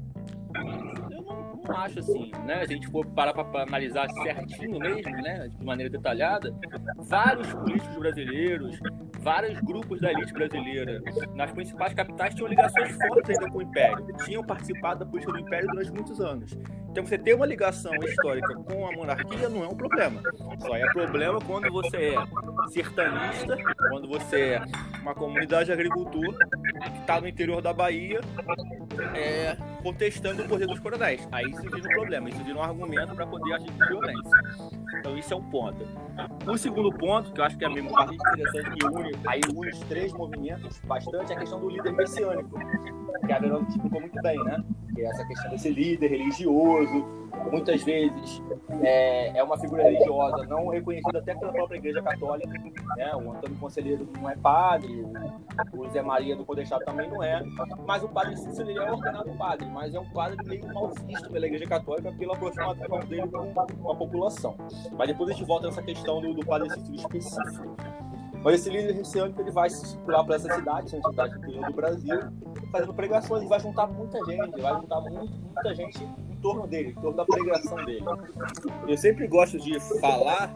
Não 1.68 1.78
acho 1.78 2.00
assim, 2.00 2.32
né? 2.46 2.66
Se 2.66 2.74
a 2.74 2.76
gente 2.76 2.88
for 2.88 3.06
parar 3.08 3.34
para 3.34 3.64
analisar 3.64 4.08
certinho 4.24 4.80
mesmo, 4.80 5.12
né, 5.22 5.48
de 5.48 5.66
maneira 5.66 5.90
detalhada, 5.90 6.54
vários 6.98 7.54
políticos 7.54 7.98
brasileiros, 7.98 8.80
vários 9.20 9.60
grupos 9.62 10.02
da 10.02 10.12
elite 10.12 10.34
brasileira 10.34 11.02
nas 11.34 11.52
principais 11.52 11.94
capitais 11.94 12.36
tinham 12.36 12.50
ligações 12.50 12.96
fortes 13.08 13.30
ainda 13.30 13.50
com 13.50 13.60
o 13.60 13.62
Império, 13.62 14.06
tinham 14.26 14.44
participado 14.44 15.00
da 15.00 15.06
política 15.06 15.32
do 15.32 15.40
Império 15.40 15.68
durante 15.70 15.92
muitos 15.92 16.20
anos. 16.20 16.58
Então 16.90 17.06
você 17.06 17.18
ter 17.18 17.34
uma 17.34 17.46
ligação 17.46 17.92
histórica 18.04 18.54
com 18.54 18.88
a 18.88 18.92
monarquia 18.92 19.50
não 19.50 19.64
é 19.64 19.68
um 19.68 19.76
problema. 19.76 20.22
Só 20.60 20.76
é 20.76 20.86
problema 20.92 21.40
quando 21.42 21.72
você 21.72 22.14
é 22.14 22.16
sertanista, 22.70 23.58
quando 23.90 24.08
você 24.08 24.42
é 24.42 24.62
uma 25.02 25.16
comunidade 25.16 25.66
de 25.66 25.72
agricultor 25.72 26.38
que 26.84 27.00
está 27.00 27.20
no 27.20 27.28
interior 27.28 27.62
da 27.62 27.74
Bahia 27.74 28.22
é, 29.16 29.58
contestando 29.82 30.44
o 30.44 30.48
poder 30.48 30.68
dos 30.68 30.80
coronéis. 30.80 31.28
Aí 31.32 31.53
isso 31.54 31.70
vira 31.70 31.78
um 31.78 31.94
problema, 31.94 32.30
isso 32.30 32.44
vira 32.44 32.58
um 32.58 32.64
argumento 32.64 33.16
para 33.16 33.28
poder 33.28 33.54
agir 33.54 33.72
com 33.72 33.86
violência. 33.86 34.32
Então 35.00 35.18
isso 35.18 35.34
é 35.34 35.38
um 35.38 35.44
ponto. 35.44 35.86
O 36.48 36.58
segundo 36.58 36.92
ponto, 36.92 37.32
que 37.32 37.40
eu 37.40 37.46
acho 37.46 37.58
que 37.58 37.66
é 37.66 37.70
mesmo 37.70 37.92
bastante 37.92 38.16
interessante, 38.16 38.72
que 38.72 38.86
une, 38.86 39.12
aí 39.28 39.42
une 39.56 39.70
os 39.70 39.80
três 39.82 40.14
movimentos 40.14 40.80
bastante, 40.86 41.32
é 41.32 41.36
a 41.36 41.40
questão 41.40 41.60
do 41.60 41.70
líder 41.70 41.94
messiânico, 41.94 42.60
que 43.26 43.32
a 43.32 43.40
Verônica 43.40 43.72
explicou 43.72 44.02
muito 44.02 44.22
bem, 44.22 44.44
né? 44.44 44.64
Que 44.94 45.02
é 45.02 45.06
essa 45.06 45.26
questão 45.26 45.52
desse 45.52 45.70
líder 45.70 46.08
religioso, 46.08 47.24
muitas 47.52 47.84
vezes 47.84 48.42
é, 48.82 49.38
é 49.38 49.44
uma 49.44 49.58
figura 49.58 49.84
religiosa 49.84 50.46
não 50.46 50.68
reconhecida 50.68 51.20
até 51.20 51.36
pela 51.36 51.52
própria 51.52 51.78
Igreja 51.78 52.02
Católica. 52.02 52.50
Né? 52.98 53.16
O 53.16 53.32
Antônio 53.32 53.58
Conselheiro 53.60 54.08
não 54.20 54.30
é 54.30 54.36
padre, 54.36 55.06
o 55.74 55.90
Zé 55.90 56.02
Maria 56.02 56.36
do 56.36 56.46
Podestado 56.46 56.84
também 56.86 57.10
não 57.10 57.24
é, 57.24 57.44
mas 57.86 58.04
o 58.04 58.10
padre 58.10 58.38
Cícero 58.38 58.70
é 58.72 58.92
ordenado 58.92 59.32
padre, 59.38 59.68
mas 59.68 59.94
é 59.94 60.00
um 60.00 60.10
padre 60.10 60.38
meio 60.46 60.66
mal 60.74 60.92
pela 61.44 61.48
Igreja 61.48 61.66
Católica 61.66 62.12
pela 62.14 62.34
aproximação 62.34 63.00
dele 63.02 63.30
com 63.82 63.92
a 63.92 63.96
população. 63.96 64.56
Mas 64.98 65.08
depois 65.08 65.30
a 65.30 65.34
gente 65.34 65.46
volta 65.46 65.68
nessa 65.68 65.82
questão 65.82 66.22
do, 66.22 66.34
do 66.34 66.46
padre 66.46 66.70
Cícero 66.70 66.96
específico. 66.96 67.76
Mas 68.44 68.56
esse 68.56 68.70
líder 68.70 68.96
messiânico 68.96 69.42
ele 69.42 69.52
vai 69.52 69.70
circular 69.70 70.24
para 70.24 70.36
essa 70.36 70.54
cidade, 70.54 70.90
são 70.90 71.02
cidades 71.02 71.38
interior 71.38 71.66
do 71.66 71.74
Brasil, 71.74 72.20
fazendo 72.72 72.94
pregações 72.94 73.44
e 73.44 73.48
vai 73.48 73.60
juntar 73.60 73.88
muita 73.88 74.20
gente, 74.26 74.62
vai 74.62 74.74
juntar 74.82 75.02
muito, 75.02 75.34
muita 75.34 75.76
gente 75.76 76.08
torno 76.42 76.68
dele, 76.68 76.90
em 76.90 76.94
torno 76.96 77.14
da 77.14 77.26
pregação 77.26 77.78
dele. 77.86 78.04
Eu 78.86 78.98
sempre 78.98 79.28
gosto 79.28 79.58
de 79.58 79.80
falar, 80.02 80.54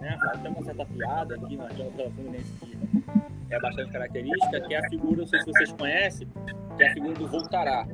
né, 0.00 0.18
até 0.22 0.48
uma 0.48 0.62
certa 0.64 0.86
piada 0.86 1.34
aqui 1.34 1.56
na 1.56 1.68
região 1.68 1.90
Fluminense 1.92 2.52
que 3.46 3.54
é 3.54 3.60
bastante 3.60 3.92
característica, 3.92 4.60
que 4.62 4.74
é 4.74 4.78
a 4.78 4.88
figura, 4.88 5.18
não 5.18 5.26
sei 5.26 5.38
se 5.40 5.46
vocês 5.46 5.72
conhecem, 5.72 6.28
que 6.76 6.82
é 6.82 6.88
a 6.88 6.94
figura 6.94 7.14
do 7.14 7.28
Voltará. 7.28 7.86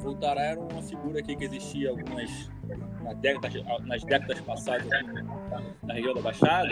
Voltará 0.00 0.42
era 0.42 0.60
uma 0.60 0.82
figura 0.82 1.20
aqui 1.20 1.36
que 1.36 1.44
existia 1.44 1.90
algumas 1.90 2.50
décadas, 3.20 3.62
nas 3.86 4.04
décadas 4.04 4.40
passadas 4.40 4.86
na 5.82 5.94
região 5.94 6.14
da 6.14 6.20
Baixada, 6.20 6.68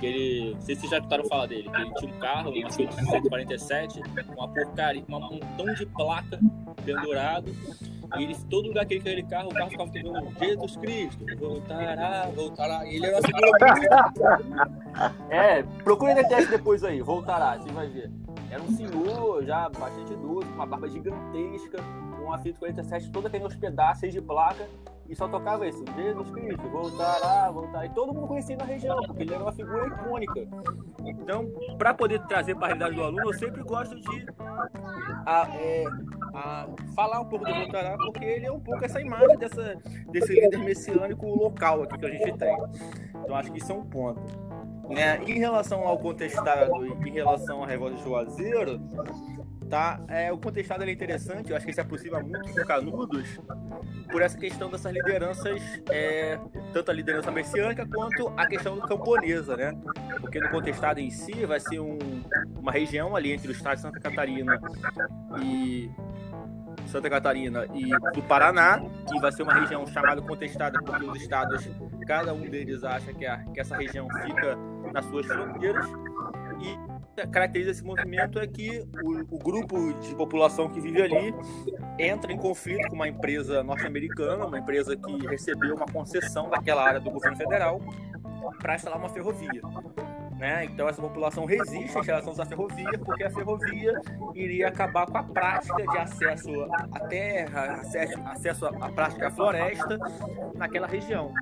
que 0.00 0.06
ele, 0.06 0.54
não 0.54 0.60
sei 0.60 0.74
se 0.74 0.80
vocês 0.80 0.90
já 0.90 0.98
escutaram 0.98 1.24
falar 1.28 1.46
dele, 1.46 1.70
que 1.70 1.80
ele 1.80 1.94
tinha 1.94 2.14
um 2.14 2.18
carro, 2.18 2.50
uma 2.50 2.70
Fiat 2.70 2.94
147, 2.94 4.02
uma 4.36 4.48
porcaria, 4.48 5.04
um 5.08 5.20
montão 5.20 5.74
de 5.74 5.86
placa 5.86 6.40
pendurado 6.84 7.52
e 8.16 8.24
ele, 8.24 8.36
todo 8.50 8.68
lugar 8.68 8.86
que 8.86 8.94
ele 8.94 9.00
aquele 9.00 9.22
carro, 9.22 9.48
o 9.50 9.54
carro 9.54 9.70
ficava 9.70 9.90
tocando 9.90 10.38
Jesus 10.38 10.76
Cristo, 10.76 11.24
voltará, 11.38 12.28
voltará. 12.34 12.86
E 12.86 12.96
ele 12.96 13.06
era 13.06 13.20
figura 13.22 13.50
É, 15.30 15.62
procure 15.82 16.14
na 16.14 16.20
internet 16.20 16.50
depois 16.50 16.84
aí, 16.84 17.00
voltará, 17.00 17.58
você 17.58 17.70
vai 17.72 17.88
ver. 17.88 18.10
Era 18.50 18.62
um 18.62 18.70
senhor 18.70 19.44
já 19.44 19.68
bastante 19.68 20.12
idoso, 20.12 20.46
com 20.46 20.54
uma 20.54 20.66
barba 20.66 20.88
gigantesca, 20.88 21.78
uma 22.22 22.38
Fiat 22.38 22.58
47 22.58 23.10
toda 23.10 23.28
tendo 23.28 23.46
os 23.46 23.56
pedaços 23.56 24.12
de 24.12 24.20
placa, 24.20 24.68
e 25.08 25.14
só 25.14 25.28
tocava 25.28 25.66
isso, 25.66 25.84
Jesus 25.94 26.30
Cristo, 26.30 26.68
voltará, 26.70 27.50
voltará. 27.50 27.84
E 27.84 27.90
todo 27.90 28.14
mundo 28.14 28.28
conhecia 28.28 28.56
na 28.56 28.64
região, 28.64 28.96
porque 29.02 29.22
ele 29.22 29.34
era 29.34 29.42
uma 29.42 29.52
figura 29.52 29.86
icônica. 29.86 30.48
Então, 31.04 31.50
para 31.76 31.92
poder 31.92 32.26
trazer 32.26 32.54
para 32.54 32.64
a 32.64 32.68
realidade 32.68 32.94
do 32.94 33.02
aluno, 33.02 33.26
eu 33.26 33.34
sempre 33.34 33.62
gosto 33.62 33.94
de 33.94 34.26
a, 35.26 35.48
é, 35.54 35.84
a 36.34 36.68
falar 36.94 37.20
um 37.20 37.26
pouco 37.26 37.44
do 37.44 37.52
Voltará, 37.52 37.96
porque 37.98 38.24
ele 38.24 38.46
é 38.46 38.52
um 38.52 38.60
pouco 38.60 38.84
essa 38.84 39.00
imagem 39.00 39.36
dessa, 39.36 39.76
desse 40.10 40.32
líder 40.32 40.58
messiânico 40.58 41.26
local 41.26 41.82
aqui 41.82 41.98
que 41.98 42.06
a 42.06 42.10
gente 42.10 42.38
tem. 42.38 42.56
Então, 43.22 43.36
acho 43.36 43.52
que 43.52 43.58
isso 43.58 43.72
é 43.72 43.74
um 43.74 43.84
ponto. 43.84 44.22
Né? 44.88 45.22
Em 45.24 45.38
relação 45.38 45.86
ao 45.86 45.98
contestado 45.98 46.84
em 46.84 47.12
relação 47.12 47.62
à 47.62 47.66
revolta 47.66 47.96
de 47.96 48.02
Juazeiro, 48.02 48.80
tá? 49.72 49.98
É, 50.06 50.30
o 50.30 50.36
contestado 50.36 50.84
é 50.84 50.90
interessante, 50.90 51.48
eu 51.48 51.56
acho 51.56 51.64
que 51.64 51.70
ele 51.70 51.74
se 51.74 51.80
aproxima 51.80 52.20
muito 52.20 52.52
com 52.52 52.62
Canudos 52.62 53.40
por 54.10 54.20
essa 54.20 54.36
questão 54.36 54.68
dessas 54.70 54.92
lideranças, 54.92 55.62
é, 55.88 56.38
tanto 56.74 56.90
a 56.90 56.94
liderança 56.94 57.30
messiânica 57.30 57.88
quanto 57.88 58.30
a 58.36 58.46
questão 58.46 58.76
do 58.76 58.82
camponesa, 58.82 59.56
né? 59.56 59.72
Porque 60.20 60.38
no 60.40 60.50
contestado 60.50 61.00
em 61.00 61.08
si 61.08 61.46
vai 61.46 61.58
ser 61.58 61.80
um, 61.80 61.98
uma 62.54 62.70
região 62.70 63.16
ali 63.16 63.32
entre 63.32 63.48
o 63.48 63.52
estado 63.52 63.76
de 63.76 63.80
Santa 63.80 63.98
Catarina 63.98 64.60
e 65.42 65.90
Santa 66.88 67.08
Catarina 67.08 67.64
e 67.72 67.88
do 68.14 68.22
Paraná, 68.24 68.78
que 69.08 69.18
vai 69.20 69.32
ser 69.32 69.42
uma 69.42 69.54
região 69.54 69.86
chamada 69.86 70.20
contestada 70.20 70.78
porque 70.82 71.06
os 71.06 71.16
estados, 71.16 71.66
cada 72.06 72.34
um 72.34 72.42
deles 72.42 72.84
acha 72.84 73.10
que, 73.14 73.24
a, 73.24 73.38
que 73.38 73.58
essa 73.58 73.74
região 73.74 74.06
fica 74.22 74.54
nas 74.92 75.06
suas 75.06 75.24
fronteiras 75.24 75.86
caracteriza 77.30 77.70
esse 77.70 77.84
movimento 77.84 78.38
é 78.38 78.46
que 78.46 78.84
o, 79.02 79.34
o, 79.34 79.38
grupo 79.38 79.92
de 80.00 80.14
população 80.14 80.68
que 80.68 80.80
vive 80.80 81.02
ali 81.02 81.34
entra 81.98 82.32
em 82.32 82.38
conflito 82.38 82.88
com 82.88 82.94
uma 82.94 83.08
empresa 83.08 83.62
norte-americana, 83.62 84.46
uma 84.46 84.58
empresa 84.58 84.96
que 84.96 85.26
recebeu 85.26 85.76
uma 85.76 85.86
concessão 85.86 86.48
daquela 86.48 86.82
área 86.82 87.00
do 87.00 87.10
governo 87.10 87.36
federal 87.36 87.80
para 88.60 88.74
instalar 88.76 88.98
uma 88.98 89.08
ferrovia. 89.08 89.60
Né? 90.38 90.64
Então 90.64 90.88
essa 90.88 91.00
população 91.00 91.44
resiste 91.44 91.96
em 91.96 92.02
relação 92.02 92.34
à 92.42 92.46
ferrovia, 92.46 92.98
porque 92.98 93.22
a 93.22 93.30
ferrovia 93.30 94.00
iria 94.34 94.68
acabar 94.68 95.06
com 95.06 95.18
a 95.18 95.22
prática 95.22 95.86
de 95.86 95.98
acesso 95.98 96.50
à 96.90 97.00
terra, 97.00 97.74
acesso, 97.74 98.18
acesso 98.24 98.66
à 98.66 98.88
prática 98.88 99.28
à 99.28 99.30
floresta 99.30 99.98
naquela 100.56 100.88
região 100.88 101.32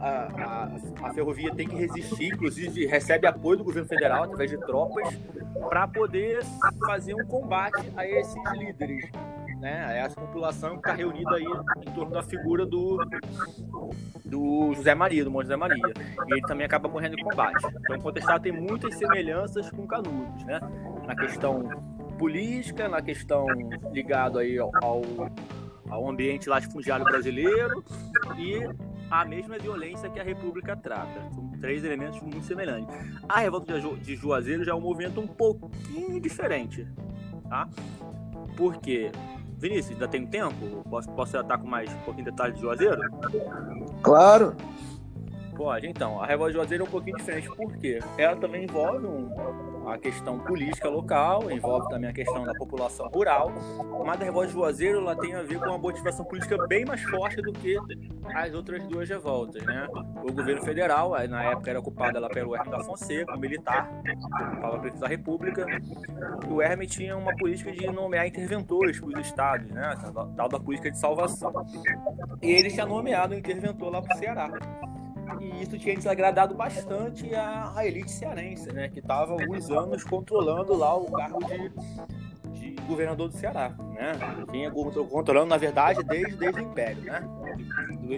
a, 0.00 0.68
a, 1.02 1.08
a, 1.08 1.14
ferrovia 1.14 1.54
tem 1.54 1.68
que 1.68 1.74
resistir, 1.74 2.32
inclusive 2.32 2.86
recebe 2.86 3.26
apoio 3.26 3.58
do 3.58 3.64
governo 3.64 3.88
federal 3.88 4.24
através 4.24 4.50
de 4.50 4.58
tropas 4.58 5.14
para 5.68 5.88
poder 5.88 6.40
fazer 6.86 7.14
um 7.14 7.26
combate 7.26 7.92
a 7.96 8.06
esses 8.06 8.42
líderes. 8.52 9.10
Né, 9.60 9.98
essa 9.98 10.14
população 10.14 10.74
que 10.74 10.88
está 10.88 10.92
reunida 10.92 11.34
aí 11.34 11.44
em 11.84 11.90
torno 11.90 12.12
da 12.12 12.22
figura 12.22 12.64
do, 12.64 12.96
do 14.24 14.72
José 14.72 14.94
Maria, 14.94 15.24
do 15.24 15.32
Monte 15.32 15.46
José 15.46 15.56
Maria. 15.56 15.82
E 16.28 16.32
ele 16.32 16.42
também 16.42 16.64
acaba 16.64 16.88
morrendo 16.88 17.18
em 17.18 17.24
combate. 17.24 17.66
Então, 17.66 17.96
o 17.96 18.00
Contestado 18.00 18.40
tem 18.40 18.52
muitas 18.52 18.94
semelhanças 18.94 19.68
com 19.72 19.84
Canudos, 19.84 20.44
né? 20.44 20.60
Na 21.04 21.16
questão 21.16 21.68
política, 22.16 22.88
na 22.88 23.02
questão 23.02 23.46
ligado 23.92 24.38
aí 24.38 24.58
ao, 24.58 24.70
ao 25.90 26.08
ambiente 26.08 26.48
latifundiário 26.48 27.04
brasileiro 27.04 27.82
e 28.36 28.62
a 29.10 29.24
mesma 29.24 29.58
violência 29.58 30.08
que 30.10 30.20
a 30.20 30.22
República 30.22 30.76
trata. 30.76 31.28
São 31.34 31.48
três 31.60 31.84
elementos 31.84 32.20
muito 32.20 32.42
semelhantes. 32.42 32.94
A 33.28 33.40
revolta 33.40 33.80
de 33.80 34.16
Juazeiro 34.16 34.64
já 34.64 34.72
é 34.72 34.74
um 34.74 34.80
movimento 34.80 35.20
um 35.20 35.26
pouquinho 35.26 36.20
diferente, 36.20 36.86
tá? 37.48 37.68
Porque, 38.56 39.10
Vinícius, 39.58 39.92
ainda 39.92 40.08
tem 40.08 40.26
tempo? 40.26 40.82
Posso, 40.88 41.08
posso 41.10 41.32
tratar 41.32 41.58
com 41.58 41.66
mais 41.66 41.92
um 41.92 41.98
pouquinho 41.98 42.26
de 42.26 42.30
detalhe 42.30 42.54
de 42.54 42.60
Juazeiro? 42.60 43.00
Claro! 44.02 44.56
Pode, 45.56 45.88
então. 45.88 46.22
A 46.22 46.26
revolta 46.26 46.52
de 46.52 46.58
Juazeiro 46.58 46.84
é 46.84 46.86
um 46.86 46.90
pouquinho 46.90 47.16
diferente, 47.16 47.48
porque 47.56 47.98
ela 48.16 48.36
também 48.36 48.64
envolve 48.64 49.04
um, 49.04 49.28
a 49.92 49.98
questão 49.98 50.38
política 50.38 50.88
local, 50.88 51.50
envolve 51.50 51.88
também 51.88 52.10
a 52.10 52.12
questão 52.12 52.44
da 52.44 52.52
população 52.54 53.08
rural, 53.08 53.52
mas 54.04 54.20
a 54.20 54.24
revolta 54.24 54.48
de 54.48 54.52
Juazeiro 54.52 54.98
ela 54.98 55.16
tem 55.16 55.34
a 55.34 55.42
ver 55.42 55.58
com 55.58 55.66
uma 55.66 55.78
motivação 55.78 56.24
política 56.24 56.56
bem 56.66 56.84
mais 56.84 57.02
forte 57.02 57.40
do 57.40 57.52
que 57.52 57.76
as 58.34 58.52
outras 58.54 58.86
duas 58.86 59.08
revoltas, 59.08 59.62
né? 59.64 59.86
O 60.22 60.32
governo 60.32 60.62
federal, 60.62 61.10
na 61.28 61.44
época 61.44 61.70
era 61.70 61.78
ocupado 61.78 62.20
lá 62.20 62.28
pelo 62.28 62.54
Hermes 62.54 62.70
da 62.70 62.84
Fonseca, 62.84 63.34
um 63.34 63.38
militar, 63.38 63.90
ocupava 64.52 64.78
presidência 64.78 65.00
da 65.00 65.08
República, 65.08 65.66
e 66.46 66.52
o 66.52 66.60
Hermes 66.60 66.90
tinha 66.90 67.16
uma 67.16 67.34
política 67.36 67.72
de 67.72 67.86
nomear 67.90 68.26
interventores 68.26 69.00
para 69.00 69.08
os 69.08 69.26
estados, 69.26 69.70
né? 69.70 69.94
Tal 70.36 70.48
da 70.48 70.60
política 70.60 70.90
de 70.90 70.98
salvação. 70.98 71.52
E 72.42 72.50
ele 72.50 72.70
tinha 72.70 72.86
nomeado 72.86 73.34
um 73.34 73.38
interventor 73.38 73.90
lá 73.90 74.02
para 74.02 74.14
o 74.14 74.18
Ceará 74.18 74.50
e 75.40 75.62
isso 75.62 75.78
tinha 75.78 75.94
desagradado 75.94 76.54
bastante 76.54 77.34
a, 77.34 77.72
a 77.76 77.86
elite 77.86 78.10
cearense, 78.10 78.72
né? 78.72 78.88
Que 78.88 79.00
estava 79.00 79.32
alguns 79.32 79.70
anos 79.70 80.04
controlando 80.04 80.76
lá 80.76 80.96
o 80.96 81.10
cargo 81.10 81.38
de, 81.44 81.70
de 82.52 82.82
governador 82.82 83.28
do 83.28 83.36
Ceará, 83.36 83.74
né? 83.92 84.12
Vinha 84.50 84.70
controlando, 84.70 85.46
na 85.46 85.56
verdade, 85.56 86.02
desde, 86.04 86.36
desde 86.36 86.60
o 86.60 86.64
Império, 86.64 87.02
né? 87.02 87.22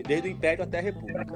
Desde 0.07 0.29
o 0.29 0.31
Império 0.31 0.65
até 0.65 0.79
a 0.79 0.83
República. 0.83 1.27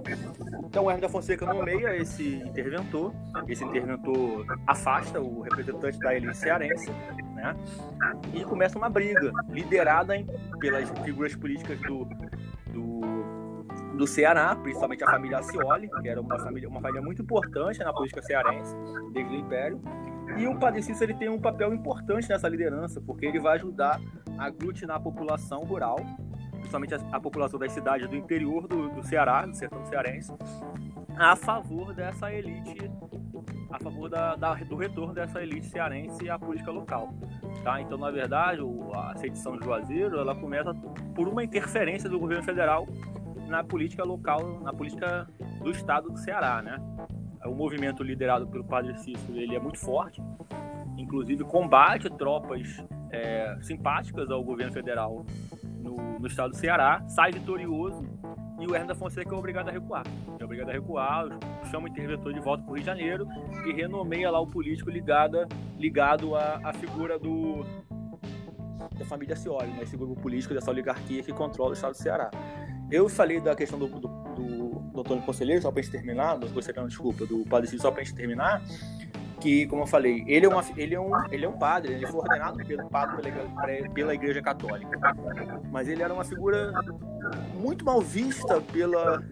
Então 0.65 0.85
o 0.85 0.91
Hermes 0.91 1.03
da 1.03 1.09
Fonseca 1.09 1.47
nomeia 1.47 1.97
esse 1.97 2.37
interventor, 2.37 3.13
esse 3.49 3.65
interventor 3.65 4.47
afasta 4.67 5.21
o 5.21 5.43
representante 5.43 5.99
da 5.99 6.15
elite 6.15 6.37
cearense, 6.37 6.91
né? 7.35 7.55
E 8.33 8.45
começa 8.45 8.79
uma 8.79 8.89
briga, 8.89 9.33
liderada 9.49 10.17
em, 10.17 10.27
pelas 10.59 10.89
figuras 11.05 11.35
políticas 11.35 11.79
do, 11.81 12.05
do, 12.73 13.01
do 13.97 14.07
Ceará, 14.07 14.55
principalmente 14.57 15.05
a 15.05 15.11
família 15.11 15.39
Acioli, 15.39 15.89
que 15.89 16.09
era 16.09 16.21
uma 16.21 16.39
família, 16.39 16.69
uma 16.69 16.81
família 16.81 17.03
muito 17.03 17.23
importante 17.23 17.79
na 17.79 17.93
política 17.93 18.23
cearense, 18.23 18.75
desde 19.13 19.35
o 19.35 19.39
Império, 19.39 19.81
e 20.37 20.47
o 20.47 20.59
Padre 20.59 20.83
Cícero 20.83 21.13
ele 21.13 21.19
tem 21.19 21.29
um 21.29 21.41
papel 21.41 21.73
importante 21.73 22.29
nessa 22.29 22.49
liderança, 22.49 23.01
porque 23.01 23.27
ele 23.27 23.39
vai 23.39 23.57
ajudar 23.57 24.01
a 24.37 24.47
aglutinar 24.47 24.97
a 24.97 25.01
população 25.01 25.61
rural, 25.61 25.97
principalmente 26.53 26.95
a, 26.95 26.99
a 27.13 27.21
população 27.21 27.59
das 27.59 27.73
cidades 27.73 28.09
do 28.09 28.17
interior 28.17 28.67
do, 28.67 28.89
do 28.89 29.03
Ceará, 29.03 29.47
do 29.47 29.55
sertão 29.55 29.85
cearense, 29.85 30.33
a 31.17 31.37
favor 31.37 31.95
dessa 31.95 32.33
elite, 32.33 32.91
a 33.71 33.79
favor 33.79 34.09
da, 34.09 34.35
da, 34.35 34.55
do 34.55 34.77
retorno 34.77 35.15
dessa 35.15 35.41
elite 35.41 35.67
cearense 35.67 36.29
à 36.29 36.39
política 36.39 36.73
local. 36.73 37.15
Tá? 37.63 37.81
Então, 37.81 37.97
na 37.97 38.11
verdade, 38.11 38.61
a 38.95 39.17
sedição 39.17 39.57
de 39.57 39.65
Juazeiro 39.65 40.19
ela 40.19 40.35
começa 40.35 40.75
por 41.15 41.29
uma 41.29 41.45
interferência 41.45 42.09
do 42.09 42.19
governo 42.19 42.43
federal 42.43 42.87
na 43.49 43.63
política 43.63 44.05
local, 44.05 44.61
na 44.61 44.73
política 44.73 45.27
do 45.63 45.71
estado 45.71 46.11
do 46.11 46.19
Ceará, 46.19 46.63
né? 46.63 46.79
o 47.45 47.55
movimento 47.55 48.03
liderado 48.03 48.47
pelo 48.47 48.65
Padre 48.65 48.97
Cícero 48.99 49.39
ele 49.39 49.55
é 49.55 49.61
muito 49.61 49.79
forte, 49.79 50.23
inclusive 50.97 51.45
combate 51.45 52.09
tropas 52.11 52.83
é, 53.11 53.57
simpáticas 53.61 54.31
ao 54.31 54.43
governo 54.43 54.73
federal 54.73 55.25
no, 55.81 56.19
no, 56.19 56.27
estado 56.27 56.51
do 56.51 56.57
Ceará, 56.57 57.05
sai 57.09 57.33
vitorioso 57.33 58.03
e 58.59 58.67
o 58.67 58.75
Hermes 58.75 58.89
da 58.89 58.95
Fonseca 58.95 59.35
é 59.35 59.39
obrigado 59.39 59.69
a 59.69 59.73
recuar. 59.73 60.05
É 60.39 60.45
obrigado 60.45 60.71
a 60.71 60.73
recuar, 60.73 61.29
chama 61.71 61.87
o 61.87 61.89
interventor 61.89 62.33
de 62.33 62.41
volta 62.41 62.63
para 62.63 62.73
o 62.73 62.75
Rio 62.75 62.83
de 62.83 62.87
Janeiro 62.87 63.27
e 63.67 63.73
renomeia 63.73 64.31
lá 64.31 64.41
o 64.41 64.47
político 64.47 64.91
ligado, 64.91 65.47
ligado 65.79 66.35
à, 66.35 66.61
à 66.65 66.73
figura 66.73 67.19
do, 67.19 67.65
da 68.97 69.05
família 69.05 69.37
Cioli, 69.37 69.71
né? 69.73 69.83
esse 69.83 69.97
grupo 69.97 70.21
político 70.21 70.55
dessa 70.55 70.71
oligarquia 70.71 71.23
que 71.23 71.33
controla 71.33 71.71
o 71.71 71.75
estado 71.75 71.93
do 71.93 71.99
Ceará. 71.99 72.31
Eu 72.91 73.09
falei 73.09 73.41
da 73.41 73.55
questão 73.55 73.79
do, 73.79 73.89
do, 73.89 74.09
do 74.09 74.65
do 74.95 75.01
Antônio 75.01 75.23
Conselheiro, 75.25 75.61
só 75.61 75.73
para 75.73 75.83
gente 75.83 75.91
terminar, 75.91 76.37
do 76.37 76.49
Conselheiro, 76.49 76.89
desculpa, 76.89 77.27
do 77.27 77.45
Padre 77.45 77.67
Cícero, 77.67 77.83
só 77.83 77.91
para 77.91 78.05
gente 78.05 78.15
terminar, 78.15 78.63
que, 79.41 79.67
como 79.67 79.83
eu 79.83 79.87
falei, 79.87 80.25
ele 80.27 80.47
é, 80.47 80.49
uma, 80.49 80.65
ele 80.77 80.95
é, 80.95 81.01
um, 81.01 81.11
ele 81.31 81.45
é 81.45 81.49
um 81.49 81.59
padre, 81.59 81.95
ele 81.95 82.07
foi 82.07 82.21
ordenado 82.21 82.65
pelo 82.65 82.89
padre 82.89 83.31
pela, 83.31 83.89
pela 83.93 84.15
Igreja 84.15 84.41
Católica, 84.41 84.99
mas 85.71 85.89
ele 85.89 86.03
era 86.03 86.15
uma 86.15 86.25
figura 86.25 86.73
muito 87.55 87.85
mal 87.85 88.01
vista 88.01 88.61
pela, 88.61 89.23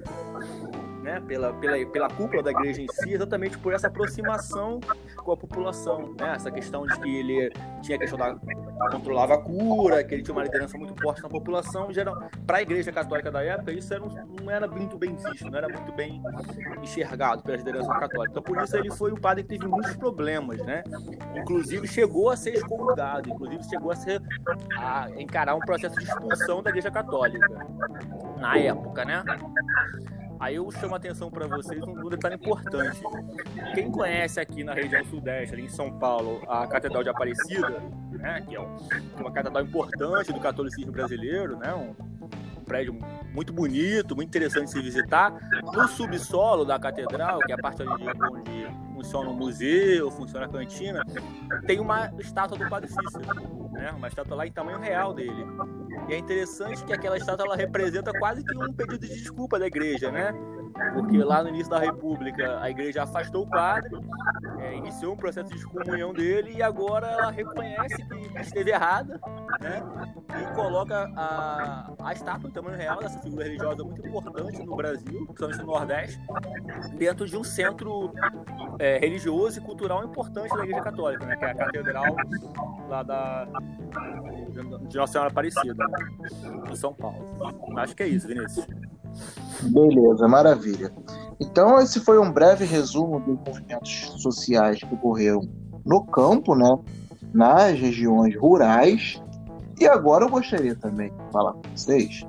né, 1.02 1.20
pela, 1.26 1.52
pela, 1.54 1.86
pela 1.86 2.08
cúpula 2.08 2.42
da 2.42 2.50
igreja 2.50 2.80
em 2.80 2.86
si, 2.88 3.12
exatamente 3.12 3.58
por 3.58 3.72
essa 3.72 3.88
aproximação 3.88 4.80
com 5.16 5.32
a 5.32 5.36
população, 5.36 6.14
né, 6.18 6.32
essa 6.34 6.50
questão 6.50 6.86
de 6.86 6.98
que 7.00 7.16
ele 7.16 7.52
tinha 7.82 7.96
a 7.96 8.00
questão 8.00 8.18
da 8.18 8.36
controlava 8.90 9.34
a 9.34 9.38
cura, 9.38 10.02
que 10.02 10.14
ele 10.14 10.22
tinha 10.22 10.34
uma 10.34 10.42
liderança 10.42 10.76
muito 10.76 11.00
forte 11.00 11.22
na 11.22 11.28
população, 11.28 11.88
para 12.46 12.58
a 12.58 12.62
igreja 12.62 12.90
católica 12.90 13.30
da 13.30 13.42
época 13.42 13.72
isso 13.72 13.92
era 13.92 14.02
um, 14.02 14.08
não 14.40 14.50
era 14.50 14.66
muito 14.66 14.98
bem 14.98 15.14
visto, 15.14 15.50
não 15.50 15.58
era 15.58 15.68
muito 15.68 15.92
bem 15.92 16.22
enxergado 16.82 17.42
pela 17.42 17.56
liderança 17.56 17.92
católica. 17.94 18.30
Então 18.30 18.42
por 18.42 18.62
isso 18.62 18.76
ele 18.76 18.90
foi 18.90 19.12
um 19.12 19.16
padre 19.16 19.42
que 19.42 19.50
teve 19.50 19.66
muitos 19.66 19.94
problemas, 19.96 20.58
né? 20.64 20.82
Inclusive 21.36 21.86
chegou 21.86 22.30
a 22.30 22.36
ser 22.36 22.54
excomungado, 22.54 23.28
inclusive 23.28 23.62
chegou 23.64 23.90
a 23.90 23.96
ser 23.96 24.20
a 24.76 25.08
encarar 25.16 25.54
um 25.54 25.60
processo 25.60 25.96
de 25.98 26.04
expulsão 26.04 26.62
da 26.62 26.70
igreja 26.70 26.90
católica 26.90 27.48
na 28.38 28.58
época, 28.58 29.04
né? 29.04 29.22
Aí 30.42 30.56
eu 30.56 30.68
chamo 30.72 30.94
a 30.94 30.96
atenção 30.96 31.30
para 31.30 31.46
vocês 31.46 31.80
um 31.84 32.08
detalhe 32.08 32.34
importante. 32.34 33.00
Quem 33.76 33.88
conhece 33.92 34.40
aqui 34.40 34.64
na 34.64 34.74
região 34.74 35.04
sudeste, 35.04 35.54
ali 35.54 35.66
em 35.66 35.68
São 35.68 35.96
Paulo, 36.00 36.42
a 36.48 36.66
Catedral 36.66 37.04
de 37.04 37.10
Aparecida, 37.10 37.80
né, 38.10 38.40
que 38.40 38.56
é 38.56 38.60
um, 38.60 38.76
uma 39.20 39.30
catedral 39.30 39.62
importante 39.62 40.32
do 40.32 40.40
catolicismo 40.40 40.90
brasileiro, 40.90 41.56
né, 41.56 41.72
um 41.72 41.94
prédio 42.62 42.96
muito 43.32 43.52
bonito, 43.52 44.14
muito 44.14 44.28
interessante 44.28 44.66
de 44.66 44.72
se 44.72 44.80
visitar. 44.80 45.32
No 45.62 45.88
subsolo 45.88 46.64
da 46.64 46.78
catedral, 46.78 47.40
que 47.40 47.52
é 47.52 47.54
a 47.54 47.58
parte 47.58 47.82
onde, 47.82 48.04
onde 48.04 48.68
funciona 48.94 49.30
o 49.30 49.34
museu, 49.34 50.10
funciona 50.10 50.46
a 50.46 50.48
cantina, 50.48 51.02
tem 51.66 51.80
uma 51.80 52.12
estátua 52.18 52.56
do 52.56 52.68
Padre 52.68 52.88
Cícero, 52.88 53.24
né? 53.72 53.90
Uma 53.90 54.08
estátua 54.08 54.36
lá 54.36 54.46
em 54.46 54.52
tamanho 54.52 54.78
real 54.78 55.12
dele. 55.12 55.46
E 56.08 56.14
é 56.14 56.18
interessante 56.18 56.84
que 56.84 56.92
aquela 56.92 57.16
estátua 57.16 57.46
ela 57.46 57.56
representa 57.56 58.12
quase 58.18 58.44
que 58.44 58.56
um 58.56 58.72
pedido 58.72 58.98
de 58.98 59.08
desculpa 59.08 59.58
da 59.58 59.66
igreja, 59.66 60.10
né? 60.10 60.32
Porque 60.94 61.18
lá 61.18 61.42
no 61.42 61.48
início 61.50 61.70
da 61.70 61.78
República 61.78 62.60
a 62.60 62.70
igreja 62.70 63.02
afastou 63.02 63.44
o 63.44 63.46
padre, 63.48 63.90
é, 64.58 64.74
iniciou 64.74 65.14
um 65.14 65.16
processo 65.16 65.50
de 65.50 65.56
excomunhão 65.56 66.12
dele 66.12 66.54
e 66.56 66.62
agora 66.62 67.06
ela 67.06 67.30
reconhece 67.30 68.04
que 68.06 68.40
esteve 68.40 68.70
errada, 68.70 69.20
né? 69.60 69.82
E 70.40 70.54
coloca 70.54 71.10
a, 71.16 71.92
a 72.00 72.12
estátua 72.12 72.48
em 72.48 72.52
tamanho 72.52 72.76
real 72.76 72.98
dessa 72.98 73.18
figura 73.20 73.44
religiosa 73.44 73.84
muito 73.84 74.06
importante 74.06 74.62
no 74.62 74.76
Brasil, 74.76 75.26
principalmente 75.26 75.58
no 75.58 75.66
Nordeste, 75.66 76.20
dentro 76.94 77.26
de 77.26 77.36
um 77.36 77.44
centro 77.44 78.12
é, 78.78 78.98
religioso 78.98 79.58
e 79.58 79.62
cultural 79.62 80.04
importante 80.04 80.54
da 80.56 80.64
Igreja 80.64 80.82
Católica, 80.82 81.26
né? 81.26 81.36
Que 81.36 81.44
é 81.44 81.50
a 81.50 81.54
catedral 81.54 82.16
lá 82.88 83.02
da 83.02 83.48
de 84.88 84.96
Nossa 84.96 85.12
Senhora 85.12 85.30
Aparecida, 85.30 85.84
em 86.70 86.76
São 86.76 86.92
Paulo. 86.94 87.26
Acho 87.76 87.94
que 87.94 88.02
é 88.02 88.08
isso, 88.08 88.26
Vinícius. 88.28 88.66
Beleza, 89.62 90.26
maravilha. 90.26 90.92
Então, 91.40 91.80
esse 91.80 92.00
foi 92.00 92.18
um 92.18 92.32
breve 92.32 92.64
resumo 92.64 93.20
dos 93.20 93.38
movimentos 93.46 94.12
sociais 94.18 94.78
que 94.78 94.94
ocorreram 94.94 95.40
no 95.84 96.04
campo, 96.04 96.54
né, 96.54 96.78
nas 97.32 97.78
regiões 97.78 98.36
rurais. 98.36 99.20
E 99.80 99.86
agora 99.86 100.24
eu 100.24 100.30
gostaria 100.30 100.76
também 100.76 101.10
de 101.10 101.32
falar 101.32 101.52
com 101.54 101.62
vocês, 101.74 102.24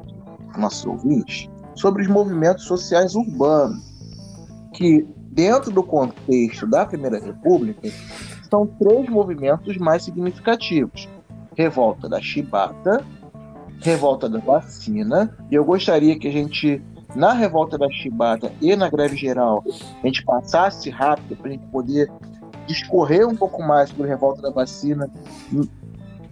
nossos 0.57 0.85
ouvintes, 0.85 1.49
sobre 1.75 2.03
os 2.03 2.07
movimentos 2.07 2.65
sociais 2.65 3.15
urbanos, 3.15 3.83
que, 4.73 5.07
dentro 5.31 5.71
do 5.71 5.83
contexto 5.83 6.65
da 6.65 6.85
Primeira 6.85 7.19
República, 7.19 7.89
são 8.49 8.65
três 8.65 9.09
movimentos 9.09 9.77
mais 9.77 10.03
significativos: 10.03 11.07
Revolta 11.55 12.09
da 12.09 12.21
Chibata, 12.21 13.03
Revolta 13.83 14.29
da 14.29 14.39
Vacina, 14.39 15.37
e 15.51 15.55
eu 15.55 15.65
gostaria 15.65 16.17
que 16.17 16.27
a 16.27 16.31
gente 16.31 16.81
na 17.15 17.33
revolta 17.33 17.77
da 17.77 17.87
Chibata 17.91 18.51
e 18.59 18.75
na 18.75 18.89
greve 18.89 19.15
geral 19.15 19.63
a 20.01 20.07
gente 20.07 20.23
passasse 20.23 20.89
rápido 20.89 21.35
para 21.35 21.49
a 21.49 21.51
gente 21.51 21.65
poder 21.67 22.09
discorrer 22.65 23.27
um 23.27 23.35
pouco 23.35 23.61
mais 23.61 23.89
sobre 23.89 24.05
a 24.05 24.07
revolta 24.07 24.41
da 24.41 24.49
vacina, 24.49 25.09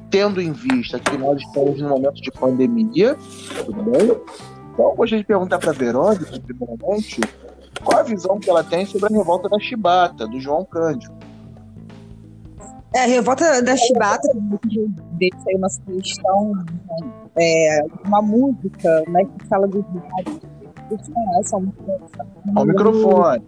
tendo 0.10 0.42
em 0.42 0.52
vista 0.52 1.00
que 1.00 1.18
nós 1.18 1.42
estamos 1.42 1.80
num 1.80 1.90
momento 1.90 2.22
de 2.22 2.32
pandemia, 2.32 3.18
tudo 3.66 3.84
bem? 3.84 4.04
Então, 4.74 4.90
eu 4.90 4.96
gostaria 4.96 5.22
de 5.22 5.28
perguntar 5.28 5.60
para 5.60 5.72
a 5.72 5.74
Verônica, 5.74 6.40
primeiramente, 6.40 7.20
qual 7.84 8.00
a 8.00 8.04
visão 8.04 8.40
que 8.40 8.50
ela 8.50 8.64
tem 8.64 8.86
sobre 8.86 9.14
a 9.14 9.18
revolta 9.18 9.50
da 9.50 9.60
Chibata, 9.60 10.26
do 10.28 10.40
João 10.40 10.64
Cândido. 10.64 11.14
É, 12.94 13.04
a 13.04 13.08
revolta 13.08 13.62
da 13.62 13.76
Chibata, 13.78 14.28
deixa 15.14 15.38
aí 15.48 15.56
uma 15.56 15.70
sugestão, 15.70 16.54
é, 17.38 17.80
uma 18.06 18.22
música 18.22 19.04
né, 19.08 19.24
que 19.24 19.48
fala 19.48 19.68
dos 19.68 19.84
diários 19.94 20.52
vocês 20.98 21.54
Ao 22.56 22.66
microfone. 22.66 23.44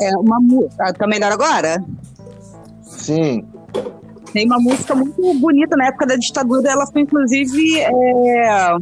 É 0.00 0.16
uma 0.16 0.40
música. 0.40 0.92
Tá 0.94 1.06
melhor 1.06 1.32
agora? 1.32 1.84
Sim. 2.80 3.46
Tem 4.32 4.46
uma 4.46 4.58
música 4.58 4.94
muito 4.94 5.38
bonita 5.38 5.76
na 5.76 5.88
época 5.88 6.06
da 6.06 6.16
ditadura, 6.16 6.70
ela 6.70 6.86
foi 6.86 7.02
inclusive 7.02 7.80
é, 7.80 8.76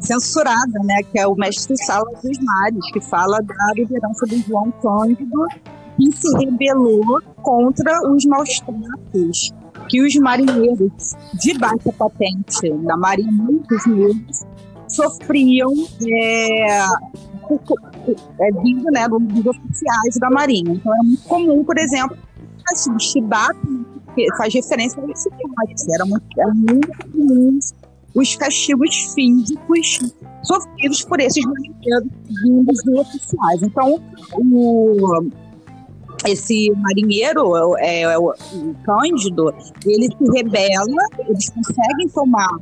censurada, 0.00 0.78
né? 0.84 1.02
Que 1.12 1.18
é 1.18 1.26
o 1.26 1.34
Mestre 1.34 1.76
Sala 1.76 2.10
dos 2.22 2.38
Mares, 2.38 2.90
que 2.92 3.00
fala 3.02 3.42
da 3.42 3.72
liderança 3.74 4.24
do 4.26 4.38
João 4.38 4.72
Cândido, 4.82 5.46
que 5.96 6.12
se 6.16 6.36
rebelou 6.38 7.20
contra 7.42 8.10
os 8.10 8.24
maus 8.24 8.60
tratos 8.60 9.52
que 9.88 10.00
os 10.00 10.14
marinheiros 10.16 10.92
de 11.34 11.58
baixa 11.58 11.92
patente 11.98 12.70
da 12.84 12.96
Marinha, 12.96 13.32
muitos 13.32 13.86
negros, 13.86 14.42
sofriam 14.88 15.72
é, 16.06 16.78
é, 16.78 18.52
vindo 18.62 18.84
né, 18.90 19.08
dos 19.08 19.46
oficiais 19.46 20.16
da 20.18 20.30
Marinha. 20.30 20.72
Então 20.74 20.94
era 20.94 21.02
muito 21.02 21.22
comum, 21.24 21.64
por 21.64 21.78
exemplo, 21.78 22.16
assim, 22.72 22.98
chibata, 22.98 23.58
faz 24.36 24.54
referência 24.54 25.02
ao 25.02 25.10
esporte, 25.10 25.94
era 25.94 26.04
muito, 26.04 26.24
era 26.38 26.54
muito 26.54 27.10
comum 27.10 27.58
os 28.14 28.36
castigos 28.36 29.14
físicos 29.14 29.98
sofridos 30.42 31.02
por 31.04 31.18
esses 31.20 31.44
marinheiros 31.44 32.08
vindos 32.44 32.82
dos 32.84 33.00
oficiais. 33.00 33.62
Então, 33.62 34.00
o, 34.34 35.26
esse 36.26 36.70
marinheiro, 36.76 37.76
é, 37.78 38.02
é, 38.02 38.18
o, 38.18 38.30
o 38.30 38.74
Cândido, 38.84 39.52
ele 39.84 40.08
se 40.08 40.32
rebela, 40.32 41.06
eles 41.28 41.50
conseguem 41.50 42.08
tomar 42.08 42.58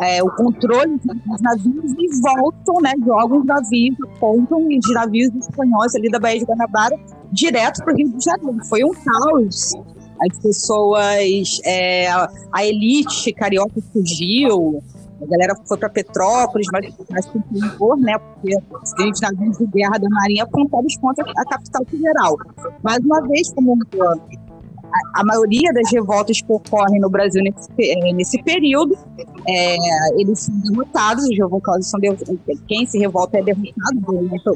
é, 0.00 0.22
o 0.22 0.30
controle 0.30 0.98
dos 0.98 1.40
navios 1.40 1.92
e 1.98 2.20
voltam, 2.20 2.80
né, 2.82 2.92
jogam 3.04 3.40
os 3.40 3.46
navios, 3.46 3.96
apontam 4.16 4.68
de 4.68 4.92
navios 4.92 5.34
espanhóis 5.34 5.94
ali 5.94 6.10
da 6.10 6.18
Baía 6.18 6.38
de 6.38 6.46
Guanabara 6.46 6.98
direto 7.30 7.84
para 7.84 7.94
o 7.94 7.96
Rio 7.96 8.08
de 8.16 8.24
Janeiro. 8.24 8.64
Foi 8.66 8.82
um 8.84 8.92
caos. 8.92 9.72
As 10.30 10.38
pessoas, 10.38 11.60
é, 11.64 12.08
a 12.52 12.64
elite 12.64 13.32
carioca 13.32 13.80
fugiu, 13.92 14.82
a 15.22 15.26
galera 15.26 15.54
foi 15.66 15.78
para 15.78 15.88
Petrópolis, 15.88 16.66
mas, 16.72 16.94
mas 17.10 17.26
com 17.26 17.40
terror, 17.40 17.96
né? 17.96 18.18
Porque 18.18 18.56
os 18.82 18.92
grandes 18.94 19.20
navios 19.20 19.58
de 19.58 19.66
guerra 19.66 19.98
da 19.98 20.08
Marinha 20.08 20.44
apontados 20.44 20.96
contra 20.96 21.24
a 21.24 21.44
capital 21.44 21.84
federal. 21.86 22.36
Mais 22.82 22.98
uma 23.04 23.20
vez, 23.28 23.52
como 23.52 23.78
a, 24.92 25.20
a 25.20 25.24
maioria 25.24 25.72
das 25.72 25.90
revoltas 25.92 26.40
que 26.40 26.52
ocorrem 26.52 27.00
no 27.00 27.08
Brasil 27.08 27.42
nesse, 27.42 27.68
é, 27.80 28.12
nesse 28.12 28.42
período, 28.42 28.96
é, 29.46 29.76
eles 30.20 30.40
são 30.40 30.54
derrotados, 30.60 31.24
os 31.24 31.36
revoltados 31.36 31.86
são 31.88 32.00
derrotados, 32.00 32.38
quem 32.66 32.84
se 32.86 32.98
revolta 32.98 33.38
é 33.38 33.42
derrotado, 33.42 33.98
então 34.32 34.54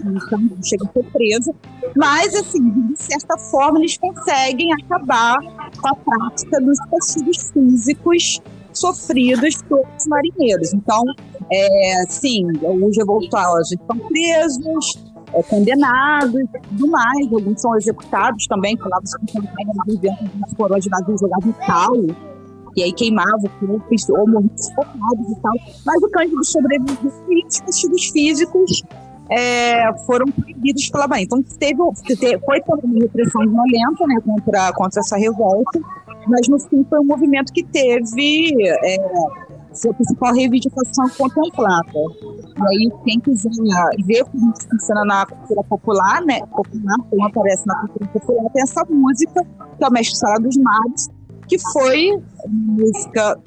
chega 0.64 0.84
a 0.84 0.92
ser 0.92 1.04
preso, 1.12 1.54
mas, 1.96 2.34
assim, 2.34 2.70
de 2.92 3.02
certa 3.02 3.38
forma, 3.38 3.78
eles 3.78 3.96
conseguem 3.96 4.72
acabar 4.74 5.36
com 5.80 5.88
a 5.88 5.94
prática 5.94 6.60
dos 6.60 6.78
castigos 6.90 7.50
físicos 7.52 8.40
sofridos 8.78 9.62
pelos 9.62 10.06
marinheiros. 10.06 10.72
Então, 10.72 11.02
é, 11.50 12.04
sim, 12.08 12.44
os 12.62 12.96
revoltosos 12.96 13.72
estão 13.72 13.98
presos, 13.98 15.02
é, 15.32 15.42
condenados 15.42 16.34
e 16.34 16.60
tudo 16.68 16.88
mais. 16.88 17.32
Alguns 17.32 17.60
são 17.60 17.76
executados 17.76 18.46
também, 18.46 18.76
falavam-se 18.76 19.18
que 19.26 19.98
dentro 19.98 20.24
de 20.26 20.56
coroas 20.56 20.84
de 20.84 20.90
navio 20.90 21.16
jogavam 21.18 21.52
cal, 21.66 21.94
e 22.76 22.82
aí 22.82 22.92
queimava 22.92 23.38
o 23.42 23.66
corpo 23.66 23.94
ou 24.10 24.28
morria 24.28 24.50
sufocados 24.56 25.30
e 25.30 25.40
tal. 25.40 25.54
Mas 25.84 26.02
o 26.02 26.10
Cândido 26.10 26.44
sobreviveu 26.44 27.12
e 27.30 27.44
os 27.90 28.10
físicos 28.10 28.82
é, 29.30 29.92
foram 30.06 30.26
proibidos 30.26 30.88
pela 30.88 31.06
Bahia. 31.06 31.24
Então 31.24 31.42
teve, 31.42 31.78
foi 32.44 32.60
também 32.62 33.02
repressão 33.02 33.42
violenta 33.42 34.06
né, 34.06 34.20
contra, 34.24 34.72
contra 34.72 35.00
essa 35.00 35.16
revolta, 35.16 35.80
mas 36.28 36.48
no 36.48 36.58
fim 36.58 36.84
foi 36.88 37.00
um 37.00 37.04
movimento 37.04 37.52
que 37.52 37.64
teve 37.64 38.52
é, 38.64 38.96
sua 39.72 39.92
principal 39.94 40.34
reivindicação 40.34 41.08
contemplada. 41.16 41.92
E 41.92 42.62
aí, 42.68 42.92
quem 43.04 43.20
quiser 43.20 43.50
ver 44.04 44.24
como 44.24 44.52
funciona 44.70 45.04
na 45.04 45.26
cultura 45.26 45.62
popular, 45.64 46.22
né, 46.22 46.40
popular, 46.46 46.96
como 47.10 47.26
aparece 47.26 47.66
na 47.66 47.78
cultura 47.80 48.06
popular, 48.08 48.50
tem 48.52 48.62
essa 48.62 48.84
música, 48.88 49.44
que 49.78 49.84
é 49.84 49.88
o 49.88 49.92
Mestre 49.92 50.16
Sala 50.16 50.40
dos 50.40 50.56
Mares, 50.56 51.10
que 51.46 51.58
foi 51.72 52.18
música 52.48 53.38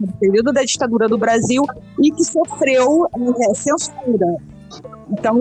no 0.00 0.12
período 0.18 0.52
da 0.52 0.62
ditadura 0.62 1.08
do 1.08 1.18
Brasil 1.18 1.64
e 2.02 2.10
que 2.10 2.24
sofreu 2.24 3.06
é, 3.14 3.54
censura. 3.54 4.36
Então, 5.10 5.40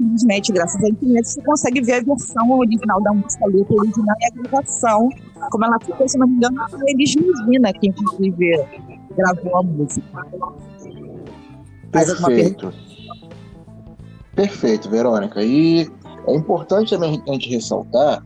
infelizmente, 0.00 0.52
graças 0.52 0.82
à 0.82 0.88
internet, 0.88 1.28
você 1.28 1.42
consegue 1.42 1.80
ver 1.82 1.94
a 1.94 2.02
versão 2.02 2.50
original 2.52 3.00
da 3.02 3.12
música, 3.12 3.44
a 3.44 3.48
letra 3.48 3.74
original 3.76 4.16
e 4.20 4.26
a 4.26 4.42
gravação, 4.42 5.08
como 5.50 5.64
ela 5.64 5.78
ficou, 5.80 6.08
se 6.08 6.18
não 6.18 6.26
me 6.26 6.36
engano, 6.36 6.56
foi 6.70 6.80
a 6.80 6.90
Elis 6.90 7.14
Regina 7.14 7.72
que, 7.72 7.88
inclusive, 7.88 8.66
gravou 9.16 9.58
a 9.58 9.62
música. 9.62 10.26
Perfeito. 11.92 12.72
Perfeito, 14.34 14.88
Verônica. 14.88 15.42
E 15.42 15.90
é 16.26 16.34
importante 16.34 16.90
também 16.90 17.22
a 17.28 17.32
gente 17.32 17.50
ressaltar 17.50 18.24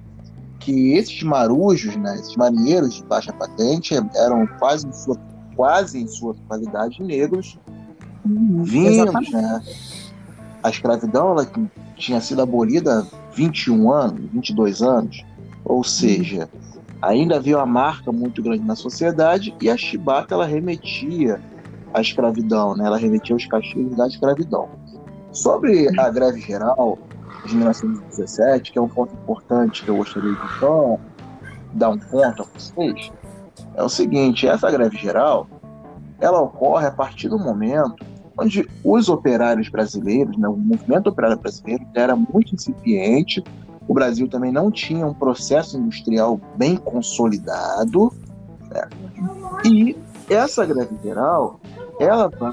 que 0.65 0.93
esses 0.93 1.23
marujos, 1.23 1.97
né, 1.97 2.15
esses 2.17 2.37
marinheiros 2.37 2.95
de 2.95 3.05
baixa 3.05 3.33
patente, 3.33 3.95
eram 4.15 4.47
quase 4.59 4.87
em 4.87 4.93
sua, 4.93 5.19
quase 5.57 6.01
em 6.01 6.07
sua 6.07 6.35
totalidade 6.35 7.03
negros, 7.03 7.59
uhum, 8.25 8.63
vindos, 8.63 9.31
né, 9.31 9.63
a 10.63 10.71
escravidão 10.71 11.33
ela 11.33 11.47
tinha 11.97 12.21
sido 12.21 12.43
abolida 12.43 13.01
há 13.01 13.35
21 13.35 13.91
anos, 13.91 14.31
22 14.33 14.83
anos, 14.83 15.25
ou 15.65 15.83
seja, 15.83 16.49
ainda 17.01 17.37
havia 17.37 17.59
uma 17.59 17.67
marca 17.67 18.13
muito 18.13 18.43
grande 18.43 18.65
na 18.65 18.77
sociedade 18.77 19.55
e 19.61 19.69
a 19.69 19.77
chibata 19.77 20.35
ela 20.35 20.47
remetia 20.47 21.41
à 21.93 22.01
escravidão, 22.01 22.77
né? 22.77 22.87
ela 22.87 22.97
remetia 22.97 23.35
aos 23.35 23.45
castigos 23.47 23.97
da 23.97 24.07
escravidão. 24.07 24.69
Sobre 25.33 25.89
a 25.99 26.11
greve 26.11 26.41
geral 26.41 26.99
de 27.45 27.57
1917, 27.57 28.73
que 28.73 28.79
é 28.79 28.83
um 28.83 28.89
ponto 28.89 29.15
importante 29.15 29.85
que 29.85 29.89
eu 29.89 29.97
gostaria 29.97 30.33
de 30.33 30.59
só 30.59 30.99
dar 31.73 31.91
um 31.91 31.99
ponto 31.99 32.43
a 32.43 32.47
vocês, 32.55 33.11
é 33.75 33.83
o 33.83 33.89
seguinte, 33.89 34.47
essa 34.47 34.71
greve 34.71 34.97
geral, 34.97 35.47
ela 36.21 36.41
ocorre 36.41 36.87
a 36.87 36.91
partir 36.91 37.29
do 37.29 37.39
momento 37.39 38.05
onde 38.39 38.69
os 38.85 39.09
operários 39.09 39.69
brasileiros, 39.69 40.37
né, 40.37 40.49
o 40.49 40.57
movimento 40.57 41.09
operário 41.09 41.39
brasileiro 41.39 41.87
era 41.95 42.17
muito 42.17 42.55
incipiente, 42.55 43.43
o 43.87 43.95
Brasil 43.95 44.29
também 44.29 44.53
não 44.53 44.71
tinha 44.71 45.07
um 45.07 45.13
processo 45.13 45.77
industrial 45.79 46.41
bem 46.57 46.77
consolidado, 46.77 48.13
né, 48.71 48.89
e 49.65 49.97
essa 50.31 50.65
greve 50.65 50.97
geral, 51.03 51.61
ela 52.01 52.29
vai 52.29 52.53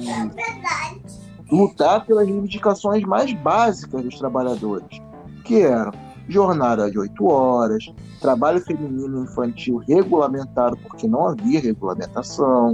lutar 1.52 2.06
pelas 2.06 2.28
reivindicações 2.28 3.04
mais 3.04 3.34
básicas 3.34 4.04
dos 4.04 4.18
trabalhadores, 4.18 5.02
que 5.44 5.62
eram 5.62 5.92
jornada 6.28 6.90
de 6.92 7.00
oito 7.00 7.26
horas, 7.26 7.92
trabalho 8.22 8.62
feminino 8.62 9.20
e 9.20 9.24
infantil 9.24 9.78
regulamentado, 9.78 10.78
porque 10.78 11.08
não 11.08 11.28
havia 11.28 11.60
regulamentação, 11.60 12.74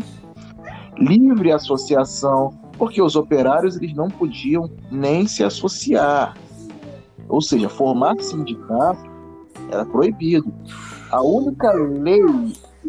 livre 0.97 1.51
associação, 1.51 2.53
porque 2.77 3.01
os 3.01 3.15
operários 3.15 3.77
eles 3.77 3.93
não 3.93 4.09
podiam 4.09 4.69
nem 4.91 5.25
se 5.25 5.43
associar. 5.43 6.35
Ou 7.29 7.41
seja, 7.41 7.69
formar 7.69 8.19
sindicato 8.19 9.09
era 9.71 9.85
proibido. 9.85 10.53
A 11.11 11.21
única 11.21 11.71
lei 11.71 12.21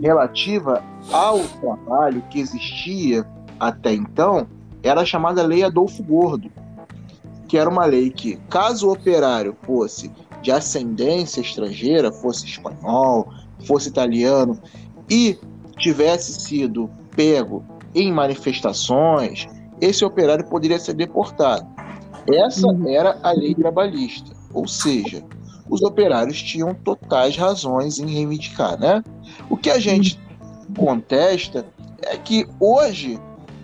relativa 0.02 0.82
ao 1.12 1.38
trabalho 1.60 2.22
que 2.28 2.40
existia 2.40 3.24
até 3.58 3.94
então 3.94 4.46
era 4.86 5.02
a 5.02 5.04
chamada 5.04 5.42
Lei 5.42 5.62
Adolfo 5.62 6.02
Gordo, 6.02 6.50
que 7.48 7.58
era 7.58 7.68
uma 7.68 7.84
lei 7.84 8.10
que, 8.10 8.36
caso 8.48 8.88
o 8.88 8.92
operário 8.92 9.56
fosse 9.62 10.10
de 10.42 10.50
ascendência 10.50 11.40
estrangeira, 11.40 12.12
fosse 12.12 12.46
espanhol, 12.46 13.28
fosse 13.66 13.88
italiano 13.88 14.60
e 15.08 15.38
tivesse 15.78 16.40
sido 16.40 16.90
pego 17.14 17.64
em 17.94 18.12
manifestações, 18.12 19.46
esse 19.80 20.04
operário 20.04 20.46
poderia 20.46 20.78
ser 20.78 20.94
deportado. 20.94 21.66
Essa 22.28 22.66
uhum. 22.66 22.88
era 22.88 23.18
a 23.22 23.32
lei 23.32 23.54
trabalhista, 23.54 24.32
ou 24.52 24.66
seja, 24.66 25.22
os 25.68 25.82
operários 25.82 26.42
tinham 26.42 26.74
totais 26.74 27.36
razões 27.36 27.98
em 27.98 28.06
reivindicar, 28.06 28.78
né? 28.78 29.02
O 29.48 29.56
que 29.56 29.70
a 29.70 29.78
gente 29.78 30.20
contesta 30.76 31.66
é 32.02 32.16
que 32.16 32.46
hoje 32.60 33.18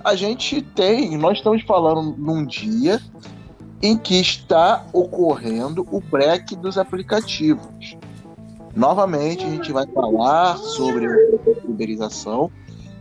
a 0.04 0.14
gente 0.14 0.62
tem, 0.62 1.16
nós 1.16 1.38
estamos 1.38 1.62
falando 1.62 2.16
num 2.16 2.44
dia 2.44 3.00
em 3.82 3.96
que 3.96 4.20
está 4.20 4.86
ocorrendo 4.92 5.86
o 5.90 6.00
break 6.00 6.56
dos 6.56 6.78
aplicativos. 6.78 7.96
Novamente, 8.74 9.44
a 9.44 9.50
gente 9.50 9.72
vai 9.72 9.86
falar 9.86 10.56
sobre 10.56 11.06
a 11.06 11.16
uberização 11.68 12.50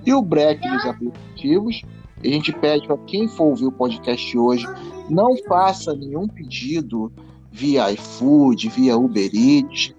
e 0.05 0.13
o 0.13 0.21
break 0.21 0.67
dos 0.69 0.85
aplicativos 0.85 1.81
a 2.23 2.27
gente 2.27 2.53
pede 2.53 2.85
para 2.85 2.97
quem 2.99 3.27
for 3.27 3.45
ouvir 3.45 3.65
o 3.65 3.71
podcast 3.71 4.37
hoje, 4.37 4.67
não 5.09 5.35
faça 5.47 5.95
nenhum 5.95 6.27
pedido 6.27 7.11
via 7.51 7.91
iFood, 7.91 8.69
via 8.69 8.95
Uber 8.95 9.29
Eats, 9.33 9.93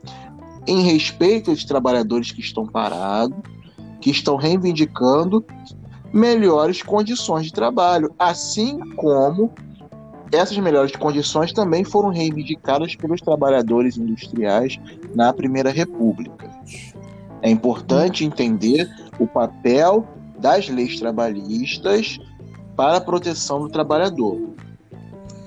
em 0.66 0.82
respeito 0.82 1.50
aos 1.50 1.64
trabalhadores 1.64 2.30
que 2.30 2.40
estão 2.40 2.66
parados, 2.66 3.36
que 4.00 4.10
estão 4.10 4.36
reivindicando 4.36 5.44
melhores 6.12 6.82
condições 6.82 7.46
de 7.46 7.52
trabalho, 7.52 8.14
assim 8.18 8.78
como 8.96 9.52
essas 10.30 10.56
melhores 10.58 10.96
condições 10.96 11.52
também 11.52 11.84
foram 11.84 12.08
reivindicadas 12.08 12.96
pelos 12.96 13.20
trabalhadores 13.20 13.96
industriais 13.96 14.78
na 15.14 15.32
Primeira 15.32 15.70
República. 15.70 16.50
É 17.42 17.50
importante 17.50 18.24
entender 18.24 18.88
o 19.18 19.26
papel 19.26 20.06
das 20.38 20.68
leis 20.68 20.98
trabalhistas 20.98 22.18
para 22.76 22.96
a 22.96 23.00
proteção 23.00 23.60
do 23.60 23.68
trabalhador. 23.68 24.40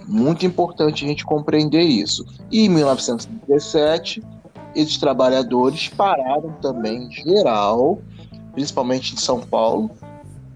Muito 0.08 0.46
importante 0.46 1.04
a 1.04 1.08
gente 1.08 1.26
compreender 1.26 1.82
isso. 1.82 2.26
E 2.52 2.66
em 2.66 2.70
1917, 2.70 4.22
esses 4.76 4.98
trabalhadores 4.98 5.90
pararam 5.90 6.52
também, 6.62 7.08
em 7.08 7.12
geral, 7.12 8.00
principalmente 8.54 9.16
em 9.16 9.18
São 9.18 9.42
Paulo, 9.42 9.90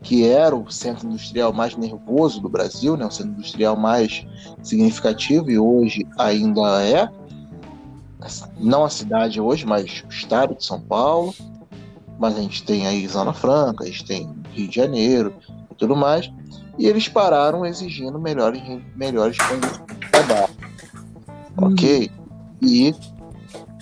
que 0.01 0.25
era 0.25 0.55
o 0.55 0.69
centro 0.71 1.07
industrial 1.07 1.51
mais 1.51 1.75
nervoso 1.75 2.39
do 2.39 2.49
Brasil, 2.49 2.95
né, 2.95 3.05
o 3.05 3.11
centro 3.11 3.33
industrial 3.33 3.75
mais 3.75 4.25
significativo 4.63 5.51
e 5.51 5.59
hoje 5.59 6.07
ainda 6.17 6.83
é. 6.83 7.09
não 8.57 8.85
a 8.85 8.89
cidade 8.89 9.41
hoje, 9.41 9.65
mas 9.65 10.03
o 10.05 10.09
estado 10.09 10.55
de 10.55 10.65
São 10.65 10.79
Paulo. 10.79 11.33
Mas 12.17 12.37
a 12.37 12.41
gente 12.41 12.63
tem 12.63 12.85
aí 12.85 13.07
Zona 13.07 13.31
Franca, 13.33 13.85
a 13.85 13.87
gente 13.87 14.03
tem 14.03 14.29
Rio 14.51 14.67
de 14.67 14.75
Janeiro 14.75 15.33
e 15.71 15.75
tudo 15.75 15.95
mais. 15.95 16.29
E 16.77 16.85
eles 16.85 17.07
pararam 17.07 17.65
exigindo 17.65 18.19
melhores, 18.19 18.61
melhores 18.93 19.37
condições 19.37 19.87
de 19.99 20.11
trabalho. 20.11 20.53
Hum. 21.61 21.67
Ok? 21.67 22.11
E 22.61 22.93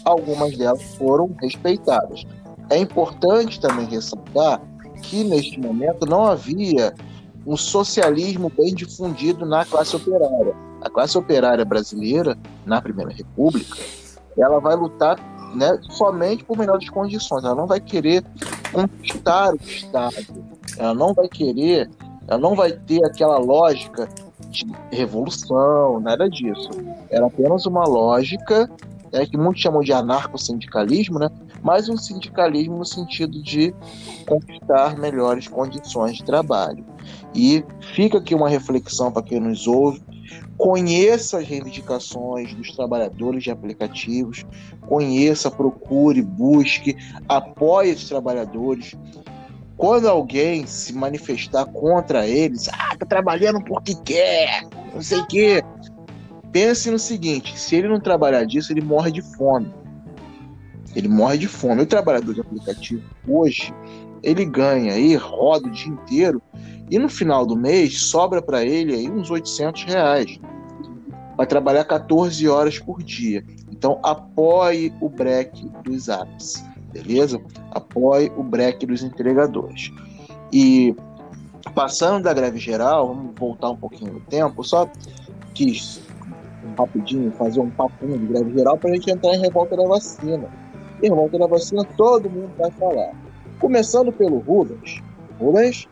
algumas 0.06 0.56
delas 0.56 0.84
foram 0.96 1.36
respeitadas. 1.42 2.26
É 2.70 2.78
importante 2.78 3.60
também 3.60 3.88
ressaltar 3.88 4.62
que 5.02 5.24
neste 5.24 5.60
momento 5.60 6.06
não 6.06 6.26
havia 6.26 6.94
um 7.46 7.56
socialismo 7.56 8.52
bem 8.56 8.76
difundido 8.76 9.46
na 9.46 9.64
classe 9.64 9.96
operária. 9.96 10.54
A 10.82 10.90
classe 10.90 11.18
operária 11.18 11.64
brasileira, 11.64 12.38
na 12.66 12.82
Primeira 12.82 13.12
República, 13.12 13.78
ela 14.38 14.60
vai 14.60 14.76
lutar 14.76 15.18
né, 15.56 15.80
somente 15.90 16.44
por 16.44 16.58
melhores 16.58 16.90
condições. 16.90 17.44
Ela 17.44 17.56
não 17.56 17.66
vai 17.66 17.80
querer 17.80 18.24
conquistar 18.72 19.54
o 19.54 19.56
Estado. 19.56 20.16
Ela 20.78 20.94
não 20.94 21.14
vai 21.14 21.28
querer, 21.28 21.90
ela 22.28 22.38
não 22.38 22.56
vai 22.56 22.74
ter 22.74 23.04
aquela 23.06 23.38
lógica 23.38 24.08
de 24.50 24.66
revolução, 24.92 26.00
nada 26.00 26.30
disso. 26.30 26.70
Era 27.10 27.26
apenas 27.26 27.66
uma 27.66 27.86
lógica 27.86 28.70
né, 29.12 29.26
que 29.26 29.38
muitos 29.38 29.62
chamam 29.62 29.82
de 29.82 29.94
anarco-sindicalismo, 29.94 31.18
né, 31.18 31.30
mas 31.62 31.90
um 31.90 31.98
sindicalismo 31.98 32.78
no 32.78 32.86
sentido 32.86 33.42
de 33.42 33.74
conquistar 34.26 34.98
melhores 34.98 35.48
condições 35.48 36.18
de 36.18 36.24
trabalho. 36.24 36.86
E 37.34 37.64
fica 37.94 38.18
aqui 38.18 38.36
uma 38.36 38.50
reflexão 38.50 39.12
para 39.12 39.24
quem 39.24 39.40
nos 39.40 39.68
ouve. 39.68 40.02
Conheça 40.58 41.38
as 41.38 41.48
reivindicações 41.48 42.54
dos 42.54 42.72
trabalhadores 42.76 43.44
de 43.44 43.52
aplicativos, 43.52 44.44
conheça, 44.82 45.52
procure, 45.52 46.22
busque, 46.22 46.98
apoie 47.30 47.92
esses 47.92 48.10
trabalhadores. 48.10 48.96
Quando 49.78 50.10
alguém 50.10 50.66
se 50.66 50.92
manifestar 50.94 51.66
contra 51.66 52.28
eles, 52.28 52.68
ah, 52.70 52.96
tá 52.98 53.06
trabalhando 53.06 53.64
porque 53.64 53.94
quer, 53.94 54.64
não 54.94 55.02
sei 55.02 55.20
o 55.20 55.28
quê. 55.28 55.64
Pense 56.52 56.90
no 56.90 56.98
seguinte: 56.98 57.58
se 57.58 57.76
ele 57.76 57.88
não 57.88 58.00
trabalhar 58.00 58.44
disso, 58.44 58.74
ele 58.74 58.82
morre 58.82 59.12
de 59.12 59.22
fome. 59.22 59.72
Ele 60.96 61.08
morre 61.08 61.38
de 61.38 61.48
fome. 61.48 61.82
O 61.82 61.86
trabalhador 61.86 62.34
de 62.34 62.42
aplicativo 62.42 63.04
hoje, 63.28 63.74
ele 64.24 64.46
ganha 64.46 64.94
aí, 64.94 65.16
roda 65.16 65.68
o 65.68 65.72
dia 65.72 65.92
inteiro 65.92 66.42
e 66.90 66.98
no 66.98 67.10
final 67.10 67.46
do 67.46 67.56
mês 67.56 68.02
sobra 68.02 68.42
para 68.42 68.64
ele 68.64 68.96
aí 68.96 69.10
uns 69.10 69.30
800 69.30 69.84
reais. 69.84 70.40
Vai 71.36 71.46
trabalhar 71.46 71.84
14 71.84 72.48
horas 72.48 72.80
por 72.80 73.04
dia. 73.04 73.44
Então 73.72 74.00
apoie 74.02 74.92
o 75.00 75.08
break 75.08 75.70
dos 75.84 76.10
apps, 76.10 76.64
beleza? 76.92 77.40
Apoie 77.72 78.32
o 78.36 78.42
break 78.42 78.86
dos 78.86 79.04
entregadores. 79.04 79.92
E 80.52 80.96
passando 81.76 82.24
da 82.24 82.34
greve 82.34 82.58
geral, 82.58 83.10
vamos 83.10 83.36
voltar 83.38 83.70
um 83.70 83.76
pouquinho 83.76 84.14
no 84.14 84.20
tempo, 84.22 84.64
só 84.64 84.90
quis 85.54 86.02
rapidinho 86.78 87.32
fazer 87.32 87.60
um 87.60 87.70
papinho 87.70 88.18
de 88.18 88.26
greve 88.26 88.54
geral 88.54 88.78
para 88.78 88.90
a 88.90 88.94
gente 88.94 89.12
entrar 89.12 89.34
em 89.36 89.40
revolta 89.40 89.76
da 89.76 89.86
vacina. 89.86 90.48
Em 91.02 91.10
revolta 91.10 91.38
da 91.38 91.48
vacina 91.48 91.84
todo 91.96 92.30
mundo 92.30 92.52
vai 92.58 92.72
falar. 92.72 93.12
Começando 93.60 94.12
pelo 94.12 94.40
Rubens. 94.40 95.02
Rubens, 95.40 95.88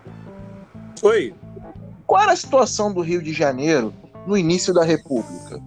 Oi. 1.02 1.34
Qual 2.08 2.22
era 2.22 2.32
a 2.32 2.36
situação 2.36 2.94
do 2.94 3.02
Rio 3.02 3.22
de 3.22 3.34
Janeiro 3.34 3.94
no 4.26 4.38
início 4.38 4.74
da 4.74 4.84
República? 4.84 5.62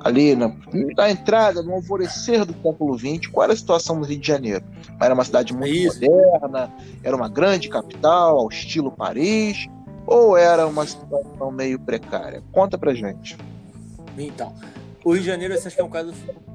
Ali 0.00 0.34
na, 0.36 0.52
na 0.96 1.10
entrada, 1.10 1.62
no 1.62 1.74
alvorecer 1.74 2.44
do 2.44 2.54
século 2.62 2.98
XX, 2.98 3.26
qual 3.26 3.44
era 3.44 3.52
a 3.52 3.56
situação 3.56 4.00
do 4.00 4.06
Rio 4.06 4.18
de 4.18 4.26
Janeiro? 4.26 4.64
Era 5.00 5.12
uma 5.12 5.24
cidade 5.24 5.52
muito 5.52 6.04
é 6.04 6.08
moderna, 6.08 6.72
era 7.02 7.14
uma 7.14 7.28
grande 7.28 7.68
capital, 7.68 8.38
ao 8.38 8.48
estilo 8.48 8.90
Paris, 8.90 9.66
ou 10.06 10.36
era 10.36 10.66
uma 10.66 10.86
situação 10.86 11.50
meio 11.50 11.78
precária? 11.78 12.42
Conta 12.52 12.78
pra 12.78 12.94
gente. 12.94 13.36
Então, 14.16 14.54
o 15.04 15.12
Rio 15.12 15.22
de 15.22 15.26
Janeiro, 15.26 15.54
acho 15.54 15.70
que 15.70 15.80
é 15.80 15.84
um 15.84 15.90
caso 15.90 16.12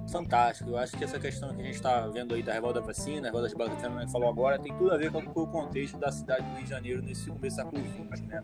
fantástico. 0.10 0.70
Eu 0.70 0.78
acho 0.78 0.95
que 0.97 1.04
essa 1.04 1.20
questão 1.20 1.54
que 1.54 1.62
a 1.62 1.66
gente 1.66 1.76
está 1.76 2.08
vendo 2.08 2.34
aí 2.34 2.43
da 2.43 2.54
revolta 2.54 2.80
da 2.80 2.86
vacina, 2.86 3.28
a 3.28 3.32
revolta 3.32 3.47
das 3.47 3.54
balas 3.54 3.82
que 3.82 3.86
a 3.86 4.08
falou 4.08 4.30
agora, 4.30 4.60
tem 4.60 4.74
tudo 4.76 4.91
a 4.91 4.97
ver 4.97 5.12
com, 5.12 5.20
o 5.20 5.47
contexto 5.47 5.97
da 5.97 6.12
cidade 6.12 6.45
do 6.45 6.56
Rio 6.56 6.64
de 6.64 6.70
Janeiro 6.70 7.01
nesse 7.01 7.30
começo 7.30 7.58
do 7.58 7.72
século. 7.72 8.28
Né? 8.28 8.41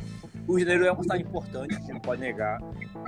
O 0.48 0.56
Rio 0.56 0.66
de 0.66 0.72
Janeiro 0.72 0.86
é 0.86 0.92
uma 0.92 1.04
cidade 1.04 1.24
importante, 1.24 1.80
que 1.80 1.94
não 1.94 2.00
pode 2.00 2.22
negar, 2.22 2.60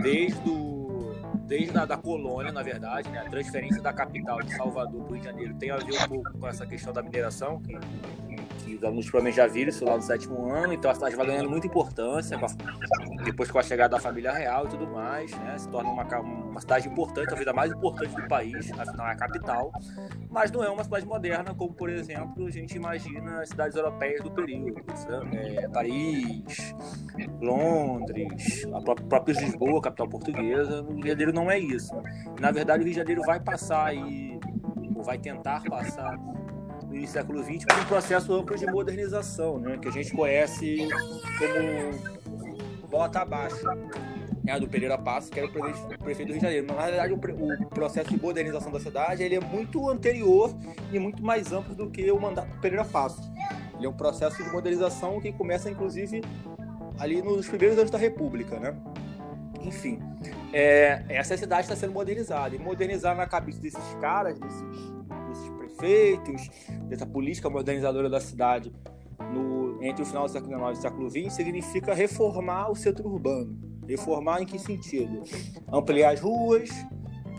desde 0.01 0.49
o, 0.49 1.13
desde 1.47 1.77
a 1.77 1.85
da 1.85 1.97
colônia, 1.97 2.51
na 2.51 2.63
verdade, 2.63 3.09
né? 3.09 3.19
a 3.19 3.29
transferência 3.29 3.81
da 3.81 3.93
capital 3.93 4.41
de 4.41 4.55
Salvador 4.55 5.03
para 5.03 5.11
o 5.11 5.13
Rio 5.13 5.21
de 5.21 5.25
Janeiro 5.25 5.55
tem 5.55 5.71
a 5.71 5.77
ver 5.77 5.93
um 5.93 6.07
pouco 6.07 6.37
com 6.37 6.47
essa 6.47 6.65
questão 6.65 6.93
da 6.93 7.01
mineração, 7.01 7.59
que 7.61 7.75
que 8.51 8.75
os 8.75 8.83
alunos 8.83 9.05
provavelmente 9.05 9.35
já 9.35 9.47
viram 9.47 9.69
isso 9.69 9.85
lá 9.85 9.95
no 9.95 10.01
sétimo 10.01 10.51
ano, 10.51 10.73
então 10.73 10.91
a 10.91 10.93
cidade 10.95 11.15
vai 11.15 11.25
ganhando 11.25 11.49
muita 11.49 11.67
importância, 11.67 12.37
depois 13.23 13.49
com 13.49 13.59
a 13.59 13.63
chegada 13.63 13.95
da 13.95 14.01
família 14.01 14.31
real 14.31 14.65
e 14.65 14.69
tudo 14.69 14.87
mais, 14.87 15.31
né? 15.39 15.57
Se 15.57 15.67
torna 15.69 15.89
uma, 15.89 16.03
uma 16.03 16.61
cidade 16.61 16.87
importante, 16.87 17.27
talvez 17.27 17.47
a 17.47 17.53
mais 17.53 17.71
importante 17.71 18.15
do 18.15 18.27
país, 18.27 18.71
afinal 18.77 19.07
é 19.07 19.11
a 19.11 19.15
capital, 19.15 19.71
mas 20.29 20.51
não 20.51 20.63
é 20.63 20.69
uma 20.69 20.83
cidade 20.83 21.05
moderna, 21.05 21.53
como 21.53 21.73
por 21.73 21.89
exemplo 21.89 22.45
a 22.45 22.51
gente 22.51 22.75
imagina 22.75 23.41
as 23.41 23.49
cidades 23.49 23.75
europeias 23.75 24.21
do 24.21 24.31
período, 24.31 24.81
é, 25.33 25.67
Paris, 25.69 26.75
Londres, 27.41 28.67
a 28.73 28.81
própria 28.81 29.33
Lisboa, 29.33 29.81
capital 29.81 30.07
portuguesa, 30.07 30.81
o 30.81 30.93
Rio 30.93 31.01
de 31.01 31.09
Janeiro 31.09 31.33
não 31.33 31.49
é 31.49 31.57
isso. 31.57 31.93
Na 32.39 32.51
verdade, 32.51 32.81
o 32.81 32.85
Rio 32.85 32.93
de 32.93 32.99
Janeiro 32.99 33.21
vai 33.23 33.39
passar 33.39 33.85
aí, 33.85 34.39
ou 34.95 35.03
vai 35.03 35.17
tentar 35.17 35.63
passar 35.63 36.17
no 36.91 36.97
início 36.97 37.13
do 37.13 37.19
século 37.19 37.43
XX 37.43 37.65
por 37.65 37.79
um 37.79 37.85
processo 37.85 38.33
amplo 38.33 38.57
de 38.57 38.65
modernização, 38.67 39.57
né, 39.57 39.77
que 39.77 39.87
a 39.87 39.91
gente 39.91 40.11
conhece 40.11 40.87
como 41.37 42.89
bota 42.89 43.21
abaixo. 43.21 43.65
Né, 44.43 44.59
do 44.59 44.67
Pereira 44.67 44.97
Passos, 44.97 45.29
que 45.29 45.39
era 45.39 45.47
o 45.47 45.51
prefeito 45.99 46.29
do 46.29 46.31
Rio 46.31 46.39
de 46.39 46.41
Janeiro. 46.41 46.65
Mas, 46.67 46.77
na 46.77 46.85
verdade, 46.87 47.13
o, 47.13 47.15
o, 47.15 47.65
processo 47.67 48.09
de 48.09 48.19
modernização 48.19 48.71
da 48.71 48.79
cidade 48.79 49.21
ele 49.21 49.35
é 49.35 49.39
muito 49.39 49.87
anterior 49.87 50.51
e 50.91 50.97
muito 50.97 51.23
mais 51.23 51.53
amplo 51.53 51.75
do 51.75 51.91
que 51.91 52.11
o 52.11 52.19
mandato 52.19 52.49
do 52.49 52.59
Pereira 52.59 52.83
Passos. 52.83 53.23
Ele 53.77 53.85
é 53.85 53.89
um 53.89 53.93
processo 53.93 54.43
de 54.43 54.49
modernização 54.49 55.21
que 55.21 55.31
começa, 55.31 55.69
inclusive, 55.69 56.23
ali 56.97 57.21
nos 57.21 57.47
primeiros 57.47 57.77
anos 57.77 57.91
da 57.91 57.99
República, 57.99 58.59
né? 58.59 58.75
Enfim, 59.61 59.99
é, 60.51 61.03
essa 61.07 61.37
cidade 61.37 61.61
está 61.61 61.75
sendo 61.75 61.93
modernizada. 61.93 62.55
E 62.55 62.57
modernizar 62.57 63.15
na 63.15 63.27
cabeça 63.27 63.61
desses 63.61 63.93
caras, 64.01 64.39
desses, 64.39 64.61
desses 64.61 65.00
prefeitos, 65.81 66.49
dessa 66.87 67.05
política 67.05 67.49
modernizadora 67.49 68.07
da 68.07 68.19
cidade 68.19 68.71
no, 69.33 69.83
entre 69.83 70.03
o 70.03 70.05
final 70.05 70.25
do 70.25 70.31
século 70.31 70.55
XIX 70.55 70.69
e 70.69 70.79
o 70.79 70.81
século 70.81 71.09
XX, 71.09 71.33
significa 71.33 71.93
reformar 71.93 72.69
o 72.69 72.75
centro 72.75 73.09
urbano. 73.09 73.57
Reformar 73.87 74.41
em 74.41 74.45
que 74.45 74.59
sentido? 74.59 75.23
Ampliar 75.71 76.13
as 76.13 76.21
ruas, 76.21 76.69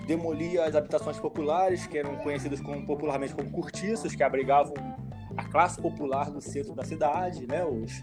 demolir 0.07 0.61
as 0.61 0.75
habitações 0.75 1.19
populares, 1.19 1.87
que 1.87 1.97
eram 1.97 2.17
conhecidas 2.17 2.61
como, 2.61 2.85
popularmente 2.85 3.35
como 3.35 3.51
cortiços, 3.51 4.15
que 4.15 4.23
abrigavam 4.23 4.75
a 5.37 5.45
classe 5.45 5.81
popular 5.81 6.31
do 6.31 6.41
centro 6.41 6.75
da 6.75 6.85
cidade, 6.85 7.47
né? 7.47 7.65
os 7.65 8.03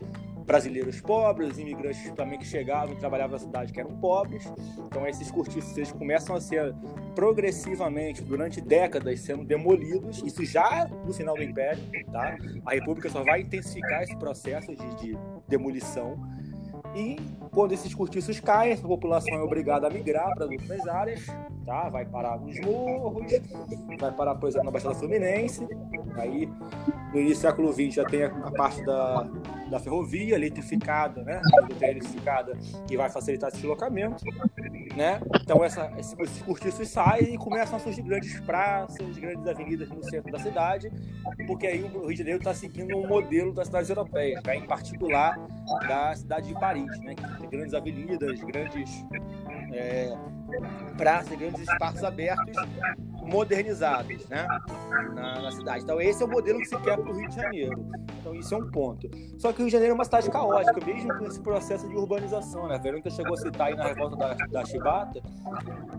brasileiros 0.49 0.99
pobres, 0.99 1.59
imigrantes 1.59 2.11
também 2.13 2.39
que 2.39 2.45
chegavam 2.45 2.95
e 2.95 2.97
trabalhavam 2.97 3.33
na 3.33 3.39
cidade 3.39 3.71
que 3.71 3.79
eram 3.79 3.95
pobres. 3.97 4.51
Então 4.87 5.05
esses 5.05 5.29
cortiços 5.29 5.91
começam 5.91 6.35
a 6.35 6.41
ser 6.41 6.73
progressivamente, 7.13 8.23
durante 8.23 8.59
décadas, 8.59 9.19
sendo 9.19 9.45
demolidos. 9.45 10.23
Isso 10.25 10.43
já 10.43 10.87
no 11.05 11.13
final 11.13 11.35
do 11.35 11.43
Império, 11.43 11.83
tá? 12.11 12.35
A 12.65 12.73
República 12.73 13.11
só 13.11 13.23
vai 13.23 13.41
intensificar 13.41 14.01
esse 14.01 14.17
processo 14.17 14.75
de, 14.75 14.95
de 14.95 15.17
demolição. 15.47 16.17
E 16.95 17.17
quando 17.51 17.73
esses 17.73 17.93
cortiços 17.93 18.39
caem, 18.39 18.73
a 18.73 18.77
população 18.77 19.35
é 19.35 19.41
obrigada 19.43 19.85
a 19.85 19.89
migrar 19.91 20.33
para 20.33 20.47
outras 20.47 20.87
áreas, 20.87 21.27
tá? 21.63 21.89
Vai 21.89 22.05
parar 22.05 22.39
nos 22.39 22.59
morros, 22.61 23.31
vai 23.99 24.11
parar, 24.11 24.33
por 24.33 24.49
exemplo, 24.49 24.65
na 24.65 24.71
Baixada 24.71 24.95
Fluminense. 24.95 25.67
Aí, 26.15 26.49
no 27.13 27.19
início 27.19 27.35
do 27.35 27.41
século 27.41 27.71
XX, 27.71 27.93
já 27.93 28.05
tem 28.05 28.23
a, 28.23 28.51
parte 28.51 28.83
da, 28.83 29.29
da 29.69 29.79
ferrovia 29.79 30.35
eletrificada, 30.35 31.23
né? 31.23 31.41
eletrificada, 31.81 32.57
que 32.87 32.97
vai 32.97 33.09
facilitar 33.09 33.49
esse 33.49 33.57
deslocamento, 33.57 34.23
né? 34.95 35.19
Então, 35.41 35.63
essa, 35.63 35.91
esses 35.97 36.41
cortiços 36.41 36.87
saem 36.89 37.35
e 37.35 37.37
começam 37.37 37.77
a 37.77 37.79
surgir 37.79 38.01
grandes 38.01 38.39
praças, 38.41 39.17
grandes 39.17 39.47
avenidas 39.47 39.89
no 39.89 40.03
centro 40.03 40.31
da 40.31 40.39
cidade, 40.39 40.91
porque 41.47 41.67
aí 41.67 41.83
o 41.83 41.99
Rio 41.99 42.09
de 42.09 42.17
Janeiro 42.17 42.39
está 42.39 42.53
seguindo 42.53 42.97
um 42.97 43.07
modelo 43.07 43.53
das 43.53 43.67
cidades 43.67 43.89
europeias, 43.89 44.43
né? 44.43 44.55
em 44.55 44.67
particular 44.67 45.37
da 45.87 46.15
cidade 46.15 46.47
de 46.47 46.53
Paris, 46.55 46.99
né? 46.99 47.15
Tem 47.39 47.49
grandes 47.49 47.73
avenidas, 47.73 48.39
grandes 48.41 49.05
é, 49.73 50.15
praças, 50.97 51.37
grandes 51.37 51.61
espaços 51.61 52.03
abertos 52.03 52.55
modernizados, 53.29 54.27
né? 54.27 54.47
Na, 55.13 55.41
na, 55.41 55.51
cidade. 55.51 55.83
Então, 55.83 56.01
esse 56.01 56.21
é 56.21 56.25
o 56.25 56.29
modelo 56.29 56.59
que 56.59 56.65
se 56.65 56.77
quer 56.77 56.97
para 56.97 57.11
o 57.11 57.15
Rio 57.15 57.29
de 57.29 57.35
Janeiro. 57.35 57.85
Então, 58.19 58.35
isso 58.35 58.53
é 58.53 58.57
um 58.57 58.69
ponto. 58.69 59.09
Só 59.37 59.51
que 59.51 59.57
o 59.57 59.59
Rio 59.59 59.67
de 59.67 59.71
Janeiro 59.71 59.93
é 59.93 59.95
uma 59.95 60.05
cidade 60.05 60.29
caótica, 60.29 60.85
mesmo 60.85 61.17
com 61.17 61.25
esse 61.25 61.39
processo 61.39 61.87
de 61.87 61.95
urbanização, 61.95 62.67
né? 62.67 62.75
A 62.75 62.77
Verônica 62.77 63.09
chegou 63.09 63.33
a 63.33 63.37
citar 63.37 63.67
aí 63.67 63.75
na 63.75 63.87
revolta 63.87 64.15
da, 64.15 64.33
da 64.33 64.65
Chibata 64.65 65.21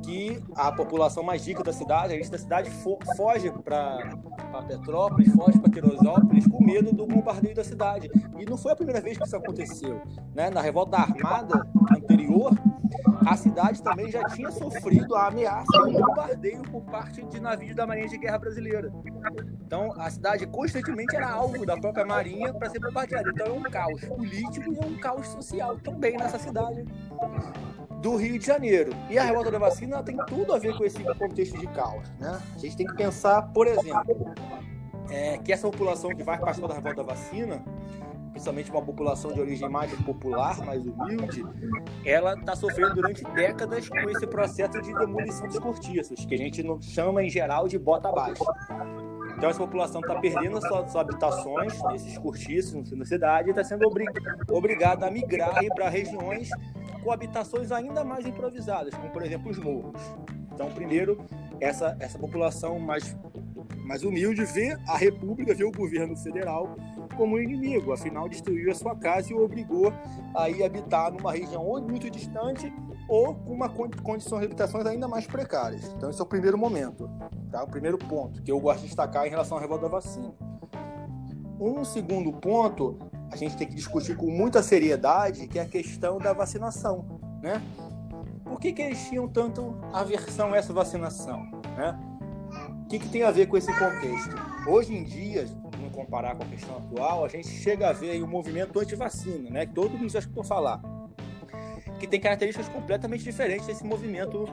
que 0.03 0.43
a 0.55 0.73
população 0.73 1.23
mais 1.23 1.47
rica 1.47 1.63
da 1.63 1.73
cidade, 1.73 2.15
a 2.15 2.17
gente 2.17 2.31
da 2.31 2.39
cidade, 2.39 2.71
fo 2.71 2.99
foge 3.17 3.51
para 3.65 4.17
Petrópolis, 4.67 5.33
foge 5.35 5.59
para 5.59 5.71
Teresópolis 5.71 6.47
com 6.47 6.63
medo 6.65 6.93
do 6.93 7.07
bombardeio 7.07 7.55
da 7.55 7.65
cidade. 7.65 8.11
E 8.39 8.45
não 8.45 8.57
foi 8.57 8.73
a 8.73 8.77
primeira 8.77 9.01
vez 9.01 9.19
que 9.19 9.25
isso 9.25 9.37
aconteceu. 9.37 10.01
Né? 10.35 10.51
Na 10.51 10.61
revolta 10.61 10.93
da 10.93 11.03
Armada 11.03 11.67
anterior, 11.91 12.53
a 13.27 13.37
cidade 13.37 13.83
também 13.83 14.11
já 14.11 14.25
tinha 14.25 14.51
sofrido 14.51 15.15
a 15.15 15.29
ameaça 15.29 15.87
de 15.87 15.93
bombardeio 15.93 16.63
por 16.63 16.83
parte 16.83 17.20
de 17.29 17.41
navios 17.41 17.75
da 17.75 17.87
Marinha 17.87 18.09
de 18.09 18.19
Guerra 18.19 18.39
Brasileira. 18.39 18.93
Então, 19.65 19.93
a 20.01 20.11
cidade 20.11 20.47
constantemente 20.47 21.15
era 21.15 21.31
alvo 21.31 21.65
da 21.65 21.77
própria 21.77 22.05
Marinha 22.05 22.53
para 22.53 22.71
ser 22.71 22.81
bombardeada. 22.81 23.31
Então, 23.31 23.47
é 23.47 23.51
um 23.51 23.63
caos 23.63 24.05
político 24.05 24.73
e 24.73 24.79
é 24.79 24.87
um 24.87 24.97
caos 24.99 25.29
social 25.29 25.79
também 25.79 26.17
nessa 26.17 26.39
cidade 26.39 26.85
do 28.01 28.17
Rio 28.17 28.39
de 28.39 28.47
Janeiro. 28.47 28.93
E 29.09 29.19
a 29.19 29.25
revolta 29.25 29.51
da 29.51 29.59
vacina 29.59 30.03
tem 30.03 30.17
tudo 30.27 30.55
a 30.55 30.59
ver 30.59 30.77
com 30.77 30.85
esse 30.85 31.03
contexto 31.03 31.59
de 31.59 31.67
caos. 31.69 32.09
Né? 32.19 32.41
A 32.55 32.59
gente 32.59 32.77
tem 32.77 32.87
que 32.87 32.95
pensar, 32.95 33.43
por 33.53 33.67
exemplo, 33.67 34.35
é, 35.11 35.39
que 35.39 35.53
essa 35.53 35.69
população 35.71 36.11
que 36.15 36.23
vai 36.23 36.39
participar 36.39 36.69
da 36.69 36.75
revolta 36.75 37.05
da 37.05 37.15
vacina 37.15 37.63
principalmente 38.41 38.71
uma 38.71 38.83
população 38.83 39.33
de 39.33 39.41
origem 39.41 39.69
mais 39.69 39.93
popular, 40.01 40.65
mais 40.65 40.87
humilde, 40.87 41.45
ela 42.07 42.33
está 42.33 42.57
sofrendo 42.57 42.95
durante 42.95 43.23
décadas 43.33 43.87
com 43.87 43.99
esse 44.09 44.27
processo 44.27 44.81
de 44.81 44.95
demolição 44.95 45.47
dos 45.47 45.59
cortiços, 45.59 46.25
que 46.25 46.35
a 46.35 46.39
gente 46.39 46.65
chama 46.81 47.23
em 47.23 47.29
geral 47.29 47.69
de 47.69 47.79
bota 47.79 48.09
abaixo. 48.09 48.43
Então 49.37 49.51
essa 49.51 49.59
população 49.59 50.01
está 50.01 50.19
perdendo 50.19 50.57
as 50.57 50.67
suas, 50.67 50.97
habitações 50.97 51.83
nesses 51.93 52.17
cortiços 52.17 52.91
da 52.91 53.05
cidade 53.05 53.49
e 53.49 53.51
está 53.51 53.63
sendo 53.63 53.87
obrig 53.87 54.09
obrigada 54.51 55.07
a 55.07 55.11
migrar 55.11 55.63
para 55.75 55.91
regiões 55.91 56.49
com 57.03 57.13
habitações 57.13 57.71
ainda 57.71 58.05
mais 58.05 58.27
improvisadas, 58.27 58.95
como 58.95 59.11
por 59.11 59.23
exemplo 59.23 59.51
os 59.51 59.59
morros. 59.59 60.01
Então 60.55 60.71
primeiro 60.71 61.23
essa 61.61 61.97
essa 62.01 62.19
população 62.19 62.79
mais 62.79 63.17
mais 63.91 64.05
humilde 64.05 64.45
vê 64.45 64.79
a 64.87 64.97
República, 64.97 65.53
vê 65.53 65.65
o 65.65 65.73
governo 65.73 66.17
federal 66.17 66.77
como 67.17 67.41
inimigo, 67.41 67.93
afinal 67.93 68.29
destruiu 68.29 68.71
a 68.71 68.75
sua 68.75 68.95
casa 68.95 69.33
e 69.33 69.35
o 69.35 69.43
obrigou 69.43 69.93
a 70.33 70.49
ir 70.49 70.63
habitar 70.63 71.11
numa 71.11 71.33
região 71.33 71.67
ou 71.67 71.83
muito 71.83 72.09
distante 72.09 72.73
ou 73.09 73.35
com 73.35 73.53
uma 73.53 73.69
condição 73.69 74.39
de 74.39 74.45
habitações 74.45 74.87
ainda 74.87 75.09
mais 75.09 75.27
precárias. 75.27 75.93
Então 75.97 76.09
esse 76.09 76.21
é 76.21 76.23
o 76.23 76.27
primeiro 76.27 76.57
momento, 76.57 77.11
tá? 77.51 77.65
o 77.65 77.67
primeiro 77.67 77.99
ponto 77.99 78.41
que 78.45 78.53
eu 78.53 78.61
gosto 78.61 78.83
de 78.83 78.87
destacar 78.87 79.27
em 79.27 79.31
relação 79.31 79.59
à 79.59 79.61
revolta 79.61 79.87
da 79.87 79.89
vacina. 79.89 80.33
Um 81.59 81.85
segundo 81.85 82.33
ponto, 82.33 82.97
a 83.29 83.35
gente 83.35 83.57
tem 83.57 83.67
que 83.67 83.75
discutir 83.75 84.17
com 84.17 84.31
muita 84.31 84.63
seriedade, 84.63 85.49
que 85.49 85.59
é 85.59 85.63
a 85.63 85.67
questão 85.67 86.19
da 86.19 86.33
vacinação, 86.33 87.05
né? 87.43 87.61
Por 88.45 88.61
que, 88.61 88.73
que 88.73 88.83
eles 88.83 89.05
tinham 89.09 89.27
tanto 89.27 89.77
aversão 89.93 90.53
a 90.53 90.57
essa 90.57 90.73
vacinação, 90.73 91.43
né? 91.77 91.99
O 92.91 92.93
que, 92.93 92.99
que 92.99 93.09
tem 93.09 93.23
a 93.23 93.31
ver 93.31 93.47
com 93.47 93.57
esse 93.57 93.73
contexto? 93.79 94.35
Hoje 94.67 94.93
em 94.93 95.05
dia, 95.05 95.47
comparar 95.93 96.35
com 96.35 96.43
a 96.43 96.47
questão 96.47 96.77
atual, 96.77 97.25
a 97.25 97.29
gente 97.29 97.47
chega 97.47 97.89
a 97.89 97.93
ver 97.93 98.11
aí 98.11 98.21
um 98.21 98.27
movimento 98.27 98.81
anti-vacina, 98.81 99.49
né? 99.49 99.65
Que 99.65 99.73
todo 99.73 99.97
mundo 99.97 100.11
já 100.11 100.19
escutou 100.19 100.43
falar. 100.43 100.83
Que 102.01 102.07
tem 102.09 102.19
características 102.19 102.69
completamente 102.69 103.23
diferentes 103.23 103.65
desse 103.69 103.85
movimento 103.85 104.45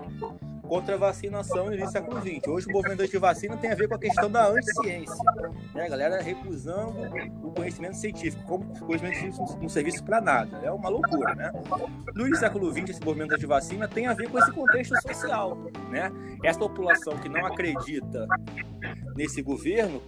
contra 0.67 0.95
a 0.95 0.97
vacinação 0.97 1.65
no 1.65 1.73
início 1.73 1.87
do 1.87 1.91
século 1.91 2.21
XX. 2.21 2.47
Hoje 2.47 2.67
o 2.67 2.71
movimento 2.71 3.01
anti-vacina 3.01 3.57
tem 3.57 3.71
a 3.71 3.75
ver 3.75 3.87
com 3.87 3.95
a 3.95 3.99
questão 3.99 4.29
da 4.29 4.47
anti-ciência. 4.47 5.15
Né? 5.73 5.85
A 5.85 5.89
galera 5.89 6.21
recusando 6.21 6.99
o 7.43 7.51
conhecimento 7.51 7.95
científico, 7.95 8.43
como 8.45 8.65
o 8.65 8.85
conhecimento 8.85 9.17
científico 9.17 9.59
não 9.61 9.69
serviço 9.69 10.03
para 10.03 10.21
nada. 10.21 10.57
É 10.57 10.71
uma 10.71 10.89
loucura, 10.89 11.33
né? 11.35 11.51
No 12.13 12.21
início 12.21 12.31
do 12.31 12.37
século 12.39 12.71
XX, 12.71 12.89
esse 12.89 13.03
movimento 13.03 13.33
anti-vacina 13.33 13.87
tem 13.87 14.07
a 14.07 14.13
ver 14.13 14.29
com 14.29 14.37
esse 14.37 14.51
contexto 14.51 14.95
social, 15.01 15.57
né? 15.89 16.11
Essa 16.43 16.59
população 16.59 17.17
que 17.17 17.29
não 17.29 17.45
acredita 17.45 18.27
nesse 19.15 19.41
governo 19.41 20.01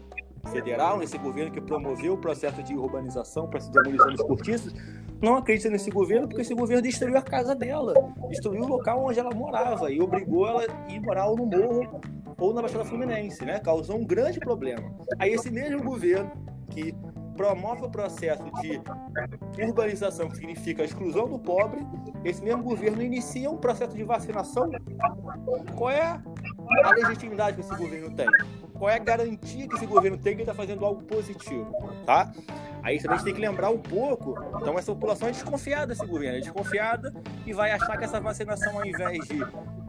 federal, 0.51 0.97
nesse 0.97 1.17
governo 1.17 1.51
que 1.51 1.61
promoveu 1.61 2.13
o 2.13 2.17
processo 2.17 2.61
de 2.63 2.73
urbanização, 2.73 3.47
para 3.47 3.59
de 3.59 3.71
demolição 3.71 4.09
dos 4.11 4.21
cortiços, 4.21 4.73
não 5.21 5.35
acredita 5.35 5.69
nesse 5.69 5.89
governo 5.89 6.27
porque 6.27 6.41
esse 6.41 6.53
governo 6.53 6.81
destruiu 6.81 7.17
a 7.17 7.21
casa 7.21 7.55
dela, 7.55 7.93
destruiu 8.29 8.63
o 8.63 8.67
local 8.67 9.05
onde 9.05 9.19
ela 9.19 9.33
morava 9.33 9.91
e 9.91 10.01
obrigou 10.01 10.47
ela 10.47 10.63
a 10.63 10.91
ir 10.91 10.99
morar 11.01 11.27
no 11.27 11.45
morro 11.45 12.01
ou 12.37 12.53
na 12.53 12.61
Baixada 12.61 12.85
Fluminense, 12.85 13.43
né? 13.43 13.59
Causou 13.59 13.97
um 13.97 14.05
grande 14.05 14.39
problema. 14.39 14.91
Aí 15.17 15.33
esse 15.33 15.51
mesmo 15.51 15.83
governo 15.83 16.31
que 16.69 16.95
promove 17.35 17.85
o 17.85 17.89
processo 17.89 18.43
de 18.61 18.81
urbanização, 19.63 20.29
que 20.29 20.37
significa 20.37 20.81
a 20.81 20.85
exclusão 20.85 21.27
do 21.27 21.39
pobre, 21.39 21.79
esse 22.23 22.43
mesmo 22.43 22.63
governo 22.63 23.01
inicia 23.01 23.49
um 23.49 23.57
processo 23.57 23.95
de 23.95 24.03
vacinação. 24.03 24.69
Qual 25.75 25.89
é 25.89 26.01
a 26.01 26.91
legitimidade 26.95 27.57
que 27.57 27.61
esse 27.61 27.75
governo 27.75 28.13
tem? 28.15 28.27
qual 28.79 28.89
é 28.89 28.95
a 28.95 28.99
garantia 28.99 29.67
que 29.67 29.75
esse 29.75 29.85
governo 29.85 30.17
tem 30.17 30.35
que 30.35 30.41
está 30.41 30.53
fazendo 30.53 30.85
algo 30.85 31.03
positivo, 31.03 31.69
tá? 32.05 32.31
Aí 32.81 32.97
a 32.97 32.99
gente 32.99 33.23
tem 33.23 33.33
que 33.33 33.41
lembrar 33.41 33.69
um 33.69 33.77
pouco, 33.77 34.35
então 34.61 34.77
essa 34.77 34.93
população 34.93 35.27
é 35.27 35.31
desconfiada 35.31 35.87
desse 35.87 36.05
governo, 36.05 36.37
é 36.37 36.41
desconfiada 36.41 37.13
e 37.45 37.53
vai 37.53 37.71
achar 37.71 37.97
que 37.97 38.05
essa 38.05 38.19
vacinação, 38.19 38.77
ao 38.77 38.85
invés 38.85 39.27
de 39.27 39.39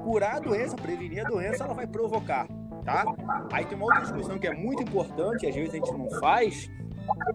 curar 0.03 0.37
a 0.37 0.41
doença, 0.41 0.77
prevenir 0.77 1.25
a 1.25 1.29
doença, 1.29 1.65
ela 1.65 1.75
vai 1.75 1.87
provocar, 1.87 2.49
tá? 2.85 3.05
Aí 3.53 3.65
tem 3.65 3.77
uma 3.77 3.87
outra 3.87 4.01
discussão 4.03 4.39
que 4.39 4.47
é 4.47 4.55
muito 4.55 4.83
importante, 4.83 5.47
às 5.47 5.55
vezes 5.55 5.71
a 5.71 5.77
gente 5.77 5.93
não 5.93 6.11
faz, 6.19 6.71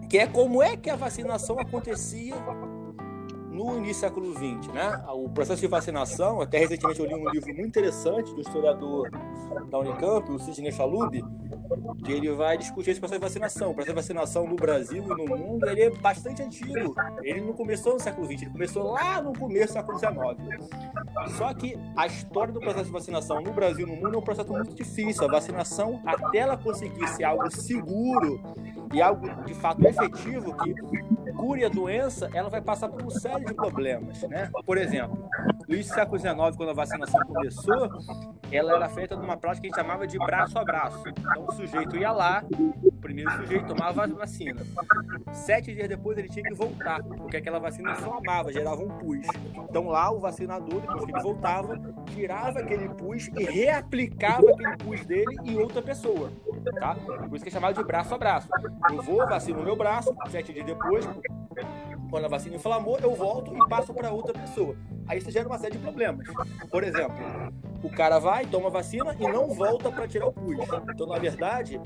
que 0.08 0.18
é 0.18 0.26
como 0.26 0.62
é 0.62 0.76
que 0.76 0.90
a 0.90 0.96
vacinação 0.96 1.58
acontecia 1.58 2.34
no 3.50 3.78
início 3.78 3.94
do 3.94 4.00
século 4.00 4.32
XX, 4.34 4.72
né? 4.74 5.02
O 5.14 5.30
processo 5.30 5.62
de 5.62 5.66
vacinação, 5.66 6.42
até 6.42 6.58
recentemente 6.58 7.00
eu 7.00 7.06
li 7.06 7.14
um 7.14 7.30
livro 7.30 7.48
muito 7.54 7.66
interessante 7.66 8.34
do 8.34 8.42
historiador 8.42 9.10
da 9.70 9.78
Unicamp, 9.78 10.30
o 10.30 10.38
Sidney 10.38 10.72
Chalub, 10.72 11.24
que 12.04 12.12
ele 12.12 12.30
vai 12.32 12.56
discutir 12.56 12.90
esse 12.90 13.00
processo 13.00 13.20
de 13.20 13.26
vacinação. 13.26 13.70
O 13.70 13.74
processo 13.74 13.94
de 13.94 14.00
vacinação 14.00 14.46
no 14.46 14.56
Brasil 14.56 15.02
e 15.02 15.26
no 15.26 15.36
mundo 15.36 15.68
ele 15.68 15.82
é 15.82 15.90
bastante 15.90 16.42
antigo. 16.42 16.94
Ele 17.22 17.40
não 17.40 17.52
começou 17.52 17.94
no 17.94 18.00
século 18.00 18.26
XX, 18.26 18.42
ele 18.42 18.50
começou 18.50 18.92
lá 18.92 19.20
no 19.20 19.32
começo 19.32 19.68
do 19.68 19.72
século 19.72 19.98
XIX. 19.98 21.36
Só 21.36 21.52
que 21.54 21.78
a 21.96 22.06
história 22.06 22.52
do 22.52 22.60
processo 22.60 22.86
de 22.86 22.92
vacinação 22.92 23.40
no 23.40 23.52
Brasil 23.52 23.86
e 23.86 23.90
no 23.90 23.96
mundo 23.96 24.14
é 24.14 24.18
um 24.18 24.22
processo 24.22 24.52
muito 24.52 24.74
difícil. 24.74 25.24
A 25.24 25.28
vacinação, 25.28 26.00
até 26.04 26.38
ela 26.38 26.56
conseguir 26.56 27.06
ser 27.08 27.24
algo 27.24 27.50
seguro 27.50 28.40
e 28.92 29.02
algo 29.02 29.28
de 29.44 29.54
fato 29.54 29.84
efetivo 29.84 30.54
que 30.56 30.74
cure 31.32 31.64
a 31.64 31.68
doença, 31.68 32.30
ela 32.32 32.48
vai 32.48 32.60
passar 32.60 32.88
por 32.88 33.02
uma 33.02 33.10
série 33.10 33.44
de 33.44 33.54
problemas, 33.54 34.22
né? 34.22 34.50
Por 34.64 34.78
exemplo, 34.78 35.28
no 35.68 35.74
início 35.74 35.92
do 35.92 35.96
século 35.96 36.18
XIX, 36.18 36.56
quando 36.56 36.70
a 36.70 36.74
vacinação 36.74 37.20
começou, 37.26 37.88
ela 38.50 38.74
era 38.74 38.88
feita 38.88 39.16
numa 39.16 39.36
prática 39.36 39.62
que 39.62 39.66
a 39.66 39.70
gente 39.70 39.86
chamava 39.86 40.06
de 40.06 40.18
braço 40.18 40.58
a 40.58 40.64
braço. 40.64 41.02
Então 41.08 41.46
sujeito 41.56 41.96
ia 41.96 42.12
lá, 42.12 42.44
o 42.84 42.92
primeiro 42.92 43.30
sujeito 43.32 43.66
tomava 43.66 44.04
a 44.04 44.06
vacina. 44.06 44.62
Sete 45.32 45.74
dias 45.74 45.88
depois 45.88 46.18
ele 46.18 46.28
tinha 46.28 46.44
que 46.44 46.54
voltar, 46.54 47.02
porque 47.02 47.36
aquela 47.36 47.58
vacina 47.58 47.92
inflamava, 47.92 48.52
gerava 48.52 48.82
um 48.82 48.88
pus. 48.88 49.26
Então 49.68 49.88
lá 49.88 50.10
o 50.10 50.20
vacinador, 50.20 50.80
depois 50.80 51.04
que 51.04 51.12
ele 51.12 51.22
voltava, 51.22 51.78
tirava 52.06 52.60
aquele 52.60 52.88
pus 52.90 53.28
e 53.36 53.44
reaplicava 53.44 54.50
aquele 54.50 54.76
pus 54.76 55.04
dele 55.06 55.36
em 55.44 55.58
outra 55.58 55.82
pessoa. 55.82 56.30
Tá? 56.78 56.94
Por 56.94 57.36
isso 57.36 57.44
que 57.44 57.48
é 57.48 57.52
chamado 57.52 57.74
de 57.74 57.84
braço 57.84 58.14
a 58.14 58.18
braço. 58.18 58.48
Eu 58.90 59.02
vou, 59.02 59.26
vacino 59.26 59.60
o 59.60 59.64
meu 59.64 59.76
braço, 59.76 60.14
sete 60.30 60.52
dias 60.52 60.66
depois, 60.66 61.08
quando 62.10 62.24
a 62.24 62.28
vacina 62.28 62.56
inflamou, 62.56 62.98
eu 62.98 63.14
volto 63.14 63.56
e 63.56 63.68
passo 63.68 63.92
para 63.94 64.10
outra 64.10 64.32
pessoa. 64.32 64.76
Aí 65.08 65.18
isso 65.18 65.30
gera 65.30 65.48
uma 65.48 65.58
série 65.58 65.76
de 65.76 65.82
problemas. 65.82 66.26
Por 66.70 66.82
exemplo, 66.82 67.16
o 67.82 67.90
cara 67.90 68.18
vai, 68.18 68.46
toma 68.46 68.70
vacina 68.70 69.14
e 69.18 69.22
não 69.22 69.48
volta 69.48 69.90
para 69.90 70.06
tirar 70.06 70.26
o 70.26 70.32
pus. 70.32 70.56
Então, 70.90 71.06
na 71.06 71.18
verdade, 71.18 71.80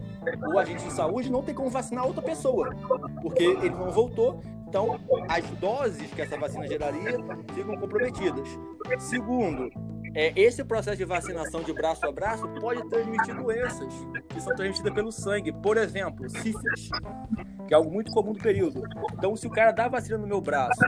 o 0.53 0.59
agente 0.59 0.85
de 0.85 0.93
saúde 0.93 1.31
não 1.31 1.43
tem 1.43 1.55
como 1.55 1.71
vacinar 1.71 2.07
outra 2.07 2.23
pessoa, 2.23 2.75
porque 3.23 3.45
ele 3.45 3.71
não 3.71 3.91
voltou. 3.91 4.41
Então, 4.69 5.01
as 5.29 5.45
doses 5.59 6.09
que 6.13 6.23
essa 6.23 6.39
vacina 6.39 6.67
geraria 6.67 7.19
ficam 7.55 7.77
comprometidas. 7.77 8.49
Segundo, 9.01 9.69
é, 10.15 10.33
esse 10.41 10.65
processo 10.65 10.97
de 10.97 11.05
vacinação 11.05 11.63
de 11.63 11.73
braço 11.73 12.07
a 12.07 12.13
braço 12.13 12.49
pode 12.61 12.89
transmitir 12.89 13.35
doenças 13.35 13.93
que 14.29 14.41
são 14.41 14.55
transmitidas 14.55 14.93
pelo 14.93 15.11
sangue. 15.11 15.53
Por 15.53 15.77
exemplo, 15.77 16.29
sífilis, 16.31 16.89
que 17.67 17.75
é 17.75 17.77
algo 17.77 17.91
muito 17.91 18.13
comum 18.13 18.33
do 18.33 18.39
período. 18.39 18.83
Então, 19.15 19.35
se 19.37 19.47
o 19.47 19.51
cara 19.51 19.73
dá 19.73 19.89
vacina 19.89 20.19
no 20.19 20.27
meu 20.27 20.41
braço, 20.41 20.81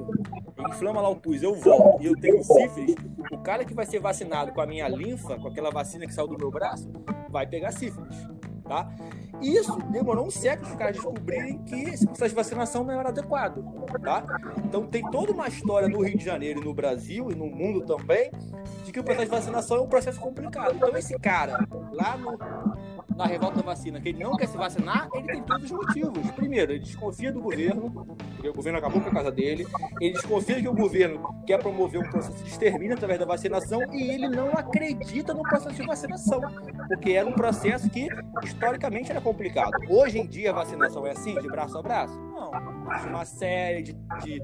inflama 0.69 1.01
lá 1.01 1.09
o 1.09 1.17
pus, 1.17 1.43
eu 1.43 1.55
volto 1.55 2.03
e 2.03 2.07
eu 2.07 2.17
tenho 2.17 2.43
sífilis, 2.43 2.97
o 3.31 3.39
cara 3.39 3.65
que 3.65 3.75
vai 3.75 3.87
ser 3.87 4.01
vacinado 4.01 4.53
com 4.53 4.61
a 4.61 4.67
minha 4.67 4.89
linfa, 4.89 5.39
com 5.39 5.49
aquela 5.49 5.71
vacina 5.71 6.07
que 6.07 6.15
saiu 6.15 6.29
do 6.29 6.39
meu 6.39 6.51
braço, 6.51 6.91
vai 7.29 7.47
pegar 7.47 7.73
sífilis, 7.73 8.29
tá? 8.65 8.91
Isso 9.41 9.77
demorou 9.91 10.27
um 10.27 10.31
século 10.31 10.67
para 10.67 10.73
os 10.73 10.79
caras 10.79 10.97
descobrirem 10.97 11.59
que 11.65 11.75
esse 11.75 12.07
processo 12.07 12.29
de 12.29 12.37
vacinação 12.37 12.85
não 12.85 12.99
era 12.99 13.09
adequado, 13.09 13.65
tá? 14.03 14.25
Então 14.65 14.87
tem 14.87 15.03
toda 15.11 15.33
uma 15.33 15.49
história 15.49 15.89
no 15.89 16.01
Rio 16.01 16.17
de 16.17 16.25
Janeiro 16.25 16.61
e 16.61 16.65
no 16.65 16.73
Brasil 16.73 17.31
e 17.31 17.35
no 17.35 17.47
mundo 17.47 17.85
também 17.85 18.31
de 18.85 18.93
que 18.93 19.01
o 19.01 19.05
processo 19.05 19.31
de 19.31 19.37
vacinação 19.37 19.79
é 19.79 19.81
um 19.81 19.89
processo 19.89 20.21
complicado. 20.21 20.77
Então 20.77 20.97
esse 20.97 21.19
cara 21.19 21.67
lá 21.93 22.17
no 22.17 22.39
na 23.17 23.27
revolta 23.27 23.57
da 23.57 23.63
vacina 23.63 24.01
que 24.01 24.09
ele 24.11 24.23
não 24.23 24.37
quer 24.37 24.49
se 24.49 24.57
vacinar, 24.57 25.09
ele 25.15 25.27
tem 25.27 25.43
todos 25.43 25.65
os 25.65 25.73
motivos. 25.73 26.31
Primeiro, 26.33 26.73
ele 26.73 26.81
desconfia 26.81 27.33
do 27.33 27.41
governo, 27.41 27.91
porque 27.91 28.49
o 28.49 28.55
governo 28.55 28.79
acabou 28.79 29.01
com 29.01 29.09
a 29.09 29.13
casa 29.13 29.31
dele. 29.31 29.67
Ele 30.01 30.13
desconfia 30.13 30.61
que 30.61 30.69
o 30.69 30.75
governo 30.75 31.35
quer 31.47 31.59
promover 31.59 32.01
um 32.01 32.11
processo 32.11 32.43
de 32.43 32.51
extermínio 32.51 32.95
através 32.95 33.19
da 33.19 33.27
vacinação 33.27 33.81
e 33.93 34.11
ele 34.11 34.29
não 34.29 34.51
acredita 34.53 35.35
no 35.35 35.43
processo 35.43 35.75
de 35.75 35.87
vacinação, 35.87 36.41
porque 36.89 37.13
era 37.13 37.29
um 37.29 37.33
processo 37.33 37.89
que 37.89 38.09
historicamente 38.43 39.11
era 39.11 39.21
complicado. 39.21 39.73
Hoje 39.89 40.19
em 40.19 40.27
dia 40.27 40.51
a 40.51 40.55
vacinação 40.55 41.07
é 41.07 41.13
assim, 41.13 41.35
de 41.35 41.49
braço 41.49 41.79
a 41.79 41.83
braço? 41.83 42.32
Uma 43.07 43.25
série 43.25 43.83
de, 43.83 43.93
de, 44.23 44.43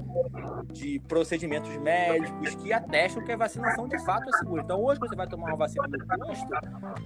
de 0.71 0.99
procedimentos 1.07 1.75
médicos 1.77 2.55
que 2.55 2.73
atestam 2.73 3.23
que 3.23 3.31
a 3.31 3.37
vacinação 3.37 3.87
de 3.87 4.03
fato 4.03 4.27
é 4.27 4.37
segura. 4.37 4.63
Então 4.63 4.83
hoje 4.83 4.99
você 4.99 5.15
vai 5.15 5.27
tomar 5.27 5.47
uma 5.47 5.57
vacina 5.57 5.87
no 5.87 6.05
posto, 6.05 6.47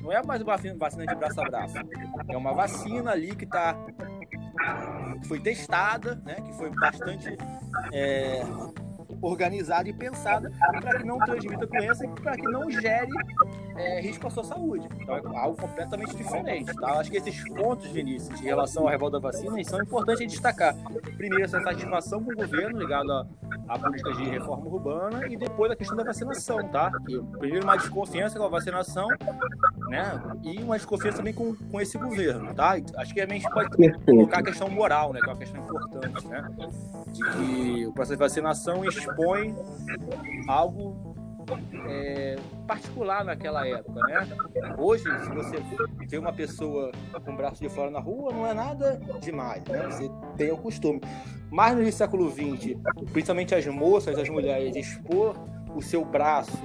não 0.01 0.11
é 0.11 0.23
mais 0.25 0.41
uma 0.41 0.57
vacina 0.77 1.05
de 1.05 1.15
braço 1.15 1.41
a 1.41 1.43
braço. 1.43 1.75
É 2.29 2.37
uma 2.37 2.53
vacina 2.53 3.11
ali 3.11 3.35
que 3.35 3.43
está 3.43 3.75
foi 5.27 5.39
testada, 5.39 6.15
né, 6.25 6.35
que 6.35 6.53
foi 6.53 6.69
bastante 6.71 7.37
é, 7.91 8.41
organizada 9.27 9.87
e 9.89 9.93
pensada 9.93 10.51
para 10.81 10.99
que 10.99 11.05
não 11.05 11.17
transmita 11.19 11.65
doença 11.65 12.05
e 12.05 12.09
para 12.09 12.35
que 12.35 12.43
não 12.43 12.69
gere 12.69 13.11
é, 13.75 14.01
risco 14.01 14.27
à 14.27 14.29
sua 14.29 14.43
saúde. 14.43 14.87
Então 14.99 15.15
é 15.15 15.37
algo 15.37 15.57
completamente 15.57 16.15
diferente. 16.15 16.73
Tá? 16.75 16.99
Acho 16.99 17.09
que 17.09 17.17
esses 17.17 17.43
pontos, 17.49 17.89
Vinícius, 17.89 18.39
em 18.41 18.45
relação 18.45 18.87
à 18.87 18.91
revolta 18.91 19.19
da 19.19 19.31
vacina, 19.31 19.63
são 19.63 19.81
importantes 19.81 20.27
destacar. 20.27 20.75
Primeiro, 21.17 21.43
essa 21.43 21.61
satisfação 21.61 22.23
com 22.23 22.31
o 22.31 22.35
governo 22.35 22.79
ligado 22.79 23.11
à, 23.11 23.25
à 23.69 23.79
política 23.79 24.13
de 24.13 24.23
reforma 24.25 24.65
urbana 24.67 25.27
e 25.27 25.37
depois 25.37 25.71
a 25.71 25.75
questão 25.75 25.95
da 25.95 26.03
vacinação, 26.03 26.67
tá? 26.69 26.91
E, 27.07 27.19
primeiro, 27.37 27.63
uma 27.63 27.77
desconfiança 27.77 28.37
com 28.37 28.45
a 28.45 28.49
vacinação, 28.49 29.07
né? 29.87 30.21
E 30.43 30.57
uma 30.61 30.75
desconfiança 30.75 31.17
também 31.17 31.33
com, 31.33 31.55
com 31.55 31.81
esse 31.81 31.97
governo, 31.97 32.53
tá? 32.53 32.75
Acho 32.97 33.13
que 33.13 33.21
a 33.21 33.27
gente 33.27 33.49
pode 33.49 33.69
colocar 34.05 34.39
a 34.39 34.43
questão 34.43 34.69
moral, 34.69 35.13
né? 35.13 35.19
Que 35.19 35.29
é 35.29 35.33
uma 35.33 35.39
questão 35.39 35.61
importante, 35.61 36.27
né? 36.27 36.49
De 37.07 37.23
que 37.23 37.85
o 37.85 37.93
processo 37.93 38.13
de 38.13 38.19
vacinação 38.19 38.83
expõe 39.13 39.55
algo 40.47 41.13
é, 41.87 42.35
particular 42.67 43.23
naquela 43.23 43.67
época, 43.67 43.99
né? 44.07 44.27
Hoje, 44.77 45.03
se 45.03 45.29
você 45.29 45.57
vê 46.07 46.17
uma 46.17 46.33
pessoa 46.33 46.91
com 47.23 47.33
o 47.33 47.35
braço 47.35 47.61
de 47.61 47.69
fora 47.69 47.91
na 47.91 47.99
rua, 47.99 48.31
não 48.31 48.47
é 48.47 48.53
nada 48.53 48.99
demais, 49.19 49.63
né? 49.65 49.85
Você 49.89 50.09
tem 50.37 50.51
o 50.51 50.57
costume. 50.57 51.01
Mas 51.51 51.77
no 51.77 51.91
século 51.91 52.31
XX, 52.31 52.75
principalmente 53.11 53.53
as 53.53 53.65
moças, 53.67 54.17
as 54.17 54.29
mulheres, 54.29 54.75
expor 54.75 55.35
o 55.75 55.81
seu 55.81 56.05
braço 56.05 56.57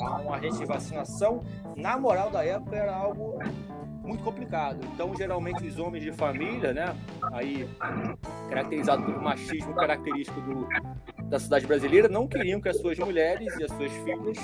a 0.00 0.20
um 0.20 0.32
agente 0.32 0.58
de 0.58 0.64
vacinação, 0.64 1.42
na 1.76 1.98
moral 1.98 2.30
da 2.30 2.44
época 2.44 2.76
era 2.76 2.94
algo 2.94 3.38
muito 4.02 4.22
complicado. 4.22 4.78
Então, 4.92 5.14
geralmente, 5.16 5.66
os 5.66 5.78
homens 5.78 6.04
de 6.04 6.12
família, 6.12 6.72
né, 6.72 6.96
aí 7.32 7.68
caracterizado 8.48 9.04
pelo 9.04 9.22
machismo 9.22 9.74
característico 9.74 10.40
do, 10.40 10.66
da 11.28 11.38
cidade 11.38 11.66
brasileira, 11.66 12.08
não 12.08 12.26
queriam 12.26 12.60
que 12.60 12.68
as 12.68 12.78
suas 12.78 12.98
mulheres 12.98 13.56
e 13.58 13.64
as 13.64 13.70
suas 13.72 13.92
filhas 13.92 14.38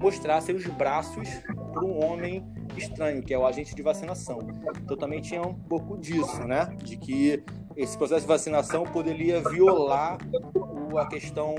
mostrassem 0.00 0.54
os 0.54 0.66
braços 0.66 1.28
para 1.72 1.84
um 1.84 2.04
homem 2.04 2.44
estranho, 2.76 3.22
que 3.22 3.32
é 3.32 3.38
o 3.38 3.46
agente 3.46 3.74
de 3.74 3.82
vacinação. 3.82 4.38
Então, 4.82 4.96
também 4.96 5.20
tinha 5.20 5.42
um 5.42 5.54
pouco 5.54 5.96
disso, 5.98 6.44
né, 6.46 6.74
de 6.82 6.96
que 6.96 7.42
esse 7.76 7.96
processo 7.96 8.22
de 8.22 8.26
vacinação 8.26 8.84
poderia 8.84 9.40
violar 9.48 10.18
o, 10.54 10.98
a 10.98 11.06
questão, 11.06 11.54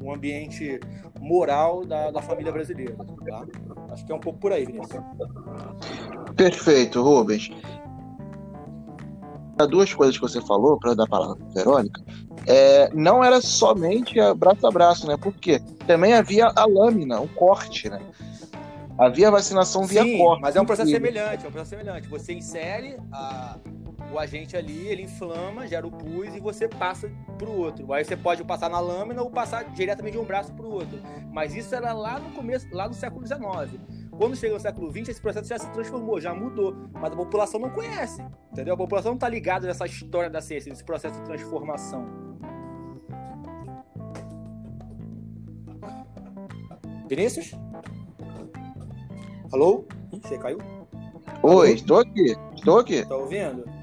o 0.00 0.12
ambiente 0.12 0.80
moral 1.20 1.84
da, 1.84 2.10
da 2.10 2.20
família 2.20 2.50
brasileira. 2.50 2.96
Tá? 2.96 3.46
Acho 3.90 4.04
que 4.04 4.12
é 4.12 4.14
um 4.14 4.20
pouco 4.20 4.38
por 4.38 4.52
aí, 4.52 4.64
Vinícius. 4.64 5.02
Perfeito, 6.36 7.02
Rubens. 7.02 7.50
Duas 9.70 9.94
coisas 9.94 10.16
que 10.16 10.22
você 10.22 10.40
falou, 10.40 10.76
para 10.76 10.94
dar 10.94 11.04
a 11.04 11.06
palavra 11.06 11.36
para 11.36 11.62
Verônica, 11.62 12.02
é, 12.48 12.90
não 12.92 13.22
era 13.22 13.40
somente 13.40 14.18
a 14.18 14.34
braço 14.34 14.66
a 14.66 14.70
braço, 14.70 15.06
né? 15.06 15.16
Porque 15.16 15.60
também 15.86 16.14
havia 16.14 16.50
a 16.56 16.66
lâmina, 16.66 17.20
o 17.20 17.28
corte, 17.28 17.88
né? 17.88 18.00
Havia 18.98 19.30
vacinação 19.30 19.86
via 19.86 20.02
Sim, 20.02 20.18
corte. 20.18 20.42
Mas 20.42 20.56
é 20.56 20.60
um 20.60 20.66
processo 20.66 20.90
semelhante, 20.90 21.44
é 21.44 21.48
um 21.48 21.52
processo 21.52 21.70
semelhante. 21.70 22.08
Você 22.08 22.32
insere 22.32 22.96
a, 23.12 23.56
o 24.12 24.18
agente 24.18 24.56
ali, 24.56 24.86
ele 24.86 25.02
inflama, 25.02 25.66
gera 25.66 25.86
o 25.86 25.90
pus 25.90 26.34
e 26.34 26.40
você 26.40 26.68
passa 26.68 27.10
para 27.38 27.48
o 27.48 27.56
outro. 27.56 27.92
Aí 27.92 28.04
você 28.04 28.16
pode 28.16 28.44
passar 28.44 28.68
na 28.68 28.78
lâmina 28.78 29.22
ou 29.22 29.30
passar 29.30 29.64
diretamente 29.70 30.16
de 30.16 30.22
um 30.22 30.24
braço 30.24 30.52
para 30.52 30.66
o 30.66 30.70
outro. 30.70 31.00
Mas 31.32 31.54
isso 31.54 31.74
era 31.74 31.92
lá 31.92 32.18
no 32.18 32.30
começo, 32.32 32.66
lá 32.70 32.86
no 32.86 32.94
século 32.94 33.26
XIX. 33.26 33.80
Quando 34.16 34.36
chega 34.36 34.54
no 34.54 34.60
século 34.60 34.90
XX, 34.90 35.08
esse 35.08 35.20
processo 35.20 35.48
já 35.48 35.58
se 35.58 35.70
transformou, 35.70 36.20
já 36.20 36.34
mudou. 36.34 36.76
Mas 36.92 37.12
a 37.12 37.16
população 37.16 37.58
não 37.58 37.70
conhece, 37.70 38.22
entendeu? 38.52 38.74
A 38.74 38.76
população 38.76 39.12
não 39.12 39.16
está 39.16 39.28
ligada 39.28 39.66
nessa 39.66 39.86
história 39.86 40.28
da 40.28 40.42
ciência, 40.42 40.68
nesse 40.68 40.84
processo 40.84 41.18
de 41.18 41.24
transformação. 41.24 42.06
Vinícius? 47.08 47.52
Alô? 49.52 49.84
Ih, 50.12 50.20
você 50.22 50.38
caiu? 50.38 50.58
Oi, 51.42 51.72
estou 51.72 51.98
aqui, 51.98 52.36
estou 52.54 52.78
aqui. 52.78 53.04
Tá 53.04 53.16
ouvindo? 53.16 53.81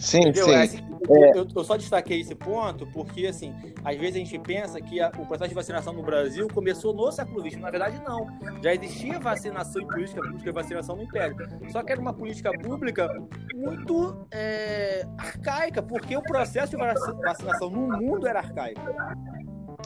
Sim, 0.00 0.20
Entendeu? 0.20 0.46
sim. 0.46 0.52
É 0.52 0.62
assim, 0.62 0.78
É. 1.10 1.38
Eu, 1.38 1.46
eu 1.54 1.64
só 1.64 1.76
destaquei 1.76 2.20
esse 2.20 2.34
ponto 2.34 2.86
porque, 2.86 3.26
assim, 3.26 3.54
às 3.84 3.96
vezes 3.98 4.16
a 4.16 4.18
gente 4.18 4.38
pensa 4.38 4.80
que 4.80 5.00
a- 5.00 5.08
o 5.18 5.26
processo 5.26 5.48
de 5.48 5.54
vacinação 5.54 5.92
no 5.92 6.02
Brasil 6.02 6.46
começou 6.48 6.94
no 6.94 7.10
século 7.12 7.40
XX. 7.42 7.60
Na 7.60 7.70
verdade, 7.70 8.00
não. 8.02 8.26
Já 8.62 8.74
existia 8.74 9.18
vacinação 9.18 9.82
e 9.82 9.86
política 9.86 10.22
pública 10.22 10.52
vacinação 10.52 10.96
no 10.96 11.02
Império. 11.02 11.36
Só 11.70 11.82
que 11.82 11.92
era 11.92 12.00
uma 12.00 12.12
política 12.14 12.50
pública 12.52 13.08
muito 13.54 14.26
é, 14.30 15.04
arcaica, 15.18 15.82
porque 15.82 16.16
o 16.16 16.22
processo 16.22 16.70
de 16.70 16.76
vac- 16.76 16.96
vacinação 17.22 17.68
no 17.70 17.80
mundo 17.98 18.26
era 18.26 18.38
arcaico. 18.38 18.80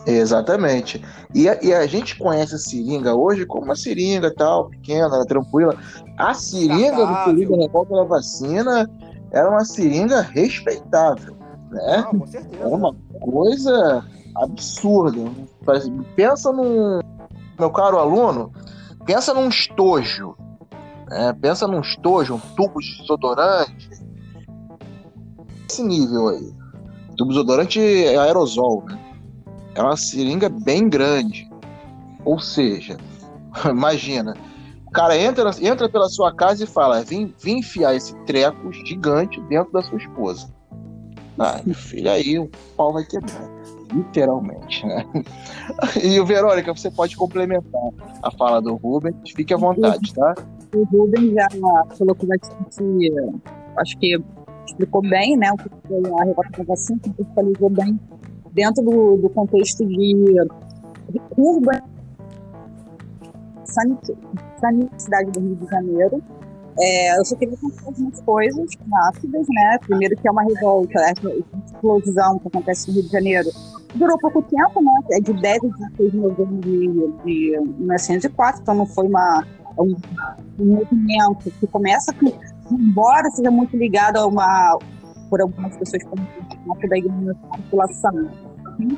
Exatamente. 0.06 1.02
E 1.34 1.48
a, 1.48 1.58
e 1.62 1.72
a 1.72 1.86
gente 1.86 2.16
conhece 2.18 2.54
a 2.54 2.58
seringa 2.58 3.14
hoje 3.14 3.46
como 3.46 3.64
uma 3.64 3.76
seringa 3.76 4.32
tal, 4.34 4.68
pequena, 4.68 5.24
tranquila. 5.26 5.76
A 6.18 6.34
seringa 6.34 7.06
do 7.06 7.46
da 7.46 7.56
revolta 7.56 7.94
da 7.94 8.04
vacina 8.04 8.88
era 9.34 9.50
uma 9.50 9.64
seringa 9.64 10.20
respeitável, 10.20 11.36
né? 11.70 11.96
Ah, 11.98 12.02
com 12.04 12.26
certeza. 12.26 12.62
Era 12.64 12.68
uma 12.68 12.94
coisa 13.20 14.04
absurda. 14.36 15.20
Pensa 16.14 16.52
num. 16.52 17.00
Meu 17.58 17.70
caro 17.70 17.98
aluno, 17.98 18.52
pensa 19.04 19.34
num 19.34 19.48
estojo. 19.48 20.36
né? 21.08 21.32
Pensa 21.40 21.66
num 21.66 21.80
estojo, 21.80 22.34
um 22.34 22.40
tubo 22.56 22.80
de 22.80 22.96
desodorante. 23.00 23.90
Esse 25.68 25.82
nível 25.82 26.28
aí. 26.28 26.52
Tubo 27.16 27.30
de 27.30 27.36
desodorante 27.36 27.80
é 27.80 28.16
aerosol, 28.16 28.84
né? 28.86 28.98
É 29.74 29.82
uma 29.82 29.96
seringa 29.96 30.48
bem 30.48 30.88
grande. 30.88 31.50
Ou 32.24 32.38
seja, 32.38 32.96
imagina. 33.68 34.34
Cara 34.94 35.18
entra, 35.18 35.50
entra 35.60 35.88
pela 35.88 36.08
sua 36.08 36.32
casa 36.32 36.62
e 36.62 36.66
fala: 36.66 37.02
vim, 37.02 37.34
vim 37.42 37.58
enfiar 37.58 37.96
esse 37.96 38.14
treco 38.24 38.72
gigante 38.72 39.40
dentro 39.42 39.72
da 39.72 39.82
sua 39.82 39.98
esposa. 39.98 40.48
Ah, 41.36 41.60
filho, 41.74 42.08
aí 42.08 42.38
o 42.38 42.48
pau 42.76 42.92
vai 42.92 43.04
quebrar. 43.04 43.52
Literalmente, 43.92 44.86
né? 44.86 45.04
E 46.02 46.18
o 46.20 46.24
Verônica, 46.24 46.74
você 46.74 46.90
pode 46.90 47.16
complementar 47.16 47.90
a 48.22 48.30
fala 48.30 48.62
do 48.62 48.76
Rubens. 48.76 49.16
Fique 49.34 49.52
à 49.52 49.56
vontade, 49.56 50.14
tá? 50.14 50.34
O 50.72 50.84
Rubens 50.84 51.32
já 51.32 51.48
colocou 51.98 52.28
bastante, 52.28 53.12
acho 53.76 53.98
que 53.98 54.16
explicou 54.66 55.02
bem, 55.02 55.36
né, 55.36 55.50
o 55.52 55.56
que 55.56 55.68
foi 55.86 55.98
a 56.20 56.24
revolta 56.24 56.50
da 56.58 56.64
vacina, 56.64 56.98
contextualizou 57.04 57.70
bem 57.70 58.00
dentro 58.52 58.82
do, 58.82 59.16
do 59.16 59.28
contexto 59.30 59.84
de, 59.86 60.14
de 61.10 61.18
curva 61.34 61.82
sanit- 63.64 64.16
sanidade 64.60 65.30
do 65.32 65.40
Rio 65.40 65.56
de 65.56 65.66
Janeiro. 65.66 66.22
É, 66.78 67.18
eu 67.18 67.24
só 67.24 67.36
queria 67.36 67.56
contar 67.56 67.86
algumas 67.86 68.20
coisas 68.22 68.70
rápidas, 68.92 69.46
né? 69.48 69.78
Primeiro 69.86 70.16
que 70.16 70.26
é 70.26 70.30
uma 70.30 70.42
revolta, 70.42 71.00
essa 71.00 71.28
explosão 71.66 72.38
que 72.40 72.48
acontece 72.48 72.88
no 72.88 72.94
Rio 72.94 73.04
de 73.04 73.10
Janeiro 73.10 73.50
durou 73.94 74.18
pouco 74.18 74.42
tempo, 74.42 74.82
né? 74.82 74.92
É 75.12 75.20
de 75.20 75.32
10 75.32 75.64
a 75.64 75.68
16 75.68 76.10
de 76.10 76.16
novembro 76.16 76.60
de, 76.60 77.12
de 77.24 77.60
1904, 77.78 78.62
então 78.62 78.74
não 78.74 78.86
foi 78.86 79.06
uma, 79.06 79.44
um, 79.78 79.94
um 80.58 80.64
movimento 80.64 81.50
que 81.60 81.66
começa 81.68 82.12
com, 82.14 82.32
embora 82.72 83.30
seja 83.30 83.50
muito 83.50 83.76
ligado 83.76 84.16
a 84.16 84.26
uma, 84.26 84.76
por 85.30 85.40
algumas 85.40 85.76
pessoas 85.76 86.02
como 86.04 86.22
o 86.66 86.88
da 86.88 86.98
igreja 86.98 87.24
da 87.24 87.34
população. 87.34 88.28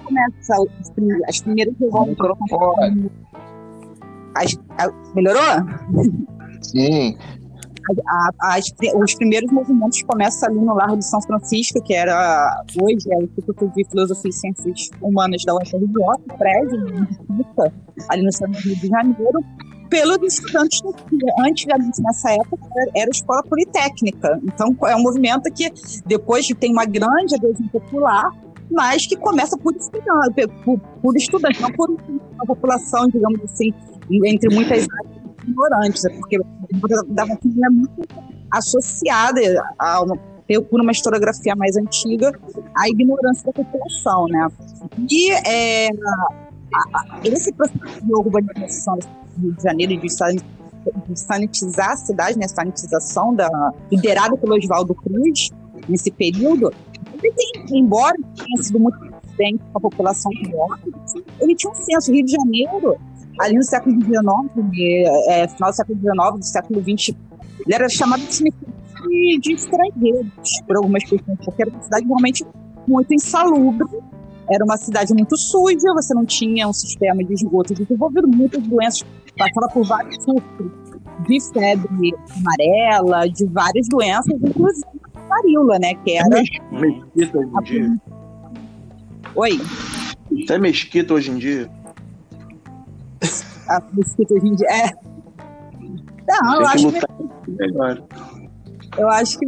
Começa 0.04 0.54
as 1.28 1.40
primeiras 1.42 1.74
revoltas. 1.78 2.16
As- 4.42 4.58
a- 4.78 4.92
melhorou? 5.14 5.42
Sim, 6.62 7.16
A- 8.40 8.58
os 9.00 9.14
primeiros 9.14 9.48
movimentos 9.52 10.02
começam 10.02 10.48
ali 10.48 10.58
no 10.58 10.74
Largo 10.74 10.96
de 10.96 11.04
São 11.04 11.22
Francisco, 11.22 11.80
que 11.84 11.94
era 11.94 12.64
hoje 12.82 13.06
é 13.12 13.16
o 13.16 13.22
Instituto 13.22 13.68
de 13.76 13.84
Filosofia 13.88 14.28
e 14.28 14.32
Ciências 14.32 14.90
Humanas 15.00 15.44
da 15.44 15.54
UFRJ, 15.54 15.86
prédio, 16.36 16.84
né, 16.84 17.06
ali 18.08 18.24
no 18.24 18.32
centro 18.32 18.54
do 18.54 18.58
Rio 18.68 18.76
de 18.76 18.88
Janeiro. 18.88 19.38
pelos 19.88 20.18
estudantes 20.34 20.80
antigamente 21.46 22.02
nessa 22.02 22.32
época 22.32 22.66
era 22.96 23.08
escola 23.08 23.40
politécnica 23.44 24.40
então 24.42 24.76
é 24.88 24.96
um 24.96 25.02
movimento 25.02 25.44
que 25.54 25.70
depois 26.04 26.44
tem 26.58 26.72
uma 26.72 26.84
grande 26.84 27.36
adesão 27.36 27.68
popular 27.68 28.32
mas 28.68 29.06
que 29.06 29.14
começa 29.16 29.56
por 29.56 29.72
estudante 29.76 30.48
por, 30.64 30.80
por 31.00 31.16
estudante 31.16 31.62
não 31.62 31.70
por 31.70 31.88
uma 31.88 32.44
população 32.46 33.06
digamos 33.08 33.40
assim 33.44 33.72
entre 34.10 34.54
muitas 34.54 34.86
ignorantes 35.42 36.02
né? 36.04 36.16
porque 36.18 36.38
da 37.08 37.24
vacina 37.24 37.66
é 37.66 37.70
muito 37.70 38.02
associada 38.50 39.40
a 39.78 40.02
uma 40.02 40.18
por 40.70 40.80
uma 40.80 40.92
historiografia 40.92 41.56
mais 41.56 41.76
antiga, 41.76 42.32
à 42.76 42.88
ignorância 42.88 43.44
da 43.46 43.52
população, 43.52 44.26
né? 44.28 44.48
E 45.10 45.32
é, 45.32 45.88
esse 47.24 47.52
processo 47.52 48.04
de 48.04 48.14
urbanização 48.14 48.98
do 48.98 49.42
Rio 49.42 49.52
de 49.54 49.62
Janeiro 49.62 49.92
e 49.92 49.96
de 49.98 51.18
sanitizar 51.18 51.90
a 51.90 51.96
cidade, 51.96 52.38
né, 52.38 52.46
sanitização 52.46 53.34
da, 53.34 53.48
liderada 53.90 54.36
pelo 54.36 54.54
Oswaldo 54.54 54.94
Cruz 54.94 55.50
nesse 55.88 56.12
período, 56.12 56.72
ele 57.12 57.32
tem, 57.32 57.78
embora 57.80 58.16
tenha 58.36 58.62
sido 58.62 58.78
muito 58.78 58.98
diferente 59.26 59.62
com 59.72 59.78
a 59.78 59.80
população 59.80 60.30
que 60.30 60.52
ele 61.40 61.54
tinha 61.56 61.72
um 61.72 61.74
senso. 61.74 62.12
Rio 62.12 62.24
de 62.24 62.32
Janeiro, 62.32 62.96
ali 63.40 63.54
no 63.54 63.62
século 63.62 64.00
XIX, 64.00 64.16
é, 65.28 65.48
final 65.48 65.70
do 65.70 65.76
século 65.76 65.98
XIX, 65.98 66.38
do 66.38 66.44
século 66.44 66.80
XX, 66.80 67.16
ele 67.64 67.74
era 67.74 67.88
chamado 67.88 68.22
de 68.22 68.52
de, 69.40 69.52
estrangeiros 69.52 70.60
por 70.66 70.76
algumas 70.76 71.04
questões, 71.04 71.38
porque 71.44 71.62
era 71.62 71.70
uma 71.70 71.82
cidade 71.82 72.06
realmente 72.06 72.44
muito 72.88 73.14
insalubre 73.14 73.86
era 74.48 74.64
uma 74.64 74.76
cidade 74.76 75.12
muito 75.12 75.36
suja, 75.36 75.92
você 75.94 76.14
não 76.14 76.24
tinha 76.24 76.68
um 76.68 76.72
sistema 76.72 77.22
de 77.24 77.34
esgoto 77.34 77.74
desenvolvido, 77.74 78.28
muitas 78.28 78.62
doenças, 78.62 79.04
passava 79.36 79.68
por 79.72 79.84
vários 79.84 80.22
surtos 80.22 80.70
de 81.26 81.40
febre 81.52 82.14
amarela, 82.36 83.28
de 83.28 83.44
várias 83.46 83.88
doenças, 83.88 84.34
inclusive 84.34 84.86
a 85.14 85.20
varíola, 85.20 85.78
né, 85.80 85.94
que 85.94 86.16
era... 86.16 86.42
Mesquita 86.70 87.38
hoje 87.38 87.50
em 87.50 87.64
dia. 87.64 88.00
Oi? 89.34 89.60
Até 90.44 90.58
mesquita 90.58 91.14
hoje 91.14 91.30
em 91.30 91.38
dia. 91.38 91.70
A 93.68 93.82
mesquita 93.92 94.34
hoje 94.34 94.46
em 94.46 94.54
dia, 94.54 94.68
é... 94.68 94.90
Não, 96.28 96.60
eu 96.60 96.66
acho 96.66 96.88
que... 96.90 97.00
Eu 98.98 99.10
acho 99.10 99.38
que 99.38 99.46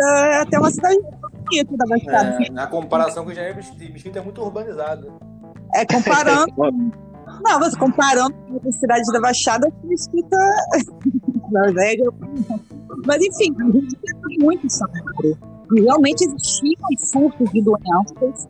é 0.00 0.40
até 0.42 0.58
uma 0.58 0.70
cidade 0.70 0.98
bonito 1.50 1.76
da 1.76 1.86
Baixada. 1.86 2.38
É, 2.42 2.50
na 2.50 2.66
comparação 2.66 3.24
com 3.24 3.30
o 3.30 3.34
Janeiro, 3.34 3.56
Mesquita 3.56 4.18
é 4.18 4.22
muito 4.22 4.40
urbanizado. 4.40 5.12
É, 5.74 5.84
comparando. 5.84 6.52
não, 7.42 7.58
você 7.58 7.76
comparando 7.76 8.34
com 8.34 8.68
a 8.68 8.72
cidade 8.72 9.04
da 9.12 9.20
Baixada, 9.20 9.72
Mesquita. 9.84 10.36
Mas 13.06 13.22
enfim, 13.22 13.54
a 13.58 13.64
gente 13.72 13.96
tem 13.96 14.38
muito 14.40 14.68
salário. 14.68 15.38
E 15.74 15.80
realmente 15.82 16.24
existiam 16.24 16.88
surtos 16.98 17.50
de 17.50 17.62
doenças 17.62 18.46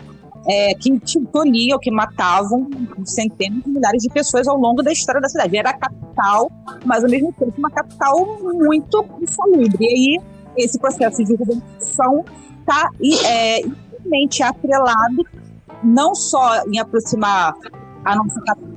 é, 0.46 0.74
que 0.74 0.98
toliam, 1.32 1.78
que 1.78 1.90
matavam 1.90 2.68
centenas 3.04 3.62
de 3.62 3.70
milhares 3.70 4.02
de 4.02 4.08
pessoas 4.10 4.48
ao 4.48 4.56
longo 4.56 4.82
da 4.82 4.92
história 4.92 5.20
da 5.20 5.28
cidade. 5.28 5.56
Era 5.56 5.70
a 5.70 5.78
capital, 5.78 6.50
mas 6.84 7.04
ao 7.04 7.10
mesmo 7.10 7.32
tempo 7.32 7.54
uma 7.58 7.70
capital 7.70 8.38
muito 8.42 9.04
insalubre. 9.20 9.76
E 9.80 9.86
aí, 9.86 10.20
esse 10.56 10.78
processo 10.78 11.22
de 11.24 11.32
urbanização 11.32 12.24
está 12.60 12.90
é, 13.26 13.60
infelizmente 13.60 14.42
atrelado 14.42 15.24
não 15.82 16.14
só 16.14 16.62
em 16.66 16.78
aproximar 16.78 17.54
a 18.04 18.16
nossa 18.16 18.40
capital 18.42 18.70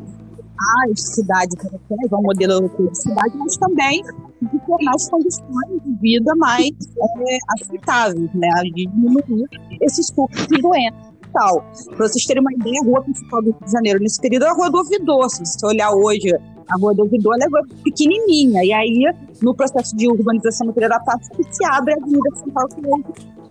às 0.89 1.13
cidades 1.13 1.55
europeias, 1.63 2.13
ao 2.13 2.21
modelo 2.21 2.69
de 2.69 2.97
cidade, 2.97 3.35
mas 3.37 3.57
também 3.57 4.01
de 4.41 4.59
tornar 4.65 4.93
as 4.95 5.09
condições 5.09 5.83
de 5.85 5.93
vida 5.99 6.33
mais 6.35 6.69
é, 6.69 7.37
aceitáveis, 7.49 8.29
né? 8.33 8.49
de 8.63 8.85
diminuir 8.87 9.47
esses 9.81 10.09
custos 10.11 10.47
de 10.47 10.61
doenças 10.61 11.12
tal. 11.33 11.65
Para 11.95 12.07
vocês 12.07 12.25
terem 12.25 12.41
uma 12.41 12.53
ideia, 12.53 12.79
a 12.81 12.85
rua 12.85 13.01
principal 13.01 13.41
do 13.41 13.51
Rio 13.51 13.65
de 13.65 13.71
Janeiro 13.71 13.99
nesse 13.99 14.21
período 14.21 14.45
é 14.45 14.49
a 14.49 14.53
Rua 14.53 14.69
do 14.69 14.77
Ouvidor. 14.77 15.29
Se 15.29 15.45
você 15.45 15.65
olhar 15.65 15.91
hoje 15.91 16.31
a 16.69 16.77
Rua 16.77 16.93
do 16.93 17.03
Ouvidor, 17.03 17.35
ela 17.35 17.59
é 17.59 17.83
pequenininha. 17.83 18.63
E 18.63 18.71
aí, 18.71 19.13
no 19.41 19.53
processo 19.53 19.95
de 19.95 20.07
urbanização 20.07 20.67
no 20.67 20.73
período 20.73 20.91
da 20.91 20.99
paz, 20.99 21.27
se 21.51 21.65
abre 21.65 21.93
a 21.93 21.97
Avenida 21.97 22.35
Central, 22.35 22.67
que 22.69 22.81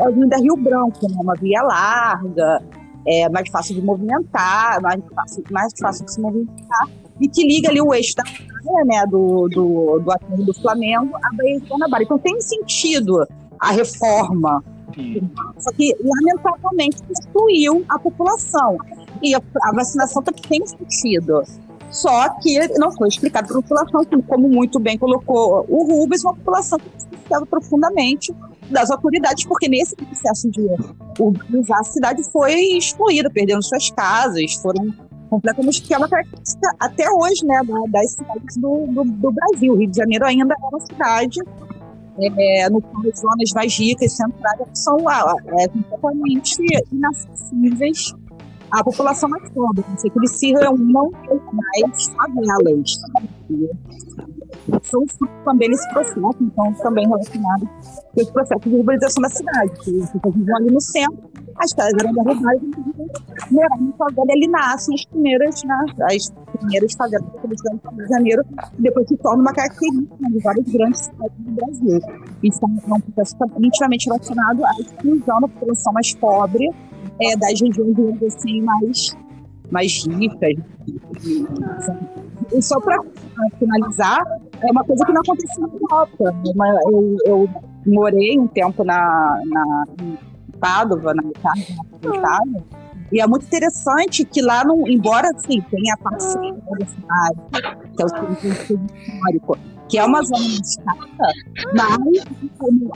é 0.01 0.05
a 0.05 0.09
Avenida 0.09 0.37
Rio 0.39 0.57
Branco, 0.57 1.09
né? 1.09 1.17
uma 1.21 1.35
via 1.35 1.63
larga, 1.63 2.63
é 3.07 3.29
mais 3.29 3.49
fácil 3.51 3.75
de 3.75 3.83
movimentar, 3.83 4.81
mais 4.81 5.03
fácil, 5.15 5.45
mais 5.51 5.73
fácil 5.79 6.05
de 6.05 6.13
se 6.13 6.21
movimentar, 6.21 6.89
e 7.21 7.29
que 7.29 7.47
liga 7.47 7.69
ali 7.69 7.81
o 7.81 7.93
eixo 7.93 8.15
da 8.17 8.23
praia, 8.23 8.85
né, 8.85 9.05
do, 9.09 9.49
do, 9.49 10.01
do 10.01 10.45
do 10.45 10.55
Flamengo 10.55 11.17
à 11.17 11.37
Baía 11.37 11.61
de 11.61 11.67
Guanabara. 11.67 12.05
Então 12.05 12.19
tem 12.19 12.41
sentido 12.41 13.27
a 13.59 13.73
reforma 13.73 14.65
só 15.59 15.73
que, 15.73 15.95
lamentavelmente, 16.01 16.99
excluiu 17.11 17.85
a 17.89 17.99
população. 17.99 18.77
E 19.23 19.35
a, 19.35 19.41
vacinação 19.75 20.23
também 20.23 20.43
tem 20.43 20.67
sentido. 20.67 21.43
Só 21.91 22.29
que 22.41 22.67
não 22.79 22.91
foi 22.91 23.09
explicado 23.09 23.49
para 23.49 23.59
a 23.59 23.63
população, 23.63 24.23
como 24.27 24.49
muito 24.49 24.81
bem 24.81 24.97
colocou 24.97 25.67
o 25.69 25.85
Rubens, 25.85 26.25
uma 26.25 26.35
população 26.35 26.79
que 26.79 26.89
precisava 26.89 27.45
profundamente 27.47 28.35
das 28.71 28.91
autoridades, 28.91 29.45
porque 29.45 29.69
nesse 29.69 29.95
processo 29.95 30.51
de 30.51 30.67
urbanizar 31.19 31.81
a 31.81 31.85
cidade 31.85 32.23
foi 32.31 32.55
excluída, 32.79 33.29
perdendo 33.31 33.63
suas 33.63 33.91
casas, 33.91 34.55
foram 34.55 34.93
completamente 35.29 35.83
que 35.83 35.95
é 35.95 35.99
uma 35.99 36.09
característica 36.09 36.75
até 36.79 37.11
hoje, 37.11 37.45
né, 37.45 37.61
das 37.89 38.13
cidades 38.13 38.57
do, 38.57 38.87
do, 38.89 39.05
do 39.05 39.33
Brasil. 39.33 39.75
Rio 39.75 39.91
de 39.91 39.97
Janeiro 39.97 40.27
ainda 40.27 40.55
é 40.55 40.67
uma 40.67 40.81
cidade 40.81 41.41
é, 42.19 42.69
no 42.69 42.79
as 42.79 43.21
zonas 43.21 43.51
mais 43.55 43.79
ricas, 43.79 44.13
centrais, 44.13 44.69
são 44.75 44.97
ah, 45.09 45.35
é, 45.59 45.69
completamente 45.69 46.57
inacessíveis 46.93 48.15
à 48.71 48.83
população 48.83 49.29
mais 49.29 49.49
pobre. 49.51 49.85
Não 49.89 49.99
sei 49.99 50.11
que 50.11 50.19
eles 50.19 50.39
se 50.39 50.53
reúnam 50.53 51.11
mais 51.53 52.07
favelas. 52.07 53.01
São 54.83 55.05
também 55.45 55.69
nesse 55.69 55.89
processo, 55.93 56.37
então 56.41 56.73
também 56.75 57.07
relacionado 57.09 57.69
com 58.15 58.21
esse 58.21 58.33
processo 58.33 58.69
de 58.69 58.77
urbanização 58.77 59.23
da 59.23 59.29
cidade. 59.29 59.71
Que 59.81 59.93
pessoas 59.93 60.35
viviam 60.35 60.57
ali 60.57 60.71
no 60.71 60.81
centro, 60.81 61.32
as 61.59 61.73
casas 61.73 61.95
eram 62.01 62.13
derrubadas 62.13 62.63
e 62.63 63.55
moravam 63.55 63.87
em 63.89 63.93
favela. 63.93 64.27
Ali 64.33 64.49
nascem 64.49 64.95
as 64.95 65.05
primeiras, 65.05 65.63
né, 65.65 65.87
as 66.03 66.31
primeiras 66.59 66.93
favelas 66.95 67.27
do 67.27 67.47
Rio 67.47 67.57
de 67.97 68.09
Janeiro, 68.09 68.43
depois 68.79 69.09
se 69.09 69.17
torna 69.19 69.43
uma 69.43 69.53
característica 69.53 70.31
de 70.31 70.39
várias 70.41 70.67
grandes 70.69 71.01
cidades 71.01 71.37
do 71.39 71.51
Brasil. 71.53 72.01
Então, 72.43 72.69
é 72.89 72.95
um 72.95 73.01
processo 73.01 73.37
intimamente 73.59 74.07
relacionado 74.07 74.65
à 74.65 74.73
exclusão 74.81 75.41
da 75.41 75.49
população 75.49 75.93
mais 75.93 76.15
pobre 76.15 76.71
é, 77.21 77.37
das 77.37 77.61
regiões 77.61 78.23
assim, 78.23 78.63
mais, 78.63 79.17
mais 79.71 80.07
ricas. 80.07 80.55
E 82.53 82.63
só 82.63 82.81
para 82.81 82.99
finalizar, 83.59 84.23
é 84.61 84.71
uma 84.71 84.85
coisa 84.85 85.05
que 85.05 85.13
não 85.13 85.21
aconteceu 85.21 85.67
na 85.67 85.75
Europa. 85.75 86.35
Eu, 86.91 87.17
eu 87.27 87.49
morei 87.87 88.39
um 88.39 88.47
tempo 88.47 88.85
na, 88.85 89.41
na 89.47 89.85
Padova, 90.63 91.13
na 91.13 91.23
Itália, 91.25 91.67
na 92.03 92.17
Itália 92.17 92.65
e 93.13 93.21
é 93.21 93.27
muito 93.27 93.45
interessante 93.45 94.25
que 94.25 94.41
lá, 94.41 94.65
não, 94.65 94.89
embora 94.89 95.29
assim, 95.35 95.61
tenha 95.71 95.93
a 95.93 95.97
parte 95.99 96.25
da 96.25 96.87
cidade, 96.87 97.75
que 97.95 98.03
é 98.03 98.07
o 98.07 98.09
centro 98.09 98.49
histórico, 98.49 99.59
que 99.87 99.99
é 99.99 100.05
uma 100.05 100.23
zona 100.23 100.41
chata, 100.65 101.33
mas 101.75 102.25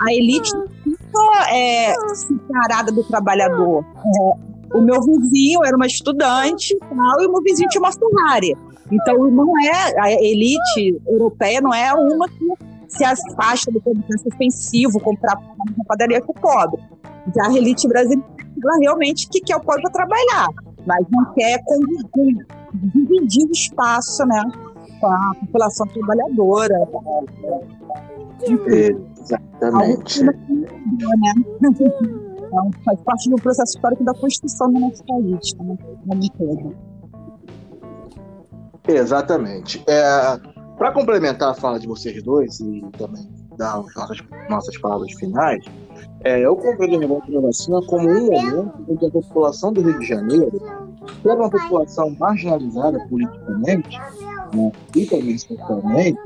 a 0.00 0.14
elite 0.14 0.50
fica 0.82 1.54
é, 1.54 1.94
separada 2.14 2.90
do 2.90 3.04
trabalhador. 3.04 3.84
É, 3.84 4.78
o 4.78 4.80
meu 4.80 5.02
vizinho 5.02 5.62
era 5.62 5.76
uma 5.76 5.86
estudante 5.86 6.74
tal, 6.78 7.22
e 7.22 7.26
o 7.26 7.32
meu 7.32 7.42
vizinho 7.42 7.68
tinha 7.68 7.82
uma 7.82 7.92
Ferrari. 7.92 8.56
Então, 8.90 9.18
não 9.30 9.52
é 9.60 10.00
a 10.00 10.12
elite 10.12 10.98
europeia 11.06 11.60
não 11.60 11.74
é 11.74 11.92
uma 11.92 12.26
que 12.26 12.52
se 12.89 13.05
afasta 13.05 13.70
do 13.70 13.80
comércio 13.80 14.28
ofensivo, 14.32 15.01
comprar 15.01 15.37
uma 15.37 15.84
padaria 15.87 16.20
com 16.22 16.32
o 16.32 16.41
pobre. 16.41 16.82
Já 17.34 17.47
a 17.47 17.57
elite 17.57 17.89
brasileira 17.89 18.37
ela 18.62 18.78
realmente 18.80 19.28
que 19.28 19.41
quer 19.41 19.57
o 19.57 19.61
pobre 19.61 19.82
para 19.82 19.93
trabalhar, 19.93 20.49
mas 20.87 21.07
não 21.11 21.32
quer 21.34 21.62
dividir 22.74 23.47
o 23.47 23.53
espaço 23.53 24.24
né, 24.26 24.43
com 25.01 25.07
a 25.07 25.32
população 25.41 25.87
trabalhadora. 25.89 26.89
Exatamente. 28.66 30.22
Então, 32.43 32.70
faz 32.84 33.01
parte 33.03 33.28
do 33.28 33.37
processo 33.37 33.76
histórico 33.76 34.05
da 34.05 34.14
construção 34.14 34.72
do 34.72 34.80
nosso 34.80 35.05
país, 35.05 35.55
né, 35.59 35.76
como 36.07 36.30
todo. 36.30 36.76
Exatamente. 38.89 39.82
É, 39.87 40.39
Para 40.77 40.93
complementar 40.93 41.51
a 41.51 41.55
fala 41.55 41.81
de 41.81 41.87
vocês 41.87 42.22
dois 42.22 42.61
e 42.61 42.83
também 42.99 43.27
dar 43.57 43.79
as 43.79 43.95
nossas, 43.95 44.18
nossas 44.51 44.79
palavras 44.79 45.12
finais, 45.14 45.64
é, 46.22 46.41
eu 46.45 46.55
compreendo 46.57 46.97
a 46.97 47.01
revolta 47.01 47.33
da 47.33 47.41
vacina 47.41 47.81
como 47.87 48.09
um 48.09 48.27
momento 48.27 48.85
em 48.89 48.97
que 48.97 49.07
a 49.07 49.11
população 49.11 49.72
do 49.72 49.81
Rio 49.81 49.99
de 49.99 50.07
Janeiro, 50.07 50.61
que 51.22 51.29
era 51.29 51.39
uma 51.39 51.51
população 51.51 52.14
marginalizada 52.18 52.99
politicamente, 53.09 53.99
né, 54.53 54.72
e 54.95 55.07
também 55.07 55.39
socialmente, 55.39 56.20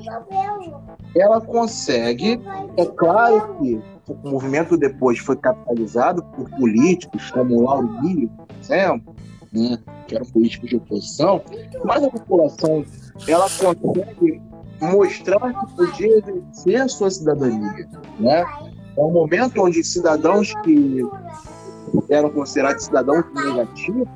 ela 1.14 1.40
consegue, 1.40 2.40
é 2.76 2.86
claro 2.86 3.56
que 3.58 3.80
o 4.08 4.28
movimento 4.28 4.76
depois 4.76 5.18
foi 5.20 5.36
capitalizado 5.36 6.24
por 6.36 6.50
políticos 6.50 7.30
como 7.30 7.62
Lauro 7.62 7.88
Miller, 8.02 8.28
por 8.30 8.48
exemplo, 8.60 9.14
né, 9.52 9.78
que 10.08 10.16
eram 10.16 10.26
políticos 10.26 10.70
de 10.70 10.76
oposição, 10.76 11.40
mas 11.84 12.02
a 12.02 12.10
população 12.10 12.84
ela 13.26 13.46
consegue 13.50 14.42
mostrar 14.80 15.52
que 15.52 15.76
podia 15.76 16.18
exercer 16.18 16.80
a 16.80 16.88
sua 16.88 17.10
cidadania. 17.10 17.88
Né? 18.18 18.44
É 18.96 19.00
um 19.00 19.12
momento 19.12 19.62
onde 19.62 19.82
cidadãos 19.84 20.54
que 20.62 21.02
eram 22.08 22.30
considerados 22.30 22.84
cidadãos 22.84 23.24
negativos 23.34 24.08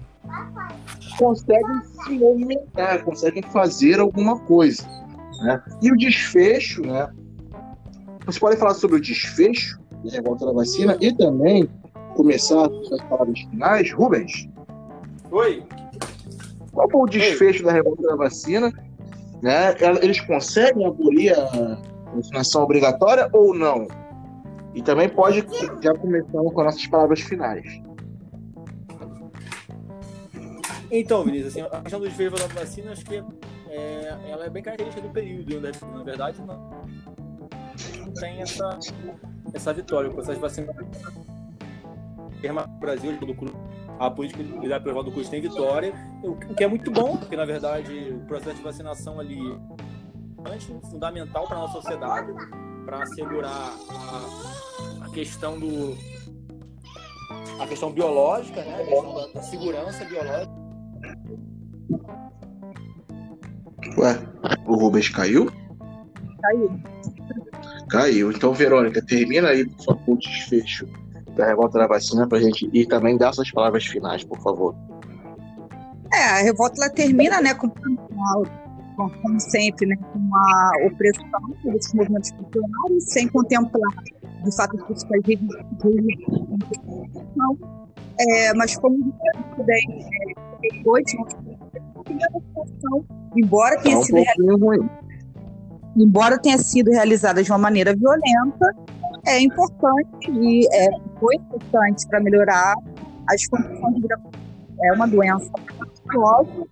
conseguem 1.19 1.83
se 2.05 2.19
movimentar, 2.19 3.05
conseguem 3.05 3.43
fazer 3.43 4.01
alguma 4.01 4.39
coisa. 4.41 4.83
Né? 5.43 5.63
E 5.83 5.93
o 5.93 5.97
desfecho, 5.97 6.83
né? 6.83 7.09
Você 8.27 8.41
pode 8.41 8.57
falar 8.57 8.75
sobre 8.75 8.97
o 8.97 9.01
desfecho 9.01 9.79
da 10.03 10.11
revolta 10.11 10.47
da 10.47 10.53
vacina 10.53 10.97
e 11.01 11.15
também 11.15 11.69
começar 12.17 12.69
com 12.69 12.95
as 12.95 13.03
palavras 13.03 13.39
finais. 13.41 13.93
Rubens? 13.93 14.49
Oi. 15.31 15.63
Qual 16.73 16.91
foi 16.91 17.01
o 17.03 17.07
desfecho 17.07 17.61
Oi. 17.61 17.67
da 17.67 17.73
revolta 17.73 18.03
da 18.03 18.17
vacina? 18.17 18.73
Né? 19.45 19.75
Eles 20.01 20.19
conseguem 20.23 20.87
abolir 20.87 21.39
a 21.39 21.79
vacinação 22.15 22.63
obrigatória 22.63 23.29
ou 23.31 23.55
não? 23.55 23.87
E 24.75 24.81
também 24.81 25.07
pode, 25.07 25.45
já 25.83 25.93
começando 25.93 26.51
com 26.51 26.65
nossas 26.65 26.87
palavras 26.87 27.21
finais. 27.21 27.63
Então, 30.91 31.25
Vinícius, 31.25 31.49
assim, 31.49 31.61
a 31.61 31.83
questão 31.83 32.01
dos 32.01 32.09
desfecho 32.09 32.37
da 32.37 32.47
vacina, 32.59 32.93
acho 32.93 33.05
que 33.05 33.23
é, 33.69 34.17
ela 34.31 34.47
é 34.47 34.49
bem 34.49 34.63
característica 34.63 35.07
do 35.07 35.13
período, 35.13 35.61
né? 35.61 35.73
Na 35.95 36.03
verdade, 36.03 36.41
não, 36.41 36.71
não 37.99 38.15
tem 38.15 38.41
essa, 38.41 38.79
essa 39.53 39.75
vitória. 39.75 40.09
O 40.09 40.15
processo 40.15 40.37
de 40.37 40.41
vacina 40.41 40.73
no 40.73 40.85
Brasil, 42.81 43.15
do 43.19 43.35
a 43.99 44.11
política 44.11 44.43
de 44.43 44.53
privada 44.53 45.03
do 45.03 45.13
custo 45.13 45.31
tem 45.31 45.41
vitória, 45.41 45.95
o 46.23 46.35
que 46.37 46.65
é 46.65 46.67
muito 46.67 46.91
bom, 46.91 47.17
porque 47.17 47.37
na 47.37 47.45
verdade 47.45 48.13
o 48.13 48.27
processo 48.27 48.57
de 48.57 48.63
vacinação 48.63 49.21
ali 49.21 49.39
é 50.47 50.89
fundamental 50.89 51.47
para 51.47 51.57
a 51.57 51.61
nossa 51.61 51.75
sociedade, 51.75 52.33
para 52.85 53.03
assegurar 53.03 53.73
a, 53.89 55.07
a, 55.07 55.11
questão 55.11 55.59
do 55.59 55.97
a 57.61 57.67
questão 57.67 57.91
biológica, 57.91 58.63
né? 58.63 58.83
a 58.83 58.85
questão 58.85 59.15
da, 59.15 59.27
da 59.29 59.43
segurança 59.43 60.05
biológica. 60.05 60.65
Ué, 63.97 64.19
o 64.67 64.75
Rubens 64.75 65.09
caiu? 65.09 65.51
Caiu. 66.43 66.81
Caiu. 67.89 68.33
Então, 68.33 68.53
Verônica, 68.53 69.01
termina 69.05 69.49
aí, 69.49 69.67
por 69.67 69.85
favor, 69.85 70.15
o 70.15 70.19
desfecho 70.19 70.87
da 71.35 71.47
revolta 71.47 71.79
da 71.79 71.87
vacina 71.87 72.27
para 72.27 72.39
a 72.39 72.41
gente 72.41 72.69
e 72.73 72.87
também 72.87 73.17
dar 73.17 73.33
suas 73.33 73.51
palavras 73.51 73.85
finais, 73.85 74.25
por 74.25 74.39
favor. 74.41 74.75
É, 76.13 76.25
a 76.27 76.43
revolta 76.43 76.81
ela 76.81 76.91
termina, 76.91 77.41
né, 77.41 77.55
com, 77.55 77.69
como 78.97 79.41
sempre, 79.41 79.87
né, 79.87 79.97
com 79.97 80.19
uma 80.19 80.73
opressão 80.87 81.27
desses 81.65 81.93
movimentos 81.95 82.31
populares, 82.33 83.13
sem 83.13 83.29
contemplar 83.29 83.93
de 84.45 84.57
fato 84.57 84.77
as 84.77 84.85
principais 84.85 85.23
não, 87.37 87.59
é, 88.19 88.55
mas 88.55 88.77
como 88.77 89.13
também 89.57 90.07
é, 90.63 90.89
hoje, 90.89 91.17
embora 93.37 93.81
tenha 93.81 94.01
sido 94.03 94.19
embora 95.97 96.39
tenha 96.39 96.59
sido 96.59 96.91
realizada 96.91 97.43
de 97.43 97.51
uma 97.51 97.59
maneira 97.59 97.95
violenta, 97.95 98.77
é 99.27 99.43
importante 99.43 100.31
e 100.31 100.67
é, 100.73 100.89
foi 101.19 101.37
importante 101.37 102.07
para 102.09 102.21
melhorar 102.21 102.75
as 103.31 103.47
condições 103.47 103.95
de 103.95 104.03
vida. 104.03 104.21
É 104.85 104.93
uma 104.93 105.07
doença 105.07 105.51
psicológica 105.93 106.67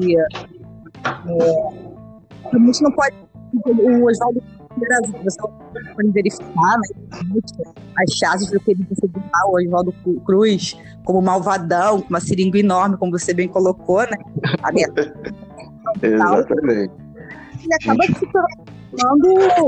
e 0.00 0.16
é, 0.16 0.26
a 2.52 2.58
gente 2.58 2.82
não 2.82 2.92
pode. 2.92 3.14
O 3.64 4.04
Oswaldo 4.06 4.42
você 5.24 5.38
pode 5.94 6.10
verificar 6.10 6.76
né, 6.78 6.88
as 7.98 8.12
chances 8.12 8.50
do 8.50 8.60
que 8.60 8.72
ele 8.72 8.84
considerar 8.84 9.46
o 9.46 9.56
Oswaldo 9.56 9.94
Cruz 10.24 10.76
como 11.04 11.22
malvadão, 11.22 12.02
com 12.02 12.08
uma 12.10 12.20
seringa 12.20 12.58
enorme, 12.58 12.98
como 12.98 13.12
você 13.12 13.32
bem 13.32 13.48
colocou, 13.48 14.00
né? 14.02 14.18
Exatamente. 16.02 16.92
Ele 17.62 17.74
acaba 17.74 18.02
se 18.04 18.26
tornando 18.92 19.66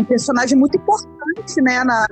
um 0.00 0.04
personagem 0.04 0.58
muito 0.58 0.76
importante, 0.76 1.60
né? 1.62 1.82
Na... 1.84 2.06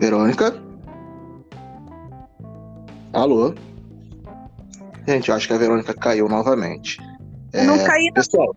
Verônica? 0.00 0.54
Alô? 3.12 3.54
Gente, 5.06 5.28
eu 5.28 5.36
acho 5.36 5.46
que 5.46 5.54
a 5.54 5.58
Verônica 5.58 5.94
caiu 5.94 6.28
novamente. 6.28 6.98
É... 7.52 7.64
Não 7.64 7.78
caí, 7.84 8.06
não. 8.06 8.12
Pessoal, 8.14 8.56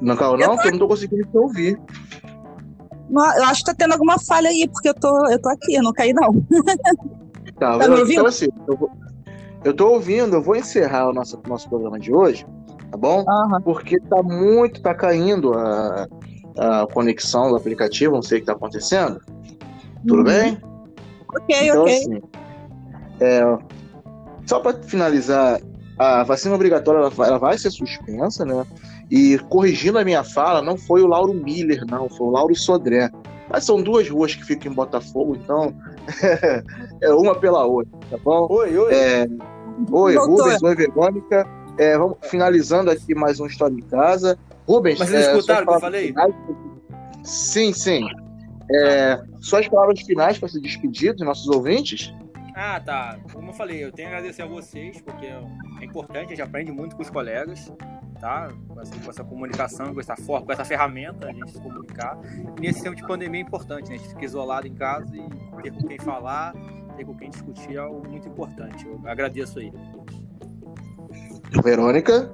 não 0.00 0.16
caiu 0.16 0.36
não? 0.36 0.54
Porque 0.54 0.68
eu 0.68 0.72
não 0.72 0.78
tô 0.78 0.88
conseguindo 0.88 1.26
te 1.26 1.38
ouvir. 1.38 1.80
Não, 3.08 3.24
eu 3.38 3.44
acho 3.44 3.60
que 3.60 3.70
tá 3.70 3.74
tendo 3.74 3.92
alguma 3.92 4.18
falha 4.18 4.50
aí, 4.50 4.68
porque 4.70 4.90
eu 4.90 4.94
tô, 4.94 5.26
eu 5.28 5.40
tô 5.40 5.48
aqui, 5.48 5.74
eu 5.74 5.82
não 5.82 5.92
caí 5.92 6.12
não. 6.12 6.28
Tá, 7.58 7.76
tá 7.76 7.88
me 7.88 7.94
ouvindo? 7.94 8.12
Então 8.12 8.26
assim, 8.26 8.46
eu, 8.68 8.76
vou, 8.76 8.90
eu 9.64 9.74
tô 9.74 9.88
ouvindo, 9.88 10.36
eu 10.36 10.42
vou 10.42 10.54
encerrar 10.54 11.08
o 11.08 11.12
nosso, 11.12 11.40
nosso 11.48 11.68
programa 11.68 11.98
de 11.98 12.14
hoje 12.14 12.46
tá 12.90 12.96
bom? 12.96 13.24
Uhum. 13.28 13.60
Porque 13.62 13.98
tá 14.00 14.22
muito, 14.22 14.80
tá 14.80 14.94
caindo 14.94 15.54
a, 15.54 16.06
a 16.56 16.86
conexão 16.92 17.50
do 17.50 17.56
aplicativo, 17.56 18.14
não 18.14 18.22
sei 18.22 18.38
o 18.38 18.40
que 18.40 18.46
tá 18.46 18.52
acontecendo. 18.52 19.20
Tudo 20.06 20.18
uhum. 20.18 20.24
bem? 20.24 20.58
Ok, 21.34 21.56
então, 21.68 21.82
ok. 21.82 21.94
Assim, 21.94 22.22
é, 23.20 23.58
só 24.46 24.60
para 24.60 24.76
finalizar, 24.82 25.60
a 25.98 26.22
vacina 26.24 26.54
obrigatória 26.54 26.98
ela, 27.00 27.26
ela 27.26 27.38
vai 27.38 27.58
ser 27.58 27.70
suspensa, 27.70 28.44
né? 28.44 28.64
E 29.10 29.38
corrigindo 29.48 29.98
a 29.98 30.04
minha 30.04 30.22
fala, 30.22 30.62
não 30.62 30.76
foi 30.76 31.02
o 31.02 31.06
Lauro 31.06 31.34
Miller, 31.34 31.84
não, 31.86 32.08
foi 32.08 32.26
o 32.26 32.30
Lauro 32.30 32.54
Sodré. 32.54 33.10
Mas 33.50 33.64
são 33.64 33.82
duas 33.82 34.08
ruas 34.08 34.34
que 34.34 34.44
ficam 34.44 34.70
em 34.70 34.74
Botafogo, 34.74 35.34
então 35.34 35.74
é 37.00 37.12
uma 37.12 37.34
pela 37.34 37.64
outra, 37.64 37.98
tá 38.10 38.18
bom? 38.22 38.46
Oi, 38.50 38.76
oi. 38.76 38.94
É... 38.94 39.26
Oi, 39.90 40.16
Rubens, 40.16 40.62
oi, 40.62 40.74
Verônica. 40.74 41.57
É, 41.78 41.96
vamos 41.96 42.18
finalizando 42.22 42.90
aqui 42.90 43.14
mais 43.14 43.38
um 43.38 43.46
História 43.46 43.74
em 43.74 43.82
Casa. 43.82 44.36
Rubens, 44.66 44.98
Mas 44.98 45.10
vocês 45.10 45.26
é, 45.26 45.30
escutaram 45.32 45.62
o 45.62 45.68
que 45.68 45.74
eu 45.74 45.80
falei? 45.80 46.06
Finais... 46.08 46.34
Sim, 47.22 47.72
sim. 47.72 48.04
É, 48.70 49.22
suas 49.40 49.68
palavras 49.68 50.00
finais 50.02 50.38
para 50.38 50.48
se 50.48 50.60
despedir 50.60 51.14
dos 51.14 51.24
nossos 51.24 51.46
ouvintes? 51.48 52.12
Ah, 52.54 52.80
tá. 52.80 53.16
Como 53.32 53.50
eu 53.50 53.54
falei, 53.54 53.84
eu 53.84 53.92
tenho 53.92 54.08
a 54.08 54.10
agradecer 54.10 54.42
a 54.42 54.46
vocês, 54.46 55.00
porque 55.00 55.26
é 55.26 55.84
importante, 55.84 56.26
a 56.26 56.28
gente 56.30 56.42
aprende 56.42 56.72
muito 56.72 56.96
com 56.96 57.02
os 57.02 57.08
colegas, 57.08 57.72
tá? 58.20 58.52
Com 58.66 58.80
essa, 58.80 58.96
com 58.96 59.10
essa 59.10 59.24
comunicação, 59.24 59.94
com 59.94 60.00
essa 60.00 60.16
forma, 60.16 60.46
com 60.46 60.52
essa 60.52 60.64
ferramenta, 60.64 61.28
a 61.28 61.32
gente 61.32 61.52
se 61.52 61.60
comunicar. 61.60 62.18
E 62.58 62.60
nesse 62.60 62.82
tempo 62.82 62.96
de 62.96 63.06
pandemia 63.06 63.40
é 63.40 63.44
importante, 63.44 63.88
né? 63.88 63.94
A 63.94 63.98
gente 63.98 64.08
fica 64.08 64.24
isolado 64.24 64.66
em 64.66 64.74
casa 64.74 65.16
e 65.16 65.62
ter 65.62 65.70
com 65.70 65.86
quem 65.86 65.98
falar, 66.00 66.52
ter 66.96 67.04
com 67.04 67.14
quem 67.14 67.30
discutir 67.30 67.76
é 67.76 67.78
algo 67.78 68.06
muito 68.08 68.28
importante. 68.28 68.84
Eu 68.84 69.00
agradeço 69.06 69.60
aí. 69.60 69.72
Verônica? 71.62 72.30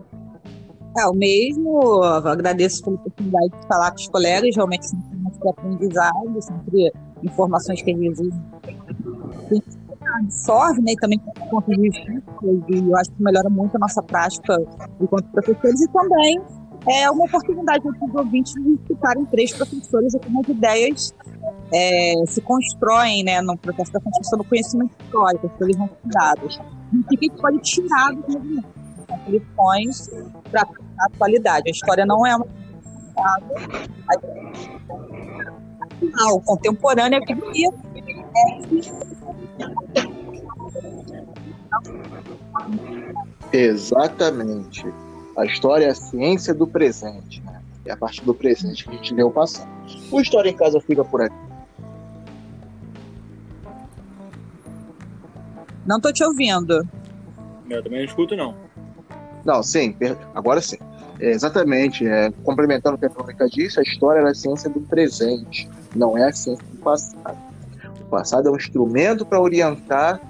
É, 0.96 1.06
o 1.06 1.12
mesmo, 1.12 2.02
agradeço 2.04 2.84
pela 2.84 2.96
oportunidade 2.96 3.48
de 3.48 3.66
falar 3.66 3.90
com 3.90 3.96
os 3.96 4.08
colegas, 4.08 4.54
realmente 4.54 4.86
sempre 4.86 5.16
muito 5.16 5.48
aprendizado, 5.48 6.40
sempre 6.42 6.92
informações 7.22 7.82
que 7.82 7.90
gente 7.90 8.30
absorve, 10.16 10.80
né, 10.82 10.92
e 10.92 10.96
também 10.96 11.18
ponto 11.50 11.68
de 11.68 11.80
vista, 11.80 12.12
e 12.68 12.90
eu 12.90 12.96
acho 12.96 13.10
que 13.10 13.22
melhora 13.22 13.50
muito 13.50 13.74
a 13.74 13.78
nossa 13.80 14.02
prática 14.02 14.56
enquanto 15.00 15.24
professores, 15.30 15.80
e 15.80 15.88
também 15.88 16.40
é 16.86 17.10
uma 17.10 17.24
oportunidade 17.24 17.82
para 17.82 18.08
os 18.08 18.14
ouvintes 18.14 18.52
de 18.52 18.74
escutarem 18.74 19.24
três 19.26 19.52
professores 19.52 20.14
e 20.14 20.18
como 20.20 20.40
as 20.40 20.48
ideias 20.48 21.14
é, 21.72 22.24
se 22.26 22.40
constroem 22.42 23.24
né, 23.24 23.40
no 23.40 23.56
processo 23.56 23.92
da 23.92 24.00
construção 24.00 24.38
do 24.38 24.44
conhecimento 24.44 24.92
histórico, 25.02 25.48
que 25.48 25.64
eles 25.64 25.76
vão 25.76 25.88
dados. 26.04 26.60
E 26.92 26.98
o 26.98 27.04
que 27.04 27.16
a 27.16 27.20
gente 27.20 27.40
pode 27.40 27.58
tirar 27.58 28.12
do 28.12 28.32
movimento? 28.32 28.83
Lições 29.28 30.10
para 30.50 30.62
a 30.62 31.06
atualidade. 31.06 31.68
A 31.68 31.70
história 31.70 32.04
não 32.06 32.26
é 32.26 32.36
uma 32.36 32.46
o 36.32 36.40
contemporânea 36.40 37.20
que 37.20 37.34
Exatamente. 43.52 44.86
A 45.36 45.44
história 45.44 45.86
é 45.86 45.90
a 45.90 45.94
ciência 45.94 46.54
do 46.54 46.66
presente, 46.66 47.40
né? 47.42 47.62
É 47.84 47.92
a 47.92 47.96
partir 47.96 48.22
do 48.24 48.34
presente 48.34 48.84
que 48.84 48.90
a 48.90 48.92
gente 48.94 49.14
lê 49.14 49.22
o 49.22 49.30
passado. 49.30 49.68
O 50.10 50.20
História 50.20 50.50
em 50.50 50.56
Casa 50.56 50.80
fica 50.80 51.04
por 51.04 51.22
aqui. 51.22 51.36
Não 55.84 56.00
tô 56.00 56.12
te 56.12 56.24
ouvindo. 56.24 56.88
Eu 57.68 57.82
também 57.82 57.98
não 57.98 58.06
escuto, 58.06 58.34
não. 58.34 58.63
Não, 59.44 59.62
sim, 59.62 59.94
agora 60.34 60.60
sim. 60.60 60.78
É, 61.20 61.30
exatamente. 61.30 62.06
É, 62.06 62.30
complementando 62.42 62.96
o 62.96 62.98
que 62.98 63.06
a 63.06 63.10
Crônica 63.10 63.48
disse, 63.48 63.78
a 63.78 63.82
história 63.82 64.20
é 64.20 64.30
a 64.30 64.34
ciência 64.34 64.68
do 64.68 64.80
presente, 64.80 65.68
não 65.94 66.16
é 66.16 66.28
a 66.28 66.32
ciência 66.32 66.64
do 66.70 66.78
passado. 66.78 67.38
O 68.00 68.04
passado 68.06 68.48
é 68.48 68.50
um 68.50 68.56
instrumento 68.56 69.24
para 69.24 69.40
orientar 69.40 70.20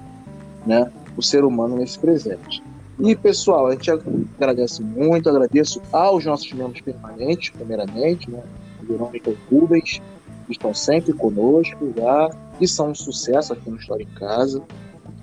né, 0.66 0.90
o 1.16 1.22
ser 1.22 1.44
humano 1.44 1.76
nesse 1.76 1.98
presente. 1.98 2.62
E, 2.98 3.16
pessoal, 3.16 3.66
a 3.66 3.72
gente 3.72 3.90
agradece 3.90 4.82
muito, 4.82 5.28
agradeço 5.28 5.82
aos 5.90 6.24
nossos 6.24 6.52
membros 6.52 6.80
permanentes, 6.80 7.50
primeiramente, 7.50 8.30
né, 8.30 8.40
Verônica 8.82 9.30
e 9.30 9.36
Rubens, 9.50 10.00
que 10.46 10.52
estão 10.52 10.72
sempre 10.72 11.12
conosco 11.12 11.92
já, 11.96 12.30
e 12.60 12.68
são 12.68 12.90
um 12.90 12.94
sucesso 12.94 13.52
aqui 13.52 13.68
no 13.68 13.76
História 13.76 14.04
em 14.04 14.18
Casa. 14.18 14.62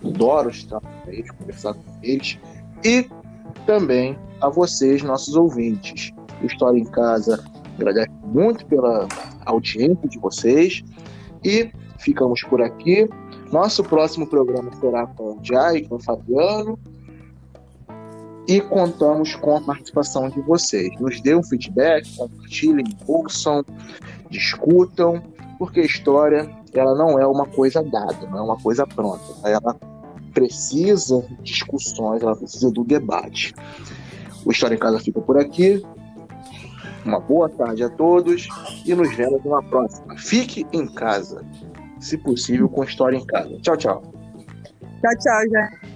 Adoro 0.04 0.50
estar 0.50 0.82
com 0.82 1.10
eles, 1.10 1.32
conversar 1.32 1.74
com 1.74 1.84
eles. 2.04 2.38
E 2.84 3.08
também 3.66 4.18
a 4.42 4.50
vocês, 4.50 5.04
nossos 5.04 5.36
ouvintes. 5.36 6.12
O 6.42 6.46
História 6.46 6.80
em 6.80 6.86
Casa 6.86 7.44
agradece 7.76 8.12
muito 8.24 8.66
pela 8.66 9.08
audiência 9.46 10.08
de 10.08 10.20
vocês 10.20 10.84
e 11.44 11.72
ficamos 12.00 12.42
por 12.44 12.62
aqui. 12.62 13.10
Nosso 13.52 13.84
próximo 13.84 14.28
programa 14.28 14.72
será 14.80 15.06
com 15.08 15.36
o 15.36 15.40
Jai, 15.44 15.82
com 15.82 15.96
o 15.96 16.00
Fabiano 16.00 16.80
e 18.48 18.60
contamos 18.62 19.36
com 19.36 19.58
a 19.58 19.62
participação 19.62 20.30
de 20.30 20.42
vocês. 20.42 20.90
Nos 21.00 21.22
dê 21.22 21.36
um 21.36 21.44
feedback, 21.44 22.16
compartilhem, 22.18 22.86
ouçam, 23.08 23.64
discutam, 24.30 25.22
porque 25.58 25.82
a 25.82 25.86
história 25.86 26.50
ela 26.74 26.96
não 26.96 27.20
é 27.20 27.28
uma 27.28 27.46
coisa 27.46 27.84
dada, 27.84 28.28
não 28.28 28.40
é 28.40 28.42
uma 28.42 28.58
coisa 28.58 28.88
pronta. 28.88 29.48
Ela 29.48 29.76
precisa 30.32 31.22
de 31.22 31.44
discussões, 31.44 32.22
ela 32.22 32.36
precisa 32.36 32.72
do 32.72 32.84
debate. 32.84 33.54
O 34.46 34.52
História 34.52 34.76
em 34.76 34.80
Casa 34.80 35.00
fica 35.00 35.22
por 35.22 35.38
aqui. 35.38 35.84
Uma 37.06 37.20
boa 37.20 37.50
tarde 37.50 37.84
a 37.84 37.90
todos 37.90 38.48
e 38.86 38.94
nos 38.94 39.16
vemos 39.16 39.44
numa 39.44 39.64
próxima. 39.64 40.18
Fique 40.18 40.66
em 40.72 40.86
casa, 40.94 41.44
se 42.00 42.18
possível, 42.18 42.70
com 42.70 42.84
História 42.84 43.18
em 43.18 43.26
Casa. 43.26 43.58
Tchau, 43.62 43.78
tchau. 43.78 44.04
Tchau, 45.02 45.18
tchau, 45.20 45.50
já. 45.52 45.91